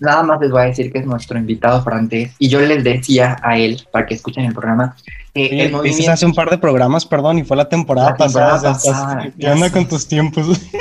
nada 0.01 0.23
más 0.23 0.41
les 0.41 0.49
voy 0.49 0.63
a 0.63 0.65
decir 0.65 0.91
que 0.91 0.97
es 0.97 1.05
nuestro 1.05 1.37
invitado 1.37 1.83
francés 1.83 2.33
y 2.39 2.49
yo 2.49 2.59
les 2.59 2.83
decía 2.83 3.37
a 3.43 3.57
él, 3.57 3.85
para 3.91 4.07
que 4.07 4.15
escuchen 4.15 4.45
el 4.45 4.53
programa, 4.53 4.95
eh, 5.33 5.71
hace 6.09 6.25
un 6.25 6.33
par 6.33 6.49
de 6.49 6.57
programas, 6.57 7.05
perdón, 7.05 7.39
y 7.39 7.43
fue 7.43 7.57
la 7.57 7.69
temporada, 7.69 8.15
pasada. 8.15 8.77
¿Qué 9.39 9.49
onda 9.49 9.71
con 9.71 9.87
tus 9.87 10.07
tiempos? 10.07 10.59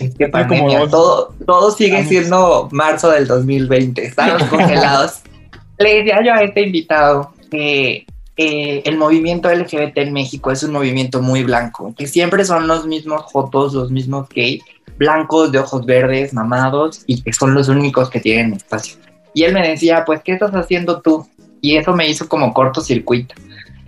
Es 0.00 0.14
que 0.14 0.28
todo, 0.28 1.34
todo 1.44 1.70
sigue 1.70 2.02
siendo 2.06 2.70
marzo 2.72 3.10
del 3.10 3.26
2020, 3.26 4.02
estamos 4.06 4.44
congelados. 4.44 5.20
Le 5.78 5.96
decía 5.96 6.24
yo 6.24 6.32
a 6.32 6.42
este 6.42 6.62
invitado 6.62 7.34
que 7.50 8.06
eh, 8.38 8.82
el 8.86 8.96
movimiento 8.96 9.54
LGBT 9.54 9.98
en 9.98 10.14
México 10.14 10.50
es 10.50 10.62
un 10.62 10.72
movimiento 10.72 11.20
muy 11.20 11.42
blanco, 11.42 11.94
que 11.94 12.06
siempre 12.06 12.46
son 12.46 12.66
los 12.66 12.86
mismos 12.86 13.30
fotos, 13.30 13.74
los 13.74 13.90
mismos 13.90 14.26
gays, 14.34 14.62
blancos, 14.96 15.52
de 15.52 15.58
ojos 15.58 15.84
verdes, 15.84 16.32
mamados, 16.32 17.02
y 17.06 17.20
que 17.20 17.34
son 17.34 17.52
los 17.52 17.68
únicos 17.68 18.08
que 18.08 18.20
tienen 18.20 18.54
espacio. 18.54 18.96
Y 19.34 19.42
él 19.42 19.52
me 19.52 19.68
decía, 19.68 20.04
pues, 20.06 20.22
¿qué 20.22 20.32
estás 20.32 20.52
haciendo 20.52 21.02
tú? 21.02 21.28
Y 21.60 21.76
eso 21.76 21.94
me 21.94 22.08
hizo 22.08 22.26
como 22.28 22.54
cortocircuito. 22.54 23.34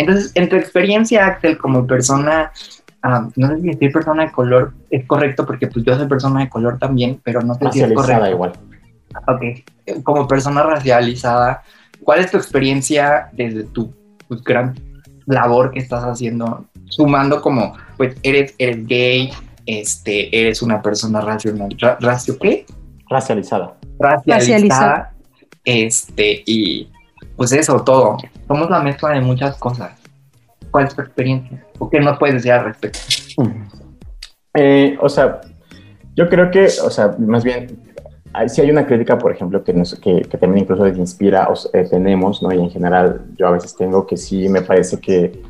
Entonces, 0.03 0.33
en 0.35 0.49
tu 0.49 0.57
experiencia, 0.57 1.27
Axel, 1.27 1.59
como 1.59 1.87
persona, 1.87 2.53
ah, 3.03 3.29
no 3.37 3.49
sé 3.49 3.61
si 3.61 3.69
decir 3.69 3.93
persona 3.93 4.27
de 4.27 4.33
color 4.33 4.73
es 4.91 5.07
correcto, 5.07 5.47
porque 5.47 5.67
pues 5.67 5.85
yo 5.85 5.97
soy 5.97 6.07
persona 6.07 6.41
de 6.41 6.49
color 6.49 6.79
también, 6.79 7.21
pero 7.23 7.41
no 7.41 7.55
sé 7.55 7.71
si 7.73 7.81
es 7.83 7.93
correcto. 7.93 8.31
igual. 8.31 8.53
Ok, 9.29 10.03
como 10.03 10.27
persona 10.27 10.63
racializada, 10.63 11.63
¿cuál 12.03 12.21
es 12.21 12.31
tu 12.31 12.37
experiencia 12.39 13.29
desde 13.33 13.65
tu 13.65 13.93
pues, 14.29 14.43
gran 14.43 14.75
labor 15.27 15.71
que 15.71 15.79
estás 15.81 16.03
haciendo, 16.05 16.65
sumando 16.87 17.41
como, 17.43 17.77
pues 17.97 18.17
eres, 18.23 18.55
eres 18.59 18.87
gay, 18.87 19.31
este, 19.67 20.37
eres 20.41 20.63
una 20.63 20.81
persona 20.83 21.21
racional, 21.21 21.77
ra- 21.79 21.99
racio, 22.01 22.39
¿qué? 22.39 22.67
Racializada. 23.09 23.75
Racializada, 23.99 24.39
Racializada. 24.39 25.13
este, 25.65 26.43
y 26.47 26.89
pues 27.43 27.51
eso, 27.55 27.83
todo. 27.83 28.19
Somos 28.47 28.71
la 28.71 28.81
mezcla 28.81 29.09
de 29.11 29.21
muchas 29.21 29.57
cosas. 29.57 29.91
¿Cuál 30.71 30.85
es 30.87 30.95
tu 30.95 31.03
experiencia? 31.03 31.67
¿O 31.81 31.91
qué 31.91 31.99
nos 31.99 32.17
puedes 32.17 32.37
decir 32.37 32.53
al 32.53 32.67
respecto? 32.67 33.01
Eh, 34.55 34.97
o 35.01 35.09
sea, 35.09 35.41
yo 36.15 36.29
creo 36.29 36.53
que, 36.53 36.67
o 36.67 36.89
sea, 36.89 37.17
más 37.19 37.43
bien, 37.43 37.67
sí 38.47 38.61
hay 38.61 38.71
una 38.71 38.87
crítica, 38.87 39.19
por 39.19 39.33
ejemplo, 39.33 39.65
que, 39.65 39.73
nos, 39.75 39.97
que, 39.97 40.21
también 40.41 40.63
incluso 40.63 40.85
desde 40.85 41.01
Inspira 41.01 41.49
os- 41.49 41.69
eh, 41.73 41.85
tenemos, 41.91 42.45
¿no? 42.45 42.53
Y 42.53 42.61
en 42.61 42.71
general 42.71 43.23
yo 43.37 43.49
a 43.49 43.51
veces 43.51 43.75
tengo 43.75 44.07
que 44.07 44.17
sí 44.17 44.49
me 44.49 44.63
parece 44.63 45.01
que 45.01 45.43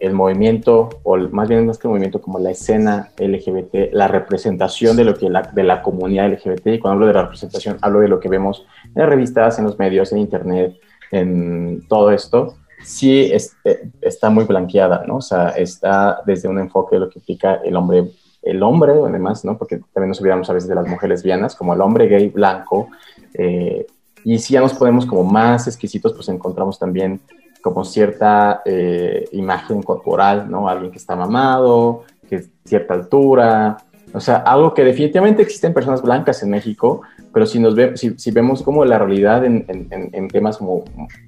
el 0.00 0.12
movimiento, 0.14 0.88
o 1.04 1.16
más 1.16 1.48
bien 1.48 1.64
más 1.64 1.78
que 1.78 1.86
el 1.86 1.90
movimiento, 1.90 2.20
como 2.20 2.40
la 2.40 2.50
escena 2.50 3.10
LGBT, 3.18 3.90
la 3.92 4.08
representación 4.08 4.96
de 4.96 5.04
lo 5.04 5.14
que 5.14 5.30
la, 5.30 5.42
de 5.42 5.62
la 5.62 5.80
comunidad 5.80 6.26
LGBT, 6.32 6.66
y 6.74 6.78
cuando 6.80 6.94
hablo 6.94 7.06
de 7.06 7.12
la 7.12 7.22
representación, 7.22 7.76
hablo 7.82 8.00
de 8.00 8.08
lo 8.08 8.18
que 8.18 8.28
vemos 8.28 8.66
en 8.86 8.92
las 8.96 9.08
revistas, 9.08 9.60
en 9.60 9.66
los 9.66 9.78
medios, 9.78 10.10
en 10.10 10.18
internet, 10.18 10.74
en 11.10 11.86
todo 11.88 12.10
esto, 12.10 12.54
sí 12.84 13.32
eh, 13.64 13.90
está 14.00 14.30
muy 14.30 14.44
blanqueada, 14.44 15.04
¿no? 15.06 15.16
O 15.16 15.22
sea, 15.22 15.50
está 15.50 16.22
desde 16.26 16.48
un 16.48 16.58
enfoque 16.58 16.96
de 16.96 17.00
lo 17.00 17.10
que 17.10 17.18
implica 17.18 17.56
el 17.64 17.76
hombre, 17.76 18.10
el 18.42 18.62
hombre, 18.62 18.92
además, 18.92 19.44
¿no? 19.44 19.58
Porque 19.58 19.80
también 19.92 20.08
nos 20.08 20.20
olvidamos 20.20 20.48
a 20.48 20.54
veces 20.54 20.68
de 20.68 20.74
las 20.74 20.86
mujeres 20.86 21.20
lesbianas, 21.20 21.54
como 21.54 21.74
el 21.74 21.80
hombre 21.80 22.06
gay 22.06 22.28
blanco, 22.28 22.88
eh, 23.34 23.86
y 24.24 24.38
si 24.38 24.54
ya 24.54 24.60
nos 24.60 24.74
ponemos 24.74 25.06
como 25.06 25.24
más 25.24 25.66
exquisitos, 25.66 26.12
pues 26.12 26.28
encontramos 26.28 26.78
también 26.78 27.20
como 27.62 27.84
cierta 27.84 28.62
eh, 28.64 29.28
imagen 29.32 29.82
corporal, 29.82 30.50
¿no? 30.50 30.68
Alguien 30.68 30.90
que 30.90 30.98
está 30.98 31.16
mamado, 31.16 32.04
que 32.28 32.36
es 32.36 32.50
cierta 32.64 32.94
altura, 32.94 33.78
o 34.12 34.20
sea, 34.20 34.36
algo 34.36 34.74
que 34.74 34.84
definitivamente 34.84 35.42
existen 35.42 35.72
personas 35.72 36.02
blancas 36.02 36.42
en 36.42 36.50
México, 36.50 37.02
pero 37.32 37.46
si, 37.46 37.58
nos 37.58 37.74
ve, 37.74 37.96
si, 37.96 38.18
si 38.18 38.30
vemos 38.30 38.62
como 38.62 38.84
la 38.84 38.98
realidad 38.98 39.44
en, 39.44 39.64
en- 39.68 40.10
en- 40.12 40.28
temas 40.28 40.58
como 40.58 40.84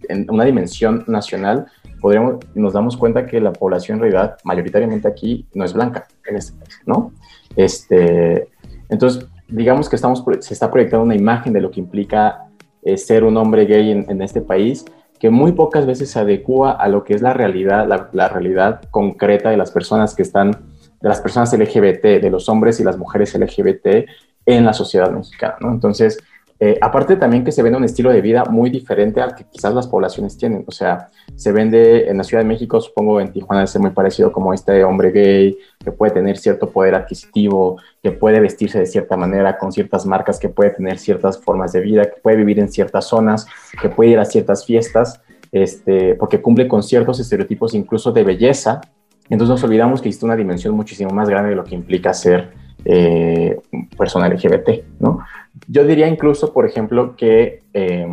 en 0.09 0.27
una 0.31 0.45
dimensión 0.45 1.05
nacional, 1.07 1.67
podríamos, 2.01 2.37
nos 2.55 2.73
damos 2.73 2.97
cuenta 2.97 3.27
que 3.27 3.41
la 3.41 3.53
población 3.53 3.97
en 3.99 4.03
realidad 4.03 4.37
mayoritariamente 4.45 5.07
aquí 5.09 5.47
no 5.55 5.65
es 5.65 5.73
blanca 5.73 6.07
en 6.27 6.37
este 6.37 6.59
país, 6.59 6.81
¿no? 6.87 7.13
Este, 7.57 8.49
entonces, 8.89 9.27
digamos 9.49 9.89
que 9.89 9.97
estamos, 9.97 10.25
se 10.41 10.55
está 10.55 10.71
proyectando 10.71 11.05
una 11.05 11.15
imagen 11.15 11.53
de 11.53 11.61
lo 11.61 11.71
que 11.71 11.81
implica 11.81 12.47
eh, 12.83 12.97
ser 12.97 13.25
un 13.25 13.37
hombre 13.37 13.65
gay 13.67 13.91
en, 13.91 14.07
en 14.11 14.23
este 14.23 14.41
país 14.41 14.85
que 15.21 15.31
muy 15.31 15.53
pocas 15.53 15.87
veces 15.87 16.11
se 16.11 16.19
adecua 16.19 16.73
a 16.73 16.89
lo 16.89 17.05
que 17.05 17.15
es 17.15 17.23
la 17.23 17.33
realidad, 17.33 17.87
la, 17.87 18.09
la 18.13 18.29
realidad 18.29 18.81
concreta 18.91 19.51
de 19.51 19.57
las 19.57 19.71
personas 19.71 20.17
que 20.17 20.23
están, 20.23 20.51
de 20.51 21.09
las 21.09 21.21
personas 21.21 21.53
LGBT, 21.57 22.21
de 22.21 22.29
los 22.31 22.49
hombres 22.49 22.81
y 22.81 22.85
las 22.85 22.99
mujeres 22.99 23.33
LGBT 23.39 24.09
en 24.47 24.65
la 24.65 24.73
sociedad 24.73 25.11
mexicana, 25.11 25.57
¿no? 25.61 25.71
Entonces, 25.71 26.19
eh, 26.65 26.79
aparte 26.81 27.17
también 27.17 27.43
que 27.43 27.51
se 27.51 27.61
vende 27.61 27.77
un 27.77 27.83
estilo 27.83 28.13
de 28.13 28.21
vida 28.21 28.45
muy 28.45 28.71
diferente 28.71 29.21
al 29.21 29.35
que 29.35 29.43
quizás 29.51 29.75
las 29.75 29.89
poblaciones 29.89 30.37
tienen, 30.37 30.63
o 30.65 30.71
sea, 30.71 31.09
se 31.35 31.51
vende 31.51 32.09
en 32.09 32.19
la 32.19 32.23
Ciudad 32.23 32.45
de 32.45 32.49
México, 32.49 32.81
supongo 32.81 33.21
en 33.21 33.33
Tijuana 33.33 33.67
ser 33.67 33.81
muy 33.81 33.91
parecido 33.91 34.31
como 34.31 34.55
este 34.55 34.85
hombre 34.85 35.11
gay 35.11 35.59
que 35.85 35.91
puede 35.91 36.13
tener 36.13 36.39
cierto 36.39 36.71
poder 36.71 36.95
adquisitivo, 36.95 37.81
que 38.01 38.13
puede 38.13 38.39
vestirse 38.39 38.79
de 38.79 38.87
cierta 38.87 39.17
manera 39.17 39.59
con 39.59 39.73
ciertas 39.73 40.07
marcas, 40.07 40.39
que 40.39 40.51
puede 40.51 40.71
tener 40.71 41.01
ciertas 41.01 41.37
formas 41.37 41.73
de 41.73 41.81
vida, 41.81 42.05
que 42.05 42.21
puede 42.23 42.37
vivir 42.37 42.61
en 42.61 42.71
ciertas 42.71 43.07
zonas, 43.07 43.45
que 43.81 43.89
puede 43.89 44.11
ir 44.11 44.21
a 44.21 44.25
ciertas 44.25 44.65
fiestas, 44.65 45.21
este, 45.51 46.15
porque 46.15 46.41
cumple 46.41 46.69
con 46.69 46.85
ciertos 46.85 47.19
estereotipos 47.19 47.75
incluso 47.75 48.13
de 48.13 48.23
belleza. 48.23 48.81
Entonces 49.29 49.51
nos 49.51 49.65
olvidamos 49.65 50.01
que 50.01 50.11
existe 50.11 50.27
una 50.27 50.37
dimensión 50.37 50.77
muchísimo 50.77 51.11
más 51.11 51.29
grande 51.29 51.51
de 51.51 51.57
lo 51.57 51.65
que 51.65 51.75
implica 51.75 52.15
ser 52.15 52.62
eh, 52.85 53.59
persona 53.97 54.29
LGBT, 54.29 55.01
¿no? 55.01 55.21
Yo 55.69 55.85
diría 55.85 56.09
incluso, 56.09 56.53
por 56.53 56.67
ejemplo, 56.67 57.15
que 57.17 57.63
eh, 57.73 58.07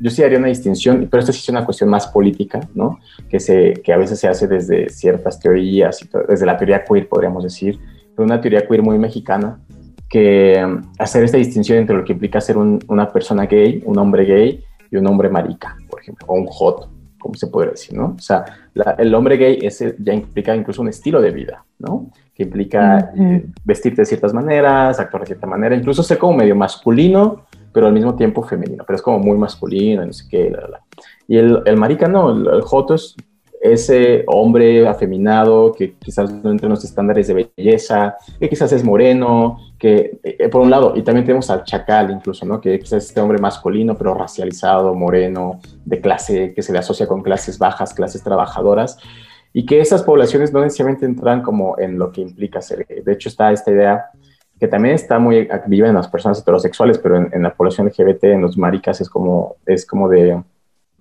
yo 0.00 0.10
sí 0.10 0.22
haría 0.22 0.38
una 0.38 0.48
distinción, 0.48 1.08
pero 1.10 1.20
esto 1.20 1.32
sí 1.32 1.40
es 1.40 1.48
una 1.48 1.64
cuestión 1.64 1.90
más 1.90 2.06
política, 2.06 2.60
¿no? 2.74 3.00
Que, 3.28 3.40
se, 3.40 3.74
que 3.84 3.92
a 3.92 3.96
veces 3.96 4.18
se 4.20 4.28
hace 4.28 4.46
desde 4.46 4.88
ciertas 4.88 5.38
teorías, 5.40 6.06
desde 6.28 6.46
la 6.46 6.56
teoría 6.56 6.84
queer, 6.84 7.08
podríamos 7.08 7.42
decir, 7.42 7.78
pero 8.14 8.24
una 8.24 8.40
teoría 8.40 8.66
queer 8.66 8.82
muy 8.82 8.98
mexicana, 8.98 9.58
que 10.08 10.62
um, 10.64 10.82
hacer 10.98 11.24
esta 11.24 11.36
distinción 11.36 11.78
entre 11.78 11.96
lo 11.96 12.04
que 12.04 12.12
implica 12.12 12.40
ser 12.40 12.56
un, 12.56 12.78
una 12.88 13.10
persona 13.12 13.46
gay, 13.46 13.82
un 13.84 13.98
hombre 13.98 14.24
gay 14.24 14.64
y 14.90 14.96
un 14.96 15.06
hombre 15.06 15.28
marica, 15.28 15.76
por 15.90 16.00
ejemplo, 16.00 16.26
o 16.28 16.34
un 16.34 16.46
joto, 16.46 16.90
como 17.18 17.34
se 17.34 17.48
podría 17.48 17.72
decir, 17.72 17.96
¿no? 17.96 18.14
O 18.16 18.20
sea, 18.20 18.44
el 18.98 19.14
hombre 19.14 19.36
gay 19.36 19.58
ese 19.62 19.96
ya 19.98 20.14
implica 20.14 20.54
incluso 20.54 20.80
un 20.80 20.88
estilo 20.88 21.20
de 21.20 21.30
vida, 21.32 21.64
¿no? 21.78 22.10
Que 22.36 22.42
implica 22.42 23.10
Ujú. 23.14 23.22
eh, 23.22 23.46
vestirte 23.64 24.02
de 24.02 24.06
ciertas 24.06 24.34
maneras, 24.34 25.00
actuar 25.00 25.22
de 25.22 25.26
cierta 25.28 25.46
manera, 25.46 25.74
incluso 25.74 26.02
ser 26.02 26.18
como 26.18 26.36
medio 26.36 26.54
masculino, 26.54 27.46
pero 27.72 27.86
al 27.86 27.92
mismo 27.92 28.14
tiempo 28.14 28.42
femenino, 28.42 28.84
pero 28.86 28.96
es 28.96 29.02
como 29.02 29.18
muy 29.18 29.38
masculino, 29.38 30.04
no 30.04 30.12
sé 30.12 30.24
qué, 30.30 30.50
la, 30.50 30.60
la, 30.60 30.68
la. 30.68 30.80
Y 31.26 31.38
el, 31.38 31.62
el 31.64 31.76
marica 31.76 32.08
no, 32.08 32.30
el, 32.30 32.46
el 32.46 32.60
joto 32.62 32.94
es 32.94 33.16
ese 33.60 34.24
hombre 34.26 34.86
afeminado 34.86 35.72
que 35.72 35.94
quizás 35.94 36.30
no 36.30 36.50
entra 36.50 36.66
en 36.66 36.70
los 36.70 36.84
estándares 36.84 37.26
de 37.26 37.48
belleza, 37.56 38.16
que 38.38 38.48
quizás 38.48 38.72
es 38.72 38.84
moreno, 38.84 39.58
que 39.78 40.18
eh, 40.22 40.48
por 40.48 40.62
un 40.62 40.70
lado, 40.70 40.92
y 40.94 41.02
también 41.02 41.24
tenemos 41.24 41.50
al 41.50 41.64
chacal 41.64 42.10
incluso, 42.10 42.46
¿no? 42.46 42.60
Que 42.60 42.78
quizás 42.78 43.02
es 43.02 43.08
este 43.08 43.20
hombre 43.20 43.38
masculino, 43.38 43.96
pero 43.96 44.14
racializado, 44.14 44.94
moreno, 44.94 45.60
de 45.84 46.00
clase, 46.00 46.52
que 46.54 46.62
se 46.62 46.72
le 46.72 46.78
asocia 46.78 47.06
con 47.06 47.22
clases 47.22 47.58
bajas, 47.58 47.94
clases 47.94 48.22
trabajadoras, 48.22 48.98
y 49.52 49.64
que 49.64 49.80
esas 49.80 50.02
poblaciones 50.02 50.52
no 50.52 50.60
necesariamente 50.60 51.06
entran 51.06 51.42
como 51.42 51.78
en 51.78 51.98
lo 51.98 52.12
que 52.12 52.20
implica 52.20 52.60
ser 52.60 52.86
gay. 52.88 53.02
De 53.02 53.12
hecho, 53.12 53.28
está 53.28 53.52
esta 53.52 53.70
idea 53.70 54.06
que 54.58 54.68
también 54.68 54.94
está 54.94 55.18
muy 55.18 55.48
viva 55.66 55.88
en 55.88 55.94
las 55.94 56.08
personas 56.08 56.40
heterosexuales, 56.40 56.98
pero 56.98 57.16
en, 57.16 57.28
en 57.32 57.42
la 57.42 57.54
población 57.54 57.86
LGBT, 57.88 58.24
en 58.24 58.42
los 58.42 58.56
maricas, 58.56 59.00
es 59.00 59.10
como, 59.10 59.56
es 59.66 59.84
como 59.84 60.08
de 60.08 60.40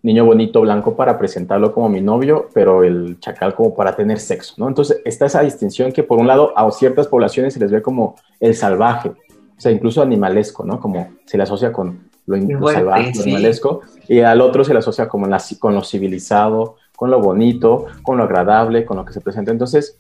niño 0.06 0.24
bonito 0.24 0.62
blanco 0.62 0.96
para 0.96 1.18
presentarlo 1.18 1.74
como 1.74 1.90
mi 1.90 2.00
novio, 2.00 2.50
pero 2.54 2.84
el 2.84 3.20
chacal 3.20 3.56
como 3.56 3.74
para 3.74 3.96
tener 3.96 4.20
sexo, 4.20 4.54
¿no? 4.58 4.68
Entonces 4.68 5.02
está 5.04 5.26
esa 5.26 5.42
distinción 5.42 5.92
que 5.92 6.04
por 6.04 6.20
un 6.20 6.28
lado 6.28 6.54
a 6.56 6.70
ciertas 6.72 7.08
poblaciones 7.08 7.56
se 7.56 7.60
les 7.60 7.72
ve 7.72 7.82
como 7.82 8.16
el 8.40 8.54
salvaje, 8.54 9.10
o 9.10 9.60
sea, 9.60 9.72
incluso 9.72 10.04
animalesco, 10.04 10.64
¿no? 10.64 10.80
Como 10.80 11.10
se 11.26 11.38
le 11.38 11.44
asocia 11.44 11.74
con 11.74 12.08
lo, 12.28 12.38
lo 12.38 12.60
Fuerte, 12.60 12.82
salvaje, 12.82 13.08
lo 13.08 13.14
sí. 13.16 13.22
animalesco, 13.24 13.82
y 14.08 14.20
al 14.20 14.42
otro 14.42 14.64
se 14.64 14.74
le 14.74 14.80
asocia 14.80 15.08
como 15.08 15.26
la, 15.26 15.42
con 15.58 15.74
lo 15.74 15.84
civilizado, 15.84 16.76
con 16.96 17.12
lo 17.12 17.20
bonito, 17.20 17.86
con 18.04 18.18
lo 18.18 18.24
agradable, 18.24 18.86
con 18.86 18.98
lo 18.98 19.06
que 19.06 19.14
se 19.14 19.22
presenta. 19.22 19.52
Entonces, 19.52 20.00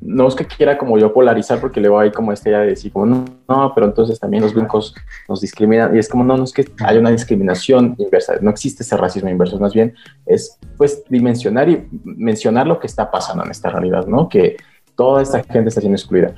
no 0.00 0.26
es 0.26 0.34
que 0.34 0.46
quiera 0.46 0.76
como 0.76 0.98
yo 0.98 1.12
polarizar 1.12 1.60
porque 1.60 1.80
luego 1.80 2.00
hay 2.00 2.10
como 2.10 2.32
esta 2.32 2.48
idea 2.48 2.60
de 2.60 2.68
decir 2.68 2.92
como 2.92 3.06
no, 3.06 3.24
no, 3.48 3.72
pero 3.74 3.86
entonces 3.86 4.18
también 4.18 4.42
los 4.42 4.52
blancos 4.52 4.94
nos 5.28 5.40
discriminan 5.40 5.94
y 5.94 5.98
es 5.98 6.08
como 6.08 6.24
no, 6.24 6.36
no 6.36 6.44
es 6.44 6.52
que 6.52 6.66
haya 6.84 6.98
una 6.98 7.10
discriminación 7.10 7.94
inversa, 7.98 8.34
no 8.40 8.50
existe 8.50 8.82
ese 8.82 8.96
racismo 8.96 9.28
inverso, 9.28 9.58
más 9.58 9.72
bien 9.72 9.94
es 10.26 10.58
pues 10.76 11.04
dimensionar 11.08 11.68
y 11.68 11.86
mencionar 12.02 12.66
lo 12.66 12.80
que 12.80 12.88
está 12.88 13.10
pasando 13.10 13.44
en 13.44 13.50
esta 13.50 13.70
realidad, 13.70 14.06
¿no? 14.06 14.28
Que 14.28 14.56
toda 14.96 15.22
esta 15.22 15.42
gente 15.44 15.68
está 15.68 15.80
siendo 15.80 15.96
excluida. 15.96 16.34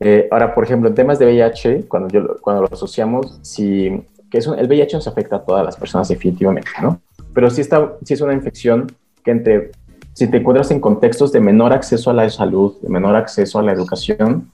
Eh, 0.00 0.28
ahora, 0.30 0.54
por 0.54 0.64
ejemplo, 0.64 0.88
en 0.88 0.94
temas 0.94 1.18
de 1.18 1.26
VIH, 1.26 1.88
cuando, 1.88 2.08
yo, 2.08 2.36
cuando 2.40 2.62
lo 2.62 2.68
asociamos, 2.70 3.40
si, 3.42 4.04
que 4.30 4.38
es 4.38 4.46
un, 4.46 4.58
el 4.58 4.68
VIH 4.68 4.96
nos 4.96 5.08
afecta 5.08 5.36
a 5.36 5.42
todas 5.42 5.64
las 5.64 5.76
personas 5.76 6.08
definitivamente, 6.08 6.70
¿no? 6.80 7.00
Pero 7.34 7.50
si, 7.50 7.62
está, 7.62 7.94
si 8.04 8.14
es 8.14 8.20
una 8.20 8.34
infección 8.34 8.86
que 9.24 9.30
entre 9.30 9.70
si 10.18 10.26
te 10.26 10.38
encuentras 10.38 10.70
en 10.72 10.80
contextos 10.80 11.30
de 11.30 11.40
menor 11.40 11.72
acceso 11.72 12.10
a 12.10 12.12
la 12.12 12.28
salud, 12.28 12.74
de 12.82 12.88
menor 12.88 13.14
acceso 13.14 13.60
a 13.60 13.62
la 13.62 13.72
educación, 13.72 14.50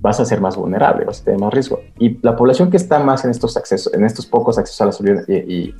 vas 0.00 0.18
a 0.20 0.24
ser 0.24 0.40
más 0.40 0.56
vulnerable, 0.56 1.04
vas 1.04 1.20
a 1.20 1.24
tener 1.24 1.40
más 1.40 1.52
riesgo. 1.52 1.80
Y 1.98 2.18
la 2.22 2.36
población 2.36 2.70
que 2.70 2.76
está 2.76 2.98
más 3.00 3.24
en 3.24 3.30
estos 3.30 3.56
accesos, 3.56 3.92
en 3.92 4.04
estos 4.04 4.26
pocos 4.26 4.58
accesos 4.58 4.80
a 4.80 4.86
la 4.86 4.92
salud 4.92 5.20
y, 5.28 5.74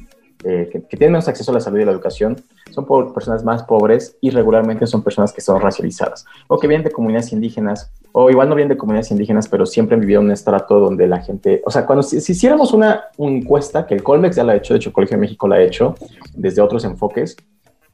eh, 0.45 0.69
que, 0.71 0.83
que, 0.83 0.97
tienen 0.97 1.13
menos 1.13 1.29
acceso 1.29 1.51
a 1.51 1.55
la 1.55 1.61
salud 1.61 1.79
y 1.79 1.83
a 1.83 1.87
la 1.87 1.93
educación, 1.93 2.37
son 2.71 2.87
personas 3.15 3.45
más 3.45 3.63
pobres 3.63 4.17
y 4.21 4.29
regularmente 4.31 4.87
son 4.87 5.03
personas 5.03 5.33
que 5.33 5.41
son 5.41 5.61
racializadas 5.61 6.27
o 6.49 6.59
que 6.59 6.67
vienen 6.67 6.85
de 6.85 6.91
comunidades 6.91 7.33
indígenas 7.33 7.91
o 8.13 8.29
igual 8.31 8.49
no 8.49 8.55
vienen 8.55 8.71
de 8.71 8.77
comunidades 8.77 9.11
indígenas, 9.11 9.49
pero 9.49 9.65
siempre 9.65 9.95
han 9.95 10.01
vivido 10.01 10.21
en 10.21 10.27
un 10.27 10.33
estrato 10.33 10.81
donde 10.81 11.07
la 11.07 11.23
gente, 11.23 11.63
o 11.65 11.71
sea, 11.71 11.87
cuando 11.87 12.03
si, 12.03 12.21
si 12.21 12.33
hiciéramos 12.33 12.73
una, 12.73 13.05
una 13.17 13.37
encuesta, 13.37 13.87
que 13.87 13.95
el 13.95 14.03
Colmex 14.03 14.37
ya 14.37 14.45
la 14.45 14.53
ha 14.53 14.57
hecho, 14.57 14.75
de 14.75 14.79
hecho 14.79 14.91
el 14.91 14.95
Colegio 14.95 15.17
de 15.17 15.21
México 15.21 15.49
la 15.49 15.57
ha 15.57 15.63
hecho 15.63 15.95
desde 16.35 16.61
otros 16.61 16.85
enfoques, 16.85 17.37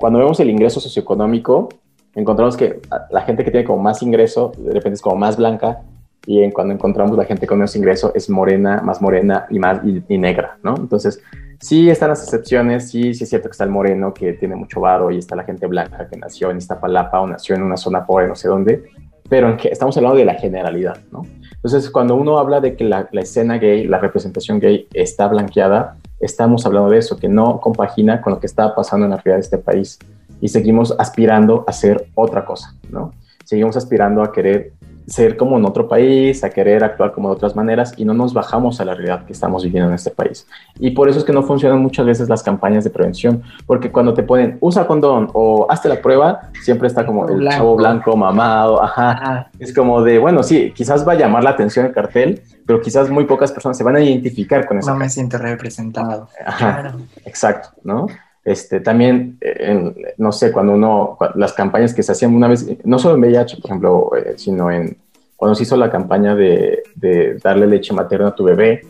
cuando 0.01 0.18
vemos 0.18 0.40
el 0.40 0.48
ingreso 0.48 0.80
socioeconómico, 0.80 1.68
encontramos 2.14 2.57
que 2.57 2.80
la 3.11 3.20
gente 3.20 3.44
que 3.44 3.51
tiene 3.51 3.66
como 3.66 3.82
más 3.82 4.03
ingreso, 4.03 4.51
de 4.57 4.72
repente 4.72 4.94
es 4.94 5.03
como 5.03 5.16
más 5.16 5.36
blanca, 5.36 5.82
y 6.24 6.42
en 6.42 6.53
cuando 6.53 6.72
encontramos 6.72 7.18
la 7.18 7.26
gente 7.26 7.46
con 7.46 7.59
menos 7.59 7.76
ingreso 7.76 8.11
es 8.14 8.30
morena, 8.30 8.80
más 8.82 9.03
morena 9.03 9.46
y 9.51 9.59
más 9.59 9.80
y, 9.84 10.03
y, 10.09 10.16
negra, 10.16 10.59
¿no? 10.62 10.74
Entonces, 10.76 11.22
sí 11.61 11.90
están 11.90 12.09
las 12.09 12.22
excepciones, 12.22 12.88
sí, 12.90 13.12
sí 13.12 13.24
es 13.24 13.30
cierto 13.30 13.48
que 13.48 13.53
está 13.53 13.64
el 13.64 13.70
moreno 13.70 14.14
que 14.14 14.32
tiene 14.32 14.57
mucho 14.57 14.80
varo 14.80 15.11
y 15.11 15.18
está 15.18 15.36
la 15.36 15.44
gente 15.44 15.66
blanca 15.66 16.09
que 16.09 16.16
nació 16.16 16.51
en 16.51 16.57
Iztapalapa 16.57 17.20
o 17.20 17.26
nació 17.26 17.57
en 17.57 17.62
una 17.62 17.76
zona 17.76 18.07
pobre, 18.07 18.26
no 18.26 18.34
sé 18.34 18.48
dónde, 18.48 18.84
pero 19.28 19.51
en 19.51 19.59
que 19.59 19.68
estamos 19.68 19.94
hablando 19.98 20.16
de 20.16 20.24
la 20.24 20.34
generalidad, 20.34 20.98
¿no? 21.12 21.26
Entonces, 21.57 21.90
cuando 21.90 22.14
uno 22.14 22.38
habla 22.38 22.61
de 22.61 22.74
que 22.74 22.84
la, 22.84 23.07
la 23.12 23.20
escena 23.20 23.59
gay, 23.59 23.86
la 23.86 23.98
representación 23.98 24.61
gay 24.61 24.88
está 24.94 25.28
blanqueada, 25.28 25.96
estamos 26.21 26.64
hablando 26.66 26.91
de 26.91 26.99
eso, 26.99 27.16
que 27.16 27.29
no 27.29 27.61
compagina 27.61 28.21
con 28.21 28.35
lo 28.35 28.41
que 28.41 28.47
está 28.47 28.75
pasando 28.75 29.07
en 29.07 29.11
la 29.11 29.16
realidad 29.16 29.37
de 29.37 29.41
este 29.41 29.59
país 29.59 29.99
y 30.41 30.49
seguimos 30.49 30.95
aspirando 30.99 31.64
a 31.66 31.73
ser 31.73 32.07
otra 32.14 32.45
cosa, 32.45 32.75
¿no? 32.91 33.12
Seguimos 33.45 33.77
aspirando 33.77 34.23
a 34.23 34.31
querer 34.31 34.73
ser 35.07 35.36
como 35.36 35.59
en 35.59 35.64
otro 35.64 35.88
país, 35.88 36.44
a 36.44 36.51
querer 36.51 36.84
actuar 36.84 37.12
como 37.12 37.28
de 37.28 37.34
otras 37.34 37.57
maneras 37.57 37.94
y 37.96 38.05
no 38.05 38.14
nos 38.14 38.32
bajamos 38.32 38.80
a 38.80 38.84
la 38.84 38.94
realidad 38.94 39.24
que 39.24 39.32
estamos 39.32 39.64
viviendo 39.64 39.88
en 39.88 39.94
este 39.94 40.11
país. 40.11 40.46
Y 40.78 40.92
por 40.92 41.09
eso 41.09 41.18
es 41.18 41.24
que 41.24 41.32
no 41.32 41.42
funcionan 41.42 41.80
muchas 41.80 42.07
veces 42.07 42.28
las 42.28 42.42
campañas 42.42 42.84
de 42.84 42.90
prevención, 42.90 43.42
porque 43.66 43.90
cuando 43.90 44.14
te 44.14 44.22
ponen 44.22 44.59
usa 44.61 44.86
condón 44.86 45.28
o 45.32 45.66
hazte 45.68 45.88
la 45.88 46.01
prueba, 46.01 46.51
siempre 46.62 46.88
está 46.88 47.05
como 47.05 47.28
el 47.28 47.48
chavo 47.48 47.76
blanco 47.76 48.16
mamado, 48.16 48.82
ajá. 48.82 49.51
Es 49.59 49.74
como 49.74 50.03
de, 50.03 50.18
bueno, 50.18 50.42
sí, 50.42 50.72
quizás 50.74 51.07
va 51.07 51.12
a 51.12 51.16
llamar 51.16 51.44
la 51.44 51.51
atención 51.51 51.86
el 51.86 51.92
cartel, 51.92 52.42
pero 52.66 52.80
quizás 52.80 53.11
muy 53.11 53.24
pocas 53.24 53.51
personas 53.53 53.76
se 53.76 53.84
van 53.84 53.96
a 53.96 54.01
identificar 54.01 54.66
con 54.66 54.78
eso. 54.78 54.90
No 54.90 54.96
me 54.96 55.09
siento 55.09 55.38
representado. 55.38 56.28
Ajá, 56.44 56.94
exacto, 57.24 57.70
¿no? 57.82 58.07
Este, 58.45 58.80
también, 58.80 59.38
eh, 59.41 60.14
no 60.16 60.32
sé, 60.32 60.51
cuando 60.51 60.72
uno, 60.72 61.18
las 61.34 61.53
campañas 61.53 61.93
que 61.93 62.03
se 62.03 62.12
hacían 62.12 62.34
una 62.34 62.49
vez, 62.49 62.66
no 62.84 62.99
solo 62.99 63.14
en 63.14 63.20
VIH, 63.20 63.57
por 63.59 63.66
ejemplo, 63.66 64.11
eh, 64.16 64.34
sino 64.36 64.70
en, 64.70 64.97
cuando 65.36 65.55
se 65.55 65.64
hizo 65.64 65.76
la 65.76 65.91
campaña 65.91 66.34
de, 66.34 66.82
darle 67.43 67.66
leche 67.66 67.93
materna 67.93 68.28
a 68.28 68.34
tu 68.34 68.45
bebé, 68.45 68.82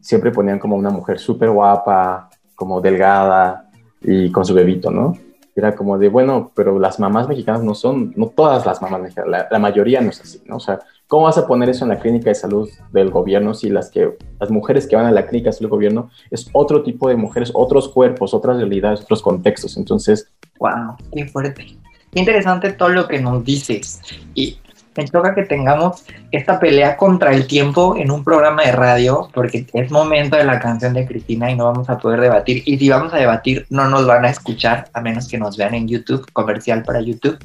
siempre 0.00 0.30
ponían 0.30 0.58
como 0.58 0.76
una 0.76 0.90
mujer 0.90 1.18
súper 1.18 1.50
guapa, 1.50 2.30
como 2.54 2.80
delgada 2.80 3.70
y 4.00 4.30
con 4.30 4.44
su 4.44 4.54
bebito, 4.54 4.90
¿no? 4.90 5.16
Era 5.54 5.74
como 5.74 5.98
de, 5.98 6.08
bueno, 6.08 6.50
pero 6.54 6.78
las 6.78 7.00
mamás 7.00 7.28
mexicanas 7.28 7.62
no 7.62 7.74
son, 7.74 8.12
no 8.16 8.26
todas 8.26 8.66
las 8.66 8.82
mamás 8.82 9.00
mexicanas, 9.00 9.30
la, 9.30 9.48
la 9.50 9.58
mayoría 9.58 10.00
no 10.00 10.10
es 10.10 10.20
así, 10.20 10.42
¿no? 10.46 10.56
O 10.56 10.60
sea, 10.60 10.80
¿Cómo 11.08 11.24
vas 11.24 11.38
a 11.38 11.46
poner 11.46 11.68
eso 11.68 11.84
en 11.84 11.90
la 11.90 12.00
clínica 12.00 12.30
de 12.30 12.34
salud 12.34 12.68
del 12.92 13.10
gobierno 13.10 13.54
si 13.54 13.70
las, 13.70 13.90
que, 13.90 14.16
las 14.40 14.50
mujeres 14.50 14.88
que 14.88 14.96
van 14.96 15.06
a 15.06 15.12
la 15.12 15.26
clínica 15.26 15.50
de 15.50 15.52
salud 15.52 15.68
del 15.68 15.76
gobierno 15.76 16.10
es 16.30 16.50
otro 16.52 16.82
tipo 16.82 17.08
de 17.08 17.14
mujeres, 17.14 17.52
otros 17.54 17.88
cuerpos, 17.88 18.34
otras 18.34 18.56
realidades, 18.56 19.02
otros 19.02 19.22
contextos? 19.22 19.76
Entonces... 19.76 20.28
¡Wow! 20.58 20.96
¡Qué 21.12 21.26
fuerte! 21.26 21.64
Qué 22.12 22.20
interesante 22.20 22.72
todo 22.72 22.88
lo 22.88 23.06
que 23.06 23.20
nos 23.20 23.44
dices. 23.44 24.00
Y 24.34 24.58
me 24.96 25.06
toca 25.06 25.34
que 25.34 25.44
tengamos 25.44 26.04
esta 26.32 26.58
pelea 26.58 26.96
contra 26.96 27.32
el 27.32 27.46
tiempo 27.46 27.96
en 27.96 28.10
un 28.10 28.24
programa 28.24 28.64
de 28.64 28.72
radio, 28.72 29.28
porque 29.32 29.66
es 29.72 29.90
momento 29.90 30.36
de 30.36 30.44
la 30.44 30.58
canción 30.58 30.94
de 30.94 31.06
Cristina 31.06 31.50
y 31.50 31.56
no 31.56 31.66
vamos 31.66 31.88
a 31.88 31.98
poder 31.98 32.20
debatir. 32.20 32.62
Y 32.64 32.78
si 32.78 32.88
vamos 32.88 33.12
a 33.12 33.18
debatir, 33.18 33.66
no 33.70 33.88
nos 33.88 34.06
van 34.06 34.24
a 34.24 34.30
escuchar, 34.30 34.88
a 34.92 35.00
menos 35.00 35.28
que 35.28 35.38
nos 35.38 35.56
vean 35.56 35.74
en 35.74 35.86
YouTube, 35.86 36.26
comercial 36.32 36.82
para 36.82 37.00
YouTube. 37.00 37.38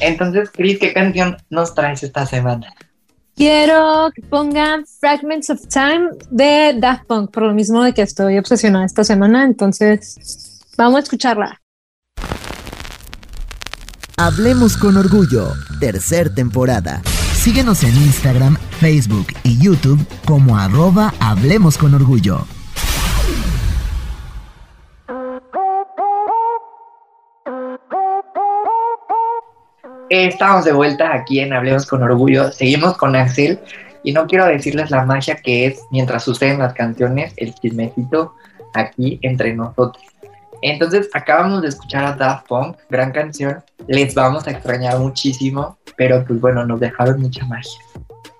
Entonces, 0.00 0.50
Cris, 0.50 0.78
¿qué 0.78 0.92
canción 0.92 1.36
nos 1.50 1.74
traes 1.74 2.02
esta 2.02 2.26
semana? 2.26 2.74
Quiero 3.36 4.10
que 4.14 4.22
pongan 4.22 4.86
Fragments 4.98 5.50
of 5.50 5.60
Time 5.68 6.08
de 6.30 6.74
Daft 6.80 7.04
Punk, 7.04 7.30
por 7.30 7.42
lo 7.42 7.52
mismo 7.52 7.82
de 7.82 7.92
que 7.92 8.00
estoy 8.00 8.38
obsesionada 8.38 8.86
esta 8.86 9.04
semana, 9.04 9.44
entonces 9.44 10.62
vamos 10.78 10.96
a 10.96 11.02
escucharla. 11.02 11.60
Hablemos 14.16 14.78
con 14.78 14.96
orgullo, 14.96 15.52
tercer 15.78 16.34
temporada. 16.34 17.02
Síguenos 17.34 17.82
en 17.82 17.94
Instagram, 17.96 18.56
Facebook 18.80 19.26
y 19.42 19.58
YouTube 19.58 20.00
como 20.24 20.56
arroba 20.56 21.12
Hablemos 21.20 21.76
con 21.76 21.94
orgullo. 21.94 22.55
Estamos 30.08 30.64
de 30.64 30.72
vuelta 30.72 31.12
aquí 31.12 31.40
en 31.40 31.52
Hablemos 31.52 31.84
con 31.84 32.00
Orgullo. 32.00 32.52
Seguimos 32.52 32.96
con 32.96 33.16
Axel 33.16 33.58
y 34.04 34.12
no 34.12 34.28
quiero 34.28 34.46
decirles 34.46 34.92
la 34.92 35.04
magia 35.04 35.34
que 35.34 35.66
es 35.66 35.80
mientras 35.90 36.22
suceden 36.22 36.60
las 36.60 36.74
canciones, 36.74 37.34
el 37.36 37.52
chismecito 37.54 38.32
aquí 38.74 39.18
entre 39.22 39.52
nosotros. 39.52 40.04
Entonces 40.62 41.10
acabamos 41.12 41.62
de 41.62 41.68
escuchar 41.68 42.04
a 42.04 42.12
Daft 42.12 42.46
Punk, 42.46 42.76
gran 42.88 43.10
canción. 43.10 43.64
Les 43.88 44.14
vamos 44.14 44.46
a 44.46 44.52
extrañar 44.52 44.96
muchísimo, 45.00 45.76
pero 45.96 46.24
pues 46.24 46.40
bueno, 46.40 46.64
nos 46.64 46.78
dejaron 46.78 47.20
mucha 47.20 47.44
magia. 47.46 47.80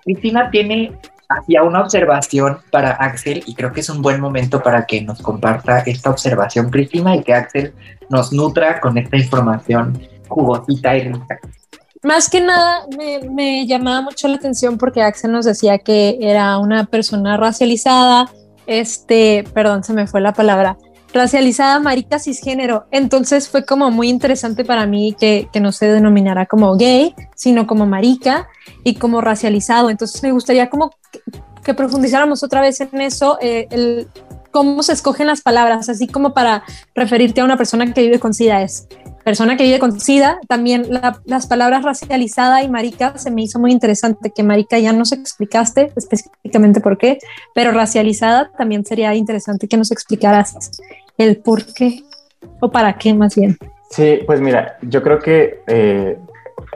Cristina 0.04 0.48
tiene 0.52 0.96
hacia 1.28 1.64
una 1.64 1.82
observación 1.82 2.58
para 2.70 2.92
Axel 2.92 3.42
y 3.44 3.56
creo 3.56 3.72
que 3.72 3.80
es 3.80 3.90
un 3.90 4.02
buen 4.02 4.20
momento 4.20 4.62
para 4.62 4.86
que 4.86 5.02
nos 5.02 5.20
comparta 5.20 5.80
esta 5.80 6.10
observación, 6.10 6.70
Cristina, 6.70 7.16
y 7.16 7.24
que 7.24 7.34
Axel 7.34 7.74
nos 8.08 8.32
nutra 8.32 8.80
con 8.80 8.96
esta 8.98 9.16
información 9.16 10.00
jugosita 10.28 10.96
y 10.96 11.12
rica. 11.12 11.40
Más 12.02 12.28
que 12.28 12.40
nada 12.40 12.86
me, 13.30 13.66
llamaba 13.66 14.02
mucho 14.02 14.28
la 14.28 14.36
atención 14.36 14.78
porque 14.78 15.02
Axel 15.02 15.32
nos 15.32 15.44
decía 15.44 15.78
que 15.78 16.18
era 16.20 16.58
una 16.58 16.84
persona 16.84 17.36
racializada, 17.36 18.30
este, 18.66 19.44
perdón, 19.54 19.84
se 19.84 19.92
me 19.92 20.06
fue 20.06 20.20
la 20.20 20.32
palabra, 20.32 20.76
racializada, 21.12 21.78
marica, 21.80 22.18
cisgénero. 22.18 22.86
Entonces 22.90 23.48
fue 23.48 23.64
como 23.64 23.90
muy 23.90 24.08
interesante 24.08 24.64
para 24.64 24.86
mí 24.86 25.16
que, 25.18 25.48
no 25.60 25.72
se 25.72 25.86
denominara 25.86 26.46
como 26.46 26.76
gay, 26.76 27.14
sino 27.34 27.66
como 27.66 27.86
marica 27.86 28.48
y 28.84 28.96
como 28.96 29.20
racializado. 29.20 29.90
Entonces 29.90 30.22
me 30.22 30.32
gustaría 30.32 30.68
como 30.68 30.90
que, 31.62 31.74
profundizáramos 31.74 32.44
otra 32.44 32.60
vez 32.60 32.80
en 32.80 33.00
eso, 33.00 33.38
eh, 33.40 33.66
el, 33.70 34.08
cómo 34.52 34.82
se 34.82 34.92
escogen 34.92 35.26
las 35.26 35.42
palabras, 35.42 35.88
así 35.88 36.06
como 36.06 36.32
para 36.32 36.62
referirte 36.94 37.40
a 37.40 37.44
una 37.44 37.56
persona 37.56 37.92
que 37.92 38.02
vive 38.02 38.18
con 38.18 38.32
SIDA 38.32 38.62
persona 39.26 39.56
que 39.56 39.64
vive 39.64 39.80
con 39.80 39.98
SIDA, 39.98 40.38
también 40.46 40.86
las 41.24 41.48
palabras 41.48 41.82
racializada 41.82 42.62
y 42.62 42.68
marica 42.68 43.18
se 43.18 43.32
me 43.32 43.42
hizo 43.42 43.58
muy 43.58 43.72
interesante, 43.72 44.30
que 44.30 44.44
marica 44.44 44.78
ya 44.78 44.92
nos 44.92 45.10
explicaste 45.10 45.90
específicamente 45.96 46.80
por 46.80 46.96
qué, 46.96 47.18
pero 47.52 47.72
racializada 47.72 48.52
también 48.56 48.84
sería 48.84 49.12
interesante 49.16 49.66
que 49.66 49.76
nos 49.76 49.90
explicaras 49.90 50.80
el 51.18 51.38
por 51.38 51.66
qué 51.74 52.04
o 52.60 52.70
para 52.70 52.96
qué 52.98 53.14
más 53.14 53.34
bien. 53.34 53.58
Sí, 53.90 54.20
pues 54.26 54.40
mira, 54.40 54.78
yo 54.82 55.02
creo 55.02 55.18
que 55.18 55.58
eh, 55.66 56.16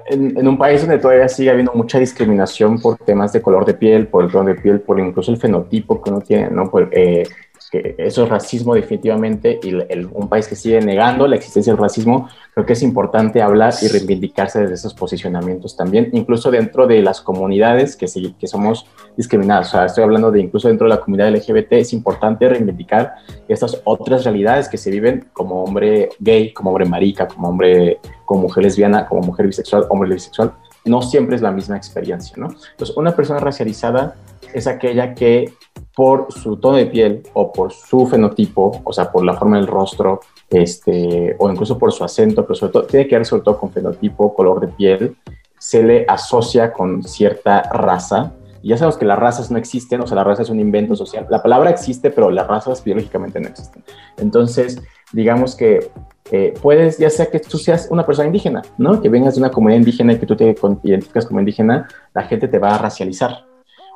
en, 0.07 0.49
un 0.49 0.59
país 0.59 0.81
donde 0.81 0.99
todavía 0.99 1.29
sigue 1.29 1.51
habiendo 1.51 1.73
mucha 1.75 2.01
discriminación 2.01 2.81
por 2.81 2.99
temas 2.99 3.33
de 3.33 3.43
color 3.43 3.65
de 3.65 3.75
piel, 3.75 4.09
por 4.09 4.25
el 4.25 4.33
tono 4.33 4.49
de 4.49 4.57
piel, 4.57 4.81
por 4.81 4.99
incluso 4.99 5.31
el 5.31 5.39
fenotipo 5.39 6.03
que 6.03 6.11
uno 6.11 6.21
tiene, 6.21 6.51
¿no? 6.51 6.69
Por, 6.69 6.89
eh, 6.91 7.23
que 7.71 7.95
eso 7.99 8.25
es 8.25 8.29
racismo 8.29 8.75
definitivamente 8.75 9.61
y 9.63 9.73
un 9.75 10.29
país 10.29 10.49
que 10.49 10.57
sigue 10.57 10.81
negando 10.81 11.29
la 11.29 11.37
existencia 11.37 11.73
del 11.73 11.81
racismo, 11.81 12.29
creo 12.53 12.67
que 12.67 12.73
es 12.73 12.83
importante 12.83 13.41
hablar 13.41 13.73
y 13.81 13.87
reivindicarse 13.87 14.61
desde 14.61 14.75
esos 14.75 14.95
posicionamientos 14.95 15.77
también, 15.77 16.11
incluso 16.13 16.51
dentro 16.51 16.87
de 16.89 17.01
las 17.01 17.21
comunidades 17.21 17.97
que, 17.97 18.09
somos 18.49 18.87
discriminadas. 19.17 19.69
O 19.69 19.71
sea, 19.71 19.85
estoy 19.87 20.03
hablando 20.03 20.33
de 20.33 20.41
incluso 20.41 20.67
dentro 20.67 20.89
de 20.89 20.95
la 20.97 21.01
comunidad 21.01 21.31
LGBT, 21.31 21.75
es 21.75 21.93
importante 21.93 22.49
reivindicar 22.49 23.15
estas 23.47 23.81
otras 23.85 24.25
realidades 24.25 24.69
que 24.69 24.77
se 24.77 24.91
viven 24.91 25.29
como 25.33 25.63
hombre 25.63 26.09
gay, 26.19 26.53
como 26.53 26.71
hombre 26.71 26.87
marica, 26.87 27.29
como 27.29 27.49
hombre, 27.49 28.01
como 28.25 28.43
mujer 28.43 28.65
lesbiana, 28.65 29.07
como 29.07 29.21
mujer 29.21 29.47
bisexual, 29.47 29.87
hombre 29.91 30.15
bisexual. 30.15 30.53
No 30.85 31.03
siempre 31.03 31.37
es 31.37 31.43
la 31.43 31.53
misma 31.53 31.77
experiencia, 31.77 32.35
¿no? 32.39 32.49
Entonces, 32.73 32.97
una 32.97 33.15
persona 33.15 33.39
racializada 33.39 34.17
es 34.55 34.67
aquella 34.67 35.15
que 35.15 35.53
por 35.95 36.33
su 36.33 36.57
tono 36.57 36.77
de 36.77 36.87
piel 36.87 37.23
o 37.35 37.53
por 37.53 37.73
su 37.73 38.07
fenotipo, 38.07 38.81
o 38.85 38.93
sea, 38.93 39.11
por 39.11 39.25
la 39.25 39.35
forma 39.35 39.57
del 39.57 39.67
rostro, 39.67 40.21
este, 40.49 41.37
o 41.39 41.51
incluso 41.51 41.79
por 41.79 41.93
su 41.93 42.05
acento, 42.05 42.45
pero 42.45 42.55
sobre 42.55 42.73
todo 42.73 42.83
tiene 42.85 43.07
que 43.07 43.17
ver 43.17 43.27
sobre 43.27 43.43
todo 43.43 43.59
con 43.59 43.71
fenotipo, 43.71 44.35
color 44.35 44.61
de 44.61 44.69
piel, 44.69 45.17
se 45.59 45.83
le 45.83 46.05
asocia 46.09 46.73
con 46.73 47.03
cierta 47.03 47.63
raza. 47.63 48.33
Y 48.63 48.69
ya 48.69 48.77
sabemos 48.77 48.99
que 48.99 49.05
las 49.07 49.19
razas 49.19 49.51
no 49.51 49.59
existen, 49.59 50.01
o 50.01 50.07
sea, 50.07 50.17
la 50.17 50.25
raza 50.25 50.43
es 50.43 50.51
un 50.51 50.61
invento 50.61 50.95
social. 50.95 51.27
La 51.31 51.43
palabra 51.43 51.71
existe, 51.71 52.11
pero 52.11 52.31
las 52.31 52.47
razas 52.47 52.85
biológicamente 52.85 53.41
no 53.41 53.49
existen. 53.49 53.83
Entonces, 54.19 54.83
digamos 55.13 55.55
que 55.55 55.91
eh, 56.31 56.55
puedes, 56.61 56.99
ya 56.99 57.11
sea 57.11 57.27
que 57.27 57.41
tú 57.41 57.59
seas 57.59 57.89
una 57.91 58.07
persona 58.07 58.27
indígena, 58.27 58.63
¿no? 58.79 59.01
Que 59.01 59.09
vengas 59.09 59.35
de 59.35 59.41
una 59.41 59.51
comunidad 59.51 59.79
indígena 59.81 60.13
y 60.13 60.19
que 60.19 60.27
tú 60.27 60.37
te 60.37 60.55
identificas 60.83 61.27
como 61.27 61.41
indígena, 61.41 61.89
la 62.15 62.23
gente 62.23 62.49
te 62.49 62.59
va 62.59 62.75
a 62.75 62.79
racializar, 62.79 63.45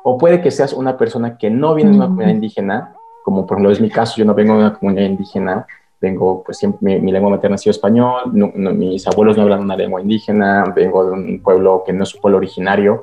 o 0.07 0.19
puede 0.19 0.39
que 0.39 0.51
seas 0.51 0.71
una 0.71 0.97
persona 0.97 1.35
que 1.35 1.49
no 1.49 1.73
viene 1.73 1.89
de 1.89 1.97
una 1.97 2.05
comunidad 2.05 2.29
indígena, 2.29 2.93
como 3.23 3.47
por 3.47 3.57
ejemplo 3.57 3.71
es 3.71 3.81
mi 3.81 3.89
caso, 3.89 4.17
yo 4.17 4.25
no 4.25 4.35
vengo 4.35 4.53
de 4.53 4.59
una 4.59 4.73
comunidad 4.75 5.07
indígena, 5.07 5.65
vengo, 5.99 6.43
pues 6.43 6.59
siempre, 6.59 6.99
mi, 6.99 7.11
lengua 7.11 7.31
materna 7.31 7.55
ha 7.55 7.57
sido 7.57 7.71
español, 7.71 8.31
mis 8.31 9.07
abuelos 9.07 9.35
no 9.35 9.41
hablan 9.41 9.61
una 9.61 9.75
lengua 9.75 9.99
indígena, 10.01 10.63
vengo 10.75 11.05
de 11.05 11.11
un 11.11 11.41
pueblo 11.41 11.81
que 11.83 11.91
no 11.91 12.03
es 12.03 12.13
un 12.13 12.21
pueblo 12.21 12.37
originario 12.37 13.01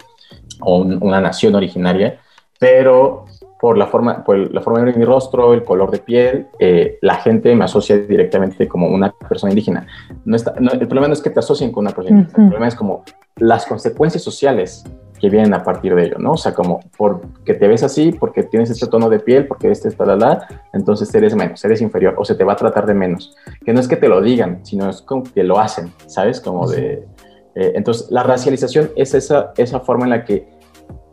o 0.60 0.76
una 0.82 1.20
nación 1.20 1.56
originaria, 1.56 2.20
pero 2.60 3.24
por 3.60 3.76
la 3.76 3.88
forma, 3.88 4.22
por 4.22 4.52
la 4.52 4.60
forma 4.60 4.84
de 4.84 4.92
mi 4.92 5.04
rostro, 5.04 5.54
el 5.54 5.64
color 5.64 5.90
de 5.90 5.98
piel, 5.98 6.46
eh, 6.60 6.98
la 7.02 7.16
gente 7.16 7.52
me 7.56 7.64
asocia 7.64 7.98
directamente 7.98 8.68
como 8.68 8.86
una 8.86 9.10
persona 9.10 9.50
indígena. 9.50 9.88
No 10.24 10.36
está, 10.36 10.54
el 10.56 10.86
problema 10.86 11.08
no 11.08 11.14
es 11.14 11.20
que 11.20 11.30
te 11.30 11.40
asocien 11.40 11.72
con 11.72 11.84
una 11.84 11.92
persona 11.92 12.20
indígena, 12.20 12.44
el 12.44 12.48
problema 12.50 12.68
es 12.68 12.76
como 12.76 13.02
las 13.38 13.66
consecuencias 13.66 14.22
sociales 14.22 14.84
que 15.22 15.30
vienen 15.30 15.54
a 15.54 15.62
partir 15.62 15.94
de 15.94 16.06
ello, 16.06 16.16
¿no? 16.18 16.32
O 16.32 16.36
sea, 16.36 16.52
como 16.52 16.80
porque 16.96 17.54
te 17.54 17.68
ves 17.68 17.84
así, 17.84 18.10
porque 18.10 18.42
tienes 18.42 18.70
este 18.70 18.88
tono 18.88 19.08
de 19.08 19.20
piel, 19.20 19.46
porque 19.46 19.70
este 19.70 19.86
es 19.86 19.96
la, 19.96 20.48
entonces 20.72 21.14
eres 21.14 21.36
menos, 21.36 21.64
eres 21.64 21.80
inferior, 21.80 22.16
o 22.18 22.24
se 22.24 22.34
te 22.34 22.42
va 22.42 22.54
a 22.54 22.56
tratar 22.56 22.86
de 22.86 22.94
menos. 22.94 23.36
Que 23.64 23.72
no 23.72 23.78
es 23.78 23.86
que 23.86 23.94
te 23.96 24.08
lo 24.08 24.20
digan, 24.20 24.66
sino 24.66 24.90
es 24.90 25.00
como 25.00 25.22
que 25.22 25.44
lo 25.44 25.60
hacen, 25.60 25.92
¿sabes? 26.06 26.40
Como 26.40 26.68
de... 26.68 27.06
Eh, 27.54 27.72
entonces, 27.76 28.10
la 28.10 28.24
racialización 28.24 28.90
es 28.96 29.14
esa, 29.14 29.52
esa 29.56 29.78
forma 29.78 30.04
en 30.04 30.10
la 30.10 30.24
que 30.24 30.48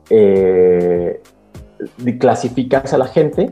eh, 0.10 1.22
clasificas 2.20 2.92
a 2.96 2.98
la 2.98 3.06
gente 3.06 3.52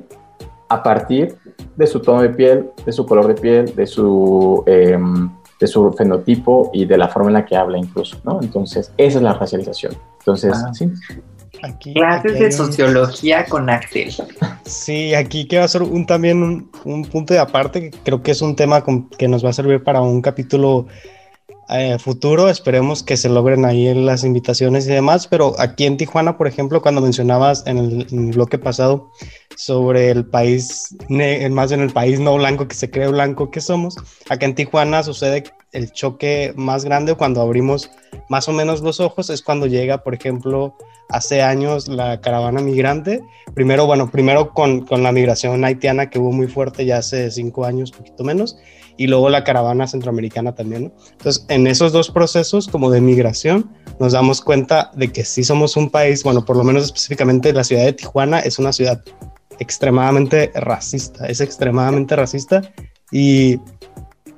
a 0.69 0.81
partir 0.81 1.35
de 1.75 1.85
su 1.85 2.01
tono 2.01 2.23
de 2.23 2.29
piel, 2.29 2.71
de 2.83 2.91
su 2.93 3.05
color 3.05 3.27
de 3.27 3.35
piel, 3.35 3.75
de 3.75 3.85
su, 3.85 4.63
em, 4.65 5.29
de 5.59 5.67
su 5.67 5.91
fenotipo 5.93 6.69
y 6.73 6.85
de 6.85 6.97
la 6.97 7.07
forma 7.07 7.29
en 7.29 7.33
la 7.35 7.45
que 7.45 7.55
habla 7.55 7.77
incluso, 7.77 8.17
¿no? 8.23 8.39
Entonces, 8.41 8.91
esa 8.97 9.17
es 9.17 9.23
la 9.23 9.33
racialización. 9.33 9.97
Entonces, 10.19 10.53
Ah. 10.55 10.71
sí. 10.73 10.89
Aquí, 11.63 11.93
Clases 11.95 12.31
aquí 12.33 12.39
de 12.39 12.45
hay 12.45 12.51
sociología 12.51 13.45
con 13.45 13.67
Axel. 13.69 14.13
Sí, 14.65 15.15
aquí 15.15 15.47
quiero 15.47 15.65
hacer 15.65 15.81
un, 15.81 16.05
también 16.05 16.43
un, 16.43 16.69
un 16.85 17.03
punto 17.05 17.33
de 17.33 17.39
aparte, 17.39 17.89
que 17.89 17.97
creo 18.03 18.21
que 18.21 18.31
es 18.31 18.41
un 18.43 18.55
tema 18.55 18.81
con- 18.83 19.09
que 19.09 19.27
nos 19.27 19.43
va 19.43 19.49
a 19.49 19.53
servir 19.53 19.83
para 19.83 20.01
un 20.01 20.21
capítulo 20.21 20.85
eh, 21.69 21.97
futuro. 21.99 22.49
Esperemos 22.49 23.03
que 23.03 23.17
se 23.17 23.29
logren 23.29 23.65
ahí 23.65 23.87
en 23.87 24.05
las 24.05 24.23
invitaciones 24.23 24.87
y 24.87 24.91
demás, 24.91 25.27
pero 25.27 25.55
aquí 25.59 25.85
en 25.85 25.97
Tijuana, 25.97 26.37
por 26.37 26.47
ejemplo, 26.47 26.81
cuando 26.81 27.01
mencionabas 27.01 27.65
en 27.67 27.77
el, 27.77 28.07
en 28.11 28.31
bloque 28.31 28.57
pasado 28.57 29.11
sobre 29.55 30.09
el 30.09 30.25
país, 30.25 30.95
ne- 31.09 31.49
más 31.49 31.69
bien 31.69 31.81
el 31.81 31.91
país 31.91 32.19
no 32.19 32.35
blanco 32.35 32.67
que 32.67 32.75
se 32.75 32.89
cree 32.89 33.07
blanco 33.07 33.49
que 33.49 33.61
somos, 33.61 33.95
acá 34.29 34.45
en 34.45 34.55
Tijuana 34.55 35.03
sucede 35.03 35.43
el 35.73 35.91
choque 35.91 36.53
más 36.55 36.85
grande 36.85 37.15
cuando 37.15 37.41
abrimos 37.41 37.89
más 38.29 38.47
o 38.47 38.53
menos 38.53 38.81
los 38.81 38.99
ojos, 38.99 39.29
es 39.29 39.41
cuando 39.41 39.65
llega, 39.67 40.03
por 40.03 40.13
ejemplo, 40.13 40.75
hace 41.09 41.41
años 41.41 41.87
la 41.87 42.21
caravana 42.21 42.61
migrante. 42.61 43.21
Primero, 43.53 43.85
bueno, 43.85 44.09
primero 44.09 44.53
con, 44.53 44.85
con 44.85 45.03
la 45.03 45.11
migración 45.11 45.63
haitiana 45.65 46.09
que 46.09 46.19
hubo 46.19 46.31
muy 46.31 46.47
fuerte 46.47 46.85
ya 46.85 46.97
hace 46.97 47.31
cinco 47.31 47.65
años, 47.65 47.91
poquito 47.91 48.23
menos, 48.23 48.57
y 48.97 49.07
luego 49.07 49.29
la 49.29 49.43
caravana 49.43 49.87
centroamericana 49.87 50.53
también. 50.53 50.91
Entonces, 51.11 51.45
en 51.49 51.67
esos 51.67 51.91
dos 51.91 52.09
procesos 52.09 52.67
como 52.67 52.89
de 52.89 53.01
migración, 53.01 53.69
nos 53.99 54.13
damos 54.13 54.41
cuenta 54.41 54.91
de 54.95 55.11
que 55.11 55.23
sí 55.23 55.43
somos 55.43 55.77
un 55.77 55.89
país, 55.89 56.23
bueno, 56.23 56.45
por 56.45 56.57
lo 56.57 56.63
menos 56.63 56.83
específicamente 56.83 57.53
la 57.53 57.63
ciudad 57.63 57.85
de 57.85 57.93
Tijuana 57.93 58.39
es 58.39 58.59
una 58.59 58.73
ciudad 58.73 59.01
extremadamente 59.59 60.51
racista, 60.55 61.25
es 61.27 61.41
extremadamente 61.41 62.15
racista 62.15 62.61
y 63.11 63.59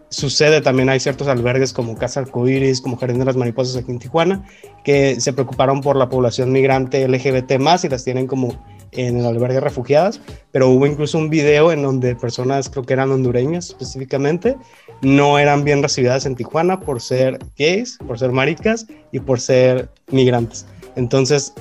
sucede 0.10 0.62
también, 0.62 0.90
hay 0.90 1.00
ciertos 1.00 1.28
albergues 1.28 1.74
como 1.74 1.96
Casa 1.96 2.22
Arcoíris, 2.22 2.82
como 2.82 2.98
Jardín 2.98 3.20
de 3.20 3.26
las 3.26 3.36
Mariposas 3.36 3.76
aquí 3.82 3.92
en 3.92 4.00
Tijuana, 4.00 4.46
que 4.84 5.20
se 5.22 5.34
preocuparon 5.34 5.82
por 5.82 5.96
la 5.96 6.10
población 6.10 6.52
migrante 6.52 7.08
LGBT 7.08 7.60
más 7.60 7.84
y 7.84 7.90
las 7.90 8.04
tienen 8.04 8.28
como 8.28 8.56
en 8.92 9.18
el 9.18 9.26
albergue 9.26 9.60
refugiadas, 9.60 10.20
pero 10.52 10.70
hubo 10.70 10.86
incluso 10.86 11.18
un 11.18 11.30
video 11.30 11.72
en 11.72 11.84
donde 11.84 12.16
personas, 12.16 12.70
creo 12.70 12.84
que 12.84 12.94
eran 12.94 13.12
hondureñas 13.12 13.70
específicamente, 13.70 14.56
no 15.02 15.40
eran 15.40 15.64
bien 15.64 15.82
recibidas 15.82 16.26
en 16.26 16.36
Tijuana 16.36 16.80
por 16.80 17.02
ser 17.02 17.40
gays, 17.58 17.98
por 18.06 18.20
ser 18.20 18.32
maricas 18.32 18.88
y 19.12 19.20
por 19.20 19.40
ser 19.40 19.90
migrantes. 20.12 20.66
Entonces, 20.96 21.54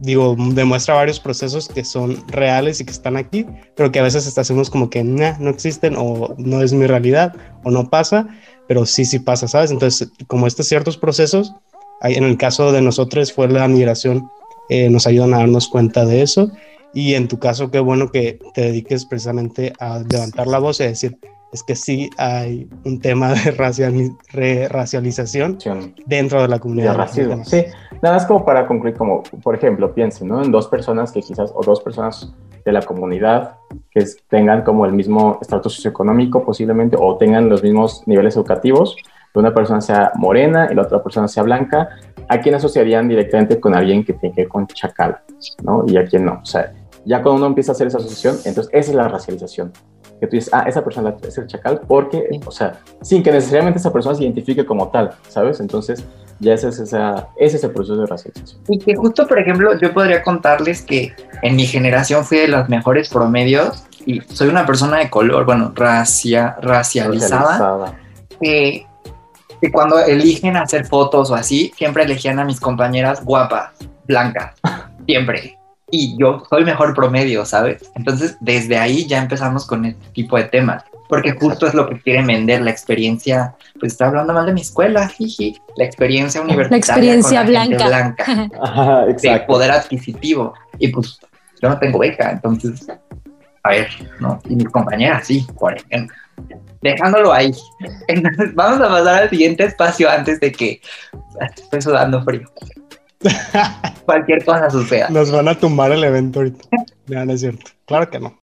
digo, 0.00 0.36
demuestra 0.38 0.94
varios 0.94 1.20
procesos 1.20 1.68
que 1.68 1.84
son 1.84 2.26
reales 2.28 2.80
y 2.80 2.84
que 2.84 2.92
están 2.92 3.16
aquí, 3.16 3.46
pero 3.76 3.92
que 3.92 4.00
a 4.00 4.02
veces 4.02 4.36
hacemos 4.36 4.70
como 4.70 4.90
que 4.90 5.04
nah, 5.04 5.36
no 5.38 5.50
existen 5.50 5.94
o 5.96 6.34
no 6.38 6.62
es 6.62 6.72
mi 6.72 6.86
realidad 6.86 7.34
o 7.62 7.70
no 7.70 7.88
pasa, 7.88 8.26
pero 8.66 8.86
sí, 8.86 9.04
sí 9.04 9.18
pasa, 9.18 9.46
¿sabes? 9.48 9.70
Entonces, 9.70 10.10
como 10.26 10.46
estos 10.46 10.66
ciertos 10.66 10.96
procesos, 10.96 11.54
en 12.02 12.24
el 12.24 12.36
caso 12.36 12.72
de 12.72 12.82
nosotros 12.82 13.32
fue 13.32 13.48
la 13.48 13.66
migración, 13.68 14.28
eh, 14.68 14.88
nos 14.90 15.06
ayudan 15.06 15.34
a 15.34 15.38
darnos 15.38 15.68
cuenta 15.68 16.04
de 16.04 16.22
eso. 16.22 16.50
Y 16.92 17.14
en 17.14 17.26
tu 17.28 17.38
caso, 17.38 17.70
qué 17.70 17.80
bueno 17.80 18.10
que 18.10 18.38
te 18.54 18.62
dediques 18.62 19.04
precisamente 19.04 19.72
a 19.80 19.98
levantar 20.08 20.46
la 20.46 20.58
voz 20.58 20.78
y 20.80 20.84
a 20.84 20.86
decir, 20.86 21.18
es 21.52 21.62
que 21.62 21.74
sí 21.76 22.08
hay 22.18 22.68
un 22.84 23.00
tema 23.00 23.32
de 23.32 23.56
raciali- 23.56 24.16
re- 24.32 24.68
racialización 24.68 25.58
dentro 26.06 26.42
de 26.42 26.48
la 26.48 26.56
de 26.56 26.60
comunidad. 26.60 26.96
racismo. 26.96 27.44
Sí, 27.44 27.64
nada 28.02 28.16
más 28.16 28.26
como 28.26 28.44
para 28.44 28.66
concluir, 28.66 28.96
como 28.96 29.22
por 29.42 29.54
ejemplo, 29.54 29.92
piensen, 29.94 30.28
¿no? 30.28 30.42
En 30.42 30.50
dos 30.52 30.68
personas 30.68 31.12
que 31.12 31.20
quizás, 31.20 31.52
o 31.54 31.62
dos 31.64 31.80
personas 31.80 32.32
de 32.64 32.72
la 32.72 32.82
comunidad 32.82 33.56
que 33.90 34.04
tengan 34.28 34.62
como 34.62 34.86
el 34.86 34.92
mismo 34.92 35.38
estatus 35.42 35.74
socioeconómico 35.74 36.44
posiblemente, 36.44 36.96
o 36.98 37.16
tengan 37.16 37.48
los 37.48 37.62
mismos 37.62 38.02
niveles 38.06 38.36
educativos, 38.36 38.96
que 39.34 39.40
una 39.40 39.52
persona 39.52 39.80
sea 39.80 40.12
morena 40.14 40.68
y 40.70 40.76
la 40.76 40.82
otra 40.82 41.02
persona 41.02 41.26
sea 41.26 41.42
blanca, 41.42 41.88
¿a 42.28 42.40
quién 42.40 42.54
asociarían 42.54 43.08
directamente 43.08 43.58
con 43.58 43.74
alguien 43.74 44.04
que 44.04 44.12
tiene 44.12 44.32
que 44.32 44.42
ver 44.42 44.48
con 44.48 44.68
chacal, 44.68 45.18
¿no? 45.64 45.84
Y 45.88 45.96
a 45.96 46.06
quién 46.06 46.24
no. 46.24 46.38
O 46.40 46.46
sea, 46.46 46.72
ya 47.04 47.20
cuando 47.20 47.38
uno 47.38 47.46
empieza 47.46 47.72
a 47.72 47.74
hacer 47.74 47.88
esa 47.88 47.98
asociación, 47.98 48.36
entonces 48.44 48.72
esa 48.72 48.90
es 48.92 48.96
la 48.96 49.08
racialización. 49.08 49.72
Que 50.20 50.28
tú 50.28 50.36
dices, 50.36 50.50
ah, 50.54 50.64
esa 50.68 50.84
persona 50.84 51.16
es 51.26 51.36
el 51.36 51.48
chacal 51.48 51.80
porque, 51.88 52.40
o 52.46 52.50
sea, 52.52 52.78
sin 53.02 53.24
que 53.24 53.32
necesariamente 53.32 53.80
esa 53.80 53.92
persona 53.92 54.14
se 54.14 54.22
identifique 54.22 54.64
como 54.64 54.88
tal, 54.88 55.10
¿sabes? 55.28 55.58
Entonces, 55.58 56.04
ya 56.38 56.54
ese 56.54 56.68
es, 56.68 56.78
esa, 56.78 57.28
ese 57.36 57.56
es 57.56 57.64
el 57.64 57.72
proceso 57.72 57.96
de 57.96 58.06
racialización. 58.06 58.62
Y 58.68 58.78
que 58.78 58.94
justo, 58.94 59.26
por 59.26 59.40
ejemplo, 59.40 59.76
yo 59.80 59.92
podría 59.92 60.22
contarles 60.22 60.82
que 60.82 61.12
en 61.42 61.56
mi 61.56 61.66
generación 61.66 62.24
fui 62.24 62.38
de 62.38 62.48
los 62.48 62.68
mejores 62.68 63.08
promedios 63.08 63.84
y 64.06 64.20
soy 64.20 64.48
una 64.48 64.64
persona 64.64 64.98
de 64.98 65.10
color, 65.10 65.44
bueno, 65.44 65.72
racia, 65.74 66.56
racializada, 66.62 67.58
Racializada. 67.58 67.98
que, 68.40 68.86
que 69.64 69.72
cuando 69.72 69.98
eligen 69.98 70.58
hacer 70.58 70.84
fotos 70.84 71.30
o 71.30 71.34
así, 71.34 71.72
siempre 71.74 72.02
elegían 72.02 72.38
a 72.38 72.44
mis 72.44 72.60
compañeras 72.60 73.24
guapas, 73.24 73.70
blancas, 74.06 74.52
siempre. 75.06 75.58
Y 75.90 76.18
yo 76.18 76.44
soy 76.50 76.66
mejor 76.66 76.92
promedio, 76.94 77.46
¿sabes? 77.46 77.90
Entonces, 77.94 78.36
desde 78.40 78.76
ahí 78.76 79.06
ya 79.06 79.22
empezamos 79.22 79.66
con 79.66 79.86
este 79.86 80.06
tipo 80.10 80.36
de 80.36 80.44
temas. 80.44 80.84
Porque 81.08 81.32
justo 81.32 81.66
es 81.66 81.72
lo 81.72 81.88
que 81.88 81.98
quieren 81.98 82.26
vender, 82.26 82.60
la 82.60 82.70
experiencia, 82.70 83.54
pues 83.80 83.92
está 83.92 84.08
hablando 84.08 84.34
mal 84.34 84.44
de 84.44 84.52
mi 84.52 84.60
escuela, 84.60 85.08
jiji, 85.08 85.56
la 85.76 85.84
experiencia 85.86 86.42
universitaria. 86.42 86.78
experiencia 86.78 87.42
con 87.42 87.52
la 87.54 87.60
gente 87.62 87.84
blanca. 87.86 88.24
blanca 88.24 88.56
Ajá, 88.62 89.04
de 89.06 89.12
exacto. 89.12 89.46
poder 89.46 89.70
adquisitivo. 89.70 90.52
Y 90.78 90.88
pues 90.88 91.18
yo 91.62 91.70
no 91.70 91.78
tengo 91.78 92.00
beca, 92.00 92.32
entonces, 92.32 92.86
a 93.62 93.70
ver, 93.70 93.88
¿no? 94.20 94.38
Y 94.46 94.56
mis 94.56 94.68
compañeras 94.68 95.26
sí, 95.26 95.46
por 95.58 95.74
ejemplo. 95.74 96.14
Dejándolo 96.82 97.32
ahí. 97.32 97.52
Entonces, 98.08 98.54
vamos 98.54 98.80
a 98.80 98.88
pasar 98.88 99.22
al 99.22 99.30
siguiente 99.30 99.64
espacio 99.64 100.10
antes 100.10 100.40
de 100.40 100.52
que 100.52 100.80
estoy 101.56 101.82
sudando 101.82 102.22
frío. 102.22 102.48
Cualquier 104.04 104.44
cosa 104.44 104.70
suceda. 104.70 105.08
Nos 105.08 105.30
van 105.30 105.48
a 105.48 105.54
tumbar 105.54 105.92
el 105.92 106.04
evento 106.04 106.40
ahorita. 106.40 106.68
No, 107.06 107.24
no 107.24 107.32
es 107.32 107.40
cierto. 107.40 107.70
Claro 107.86 108.10
que 108.10 108.20
no. 108.20 108.38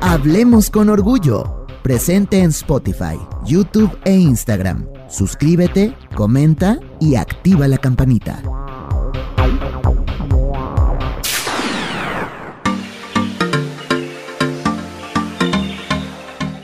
Hablemos 0.00 0.70
con 0.70 0.90
orgullo. 0.90 1.66
Presente 1.82 2.38
en 2.38 2.50
Spotify, 2.50 3.18
YouTube 3.44 3.98
e 4.04 4.12
Instagram. 4.12 4.86
Suscríbete, 5.08 5.94
comenta 6.14 6.78
y 7.00 7.16
activa 7.16 7.66
la 7.66 7.78
campanita. 7.78 8.40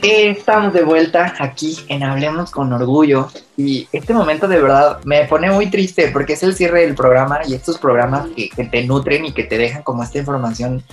Estamos 0.01 0.71
de 0.71 0.83
vuelta 0.83 1.33
aquí 1.39 1.77
en 1.89 2.03
Hablemos 2.03 2.51
con 2.51 2.71
Orgullo 2.71 3.27
y 3.57 3.85
este 3.91 4.13
momento 4.13 4.47
de 4.47 4.61
verdad 4.61 4.99
me 5.03 5.25
pone 5.25 5.51
muy 5.51 5.69
triste 5.69 6.09
porque 6.13 6.33
es 6.33 6.43
el 6.43 6.55
cierre 6.55 6.81
del 6.81 6.95
programa 6.95 7.41
y 7.45 7.53
estos 7.53 7.77
programas 7.77 8.27
que, 8.29 8.49
te 8.65 8.85
nutren 8.85 9.25
y 9.25 9.33
que 9.33 9.43
te 9.43 9.57
dejan 9.57 9.83
como 9.83 10.01
esta 10.01 10.19
información 10.19 10.83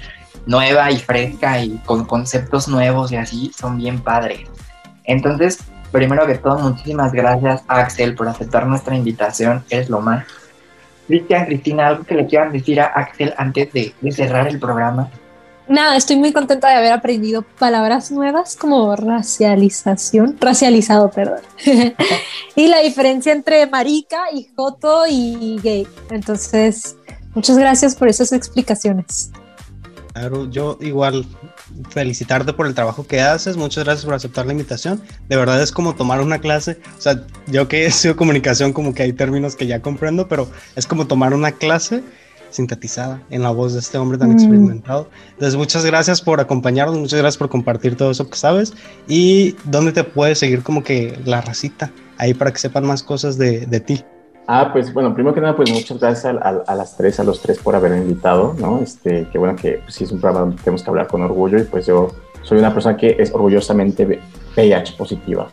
nueva 0.46 0.90
y 0.90 0.96
fresca 0.96 1.62
y 1.62 1.78
con 1.86 2.04
conceptos 2.04 2.66
nuevos 2.66 3.12
y 3.12 3.16
así 3.16 3.52
son 3.56 3.78
bien 3.78 4.00
padres. 4.00 4.40
Entonces, 5.04 5.60
primero 5.92 6.26
que 6.26 6.34
todo, 6.34 6.58
muchísimas 6.58 7.12
gracias 7.12 7.62
Axel 7.68 8.16
por 8.16 8.26
aceptar 8.26 8.66
nuestra 8.66 8.96
invitación, 8.96 9.64
es 9.70 9.88
lo 9.88 10.00
más. 10.00 10.26
Cristian, 11.06 11.46
Cristina, 11.46 11.86
algo 11.86 12.02
que 12.02 12.16
le 12.16 12.26
quieran 12.26 12.50
decir 12.50 12.80
a 12.80 12.86
Axel 12.86 13.34
antes 13.38 13.72
de 13.72 13.94
cerrar 14.10 14.48
el 14.48 14.58
programa. 14.58 15.10
Nada, 15.68 15.96
estoy 15.96 16.16
muy 16.16 16.32
contenta 16.32 16.68
de 16.68 16.74
haber 16.74 16.92
aprendido 16.92 17.42
palabras 17.42 18.12
nuevas 18.12 18.56
como 18.56 18.94
racialización, 18.94 20.36
racializado, 20.40 21.10
perdón. 21.10 21.40
y 22.54 22.68
la 22.68 22.80
diferencia 22.80 23.32
entre 23.32 23.66
marica 23.66 24.30
y 24.32 24.48
joto 24.54 25.04
y 25.08 25.58
gay. 25.62 25.86
Entonces, 26.10 26.96
muchas 27.34 27.58
gracias 27.58 27.96
por 27.96 28.08
esas 28.08 28.32
explicaciones. 28.32 29.32
Claro, 30.12 30.48
yo 30.48 30.78
igual 30.80 31.26
felicitarte 31.90 32.52
por 32.52 32.66
el 32.66 32.74
trabajo 32.74 33.06
que 33.06 33.20
haces, 33.20 33.56
muchas 33.56 33.84
gracias 33.84 34.04
por 34.04 34.14
aceptar 34.14 34.46
la 34.46 34.52
invitación. 34.52 35.02
De 35.28 35.36
verdad 35.36 35.60
es 35.60 35.72
como 35.72 35.94
tomar 35.94 36.20
una 36.20 36.38
clase, 36.38 36.78
o 36.96 37.00
sea, 37.00 37.26
yo 37.48 37.66
que 37.66 37.86
he 37.86 37.90
sido 37.90 38.14
comunicación 38.14 38.72
como 38.72 38.94
que 38.94 39.02
hay 39.02 39.12
términos 39.12 39.56
que 39.56 39.66
ya 39.66 39.82
comprendo, 39.82 40.28
pero 40.28 40.48
es 40.76 40.86
como 40.86 41.06
tomar 41.06 41.34
una 41.34 41.52
clase 41.52 42.02
sintetizada 42.56 43.22
en 43.30 43.42
la 43.42 43.50
voz 43.50 43.72
de 43.74 43.78
este 43.80 43.98
hombre 43.98 44.18
tan 44.18 44.30
Mm. 44.30 44.32
experimentado. 44.32 45.08
Entonces, 45.32 45.56
muchas 45.56 45.84
gracias 45.84 46.20
por 46.20 46.40
acompañarnos, 46.40 46.98
muchas 46.98 47.18
gracias 47.20 47.38
por 47.38 47.48
compartir 47.48 47.96
todo 47.96 48.10
eso 48.10 48.28
que 48.28 48.36
sabes 48.36 48.74
y 49.06 49.54
dónde 49.64 49.92
te 49.92 50.02
puedes 50.04 50.38
seguir 50.38 50.62
como 50.62 50.82
que 50.82 51.18
la 51.24 51.40
racita 51.40 51.90
ahí 52.18 52.34
para 52.34 52.52
que 52.52 52.58
sepan 52.58 52.84
más 52.86 53.02
cosas 53.02 53.38
de, 53.38 53.66
de 53.66 53.80
ti. 53.80 54.04
Ah, 54.48 54.70
pues 54.72 54.92
bueno, 54.94 55.12
primero 55.12 55.34
que 55.34 55.40
nada, 55.40 55.56
pues 55.56 55.70
muchas 55.70 55.98
gracias 55.98 56.24
a, 56.24 56.30
a- 56.38 56.62
a 56.66 56.74
las 56.76 56.96
tres, 56.96 57.18
a 57.18 57.24
los 57.24 57.42
tres 57.42 57.58
por 57.58 57.74
haber 57.74 57.96
invitado, 57.96 58.54
¿no? 58.58 58.78
Este, 58.78 59.26
que 59.32 59.38
bueno 59.38 59.56
que 59.56 59.80
pues, 59.82 59.94
sí 59.96 60.04
es 60.04 60.12
un 60.12 60.20
programa 60.20 60.46
donde 60.46 60.62
tenemos 60.62 60.82
que 60.84 60.90
hablar 60.90 61.08
con 61.08 61.20
orgullo 61.22 61.58
y 61.58 61.64
pues 61.64 61.86
yo 61.86 62.10
soy 62.42 62.58
una 62.58 62.72
persona 62.72 62.96
que 62.96 63.16
es 63.18 63.32
orgullosamente 63.34 64.20
VIH 64.56 64.94
positiva. 64.96 65.50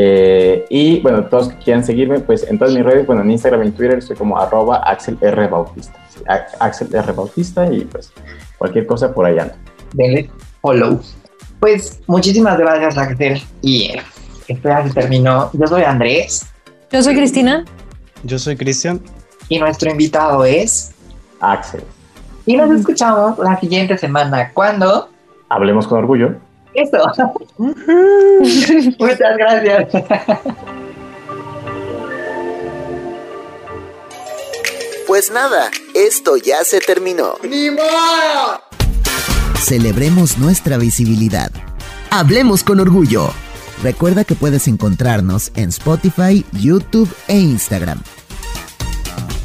Eh, 0.00 0.64
y 0.70 1.00
bueno, 1.00 1.24
todos 1.24 1.48
que 1.48 1.56
quieran 1.56 1.82
seguirme, 1.82 2.20
pues 2.20 2.48
en 2.48 2.56
todas 2.56 2.72
mis 2.72 2.84
redes, 2.84 3.04
bueno, 3.04 3.22
en 3.22 3.32
Instagram 3.32 3.64
y 3.64 3.66
en 3.66 3.72
Twitter 3.72 3.98
estoy 3.98 4.14
como 4.14 4.38
arroba 4.38 4.76
Axel 4.76 5.18
R. 5.20 5.48
Bautista. 5.48 5.98
Sí, 6.08 6.20
Axel 6.60 6.94
R. 6.94 7.12
Bautista 7.12 7.66
y 7.66 7.80
pues 7.80 8.12
cualquier 8.58 8.86
cosa 8.86 9.12
por 9.12 9.26
allá. 9.26 9.56
denle 9.94 10.30
follow. 10.60 11.00
Pues 11.58 12.00
muchísimas 12.06 12.56
gracias, 12.56 12.96
Axel. 12.96 13.42
Y 13.60 13.90
esto 14.46 14.68
ya 14.68 14.86
se 14.86 14.94
terminó. 14.94 15.50
Yo 15.52 15.66
soy 15.66 15.82
Andrés. 15.82 16.46
Yo 16.92 17.02
soy 17.02 17.16
Cristina. 17.16 17.64
Yo 18.22 18.38
soy 18.38 18.56
Cristian. 18.56 19.00
Y 19.48 19.58
nuestro 19.58 19.90
invitado 19.90 20.44
es 20.44 20.92
Axel. 21.40 21.82
Y 22.46 22.56
nos 22.56 22.70
escuchamos 22.70 23.36
la 23.40 23.58
siguiente 23.58 23.98
semana. 23.98 24.52
¿Cuándo? 24.54 25.08
Hablemos 25.48 25.88
con 25.88 25.98
orgullo. 25.98 26.36
Eso. 26.78 26.98
Muchas 28.98 29.36
gracias. 29.36 29.88
Pues 35.06 35.30
nada, 35.32 35.70
esto 35.94 36.36
ya 36.36 36.62
se 36.64 36.80
terminó. 36.80 37.36
¡Ni 37.42 37.70
Celebremos 39.56 40.36
nuestra 40.38 40.76
visibilidad. 40.76 41.50
Hablemos 42.10 42.62
con 42.62 42.78
orgullo. 42.78 43.30
Recuerda 43.82 44.24
que 44.24 44.34
puedes 44.34 44.68
encontrarnos 44.68 45.50
en 45.56 45.70
Spotify, 45.70 46.44
YouTube 46.52 47.08
e 47.26 47.38
Instagram. 47.38 48.02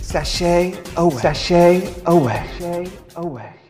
Sashay 0.01 0.75
away. 0.95 1.17
Sashay 1.21 1.95
away. 2.05 2.37
Sashay 2.59 2.91
away. 3.15 3.62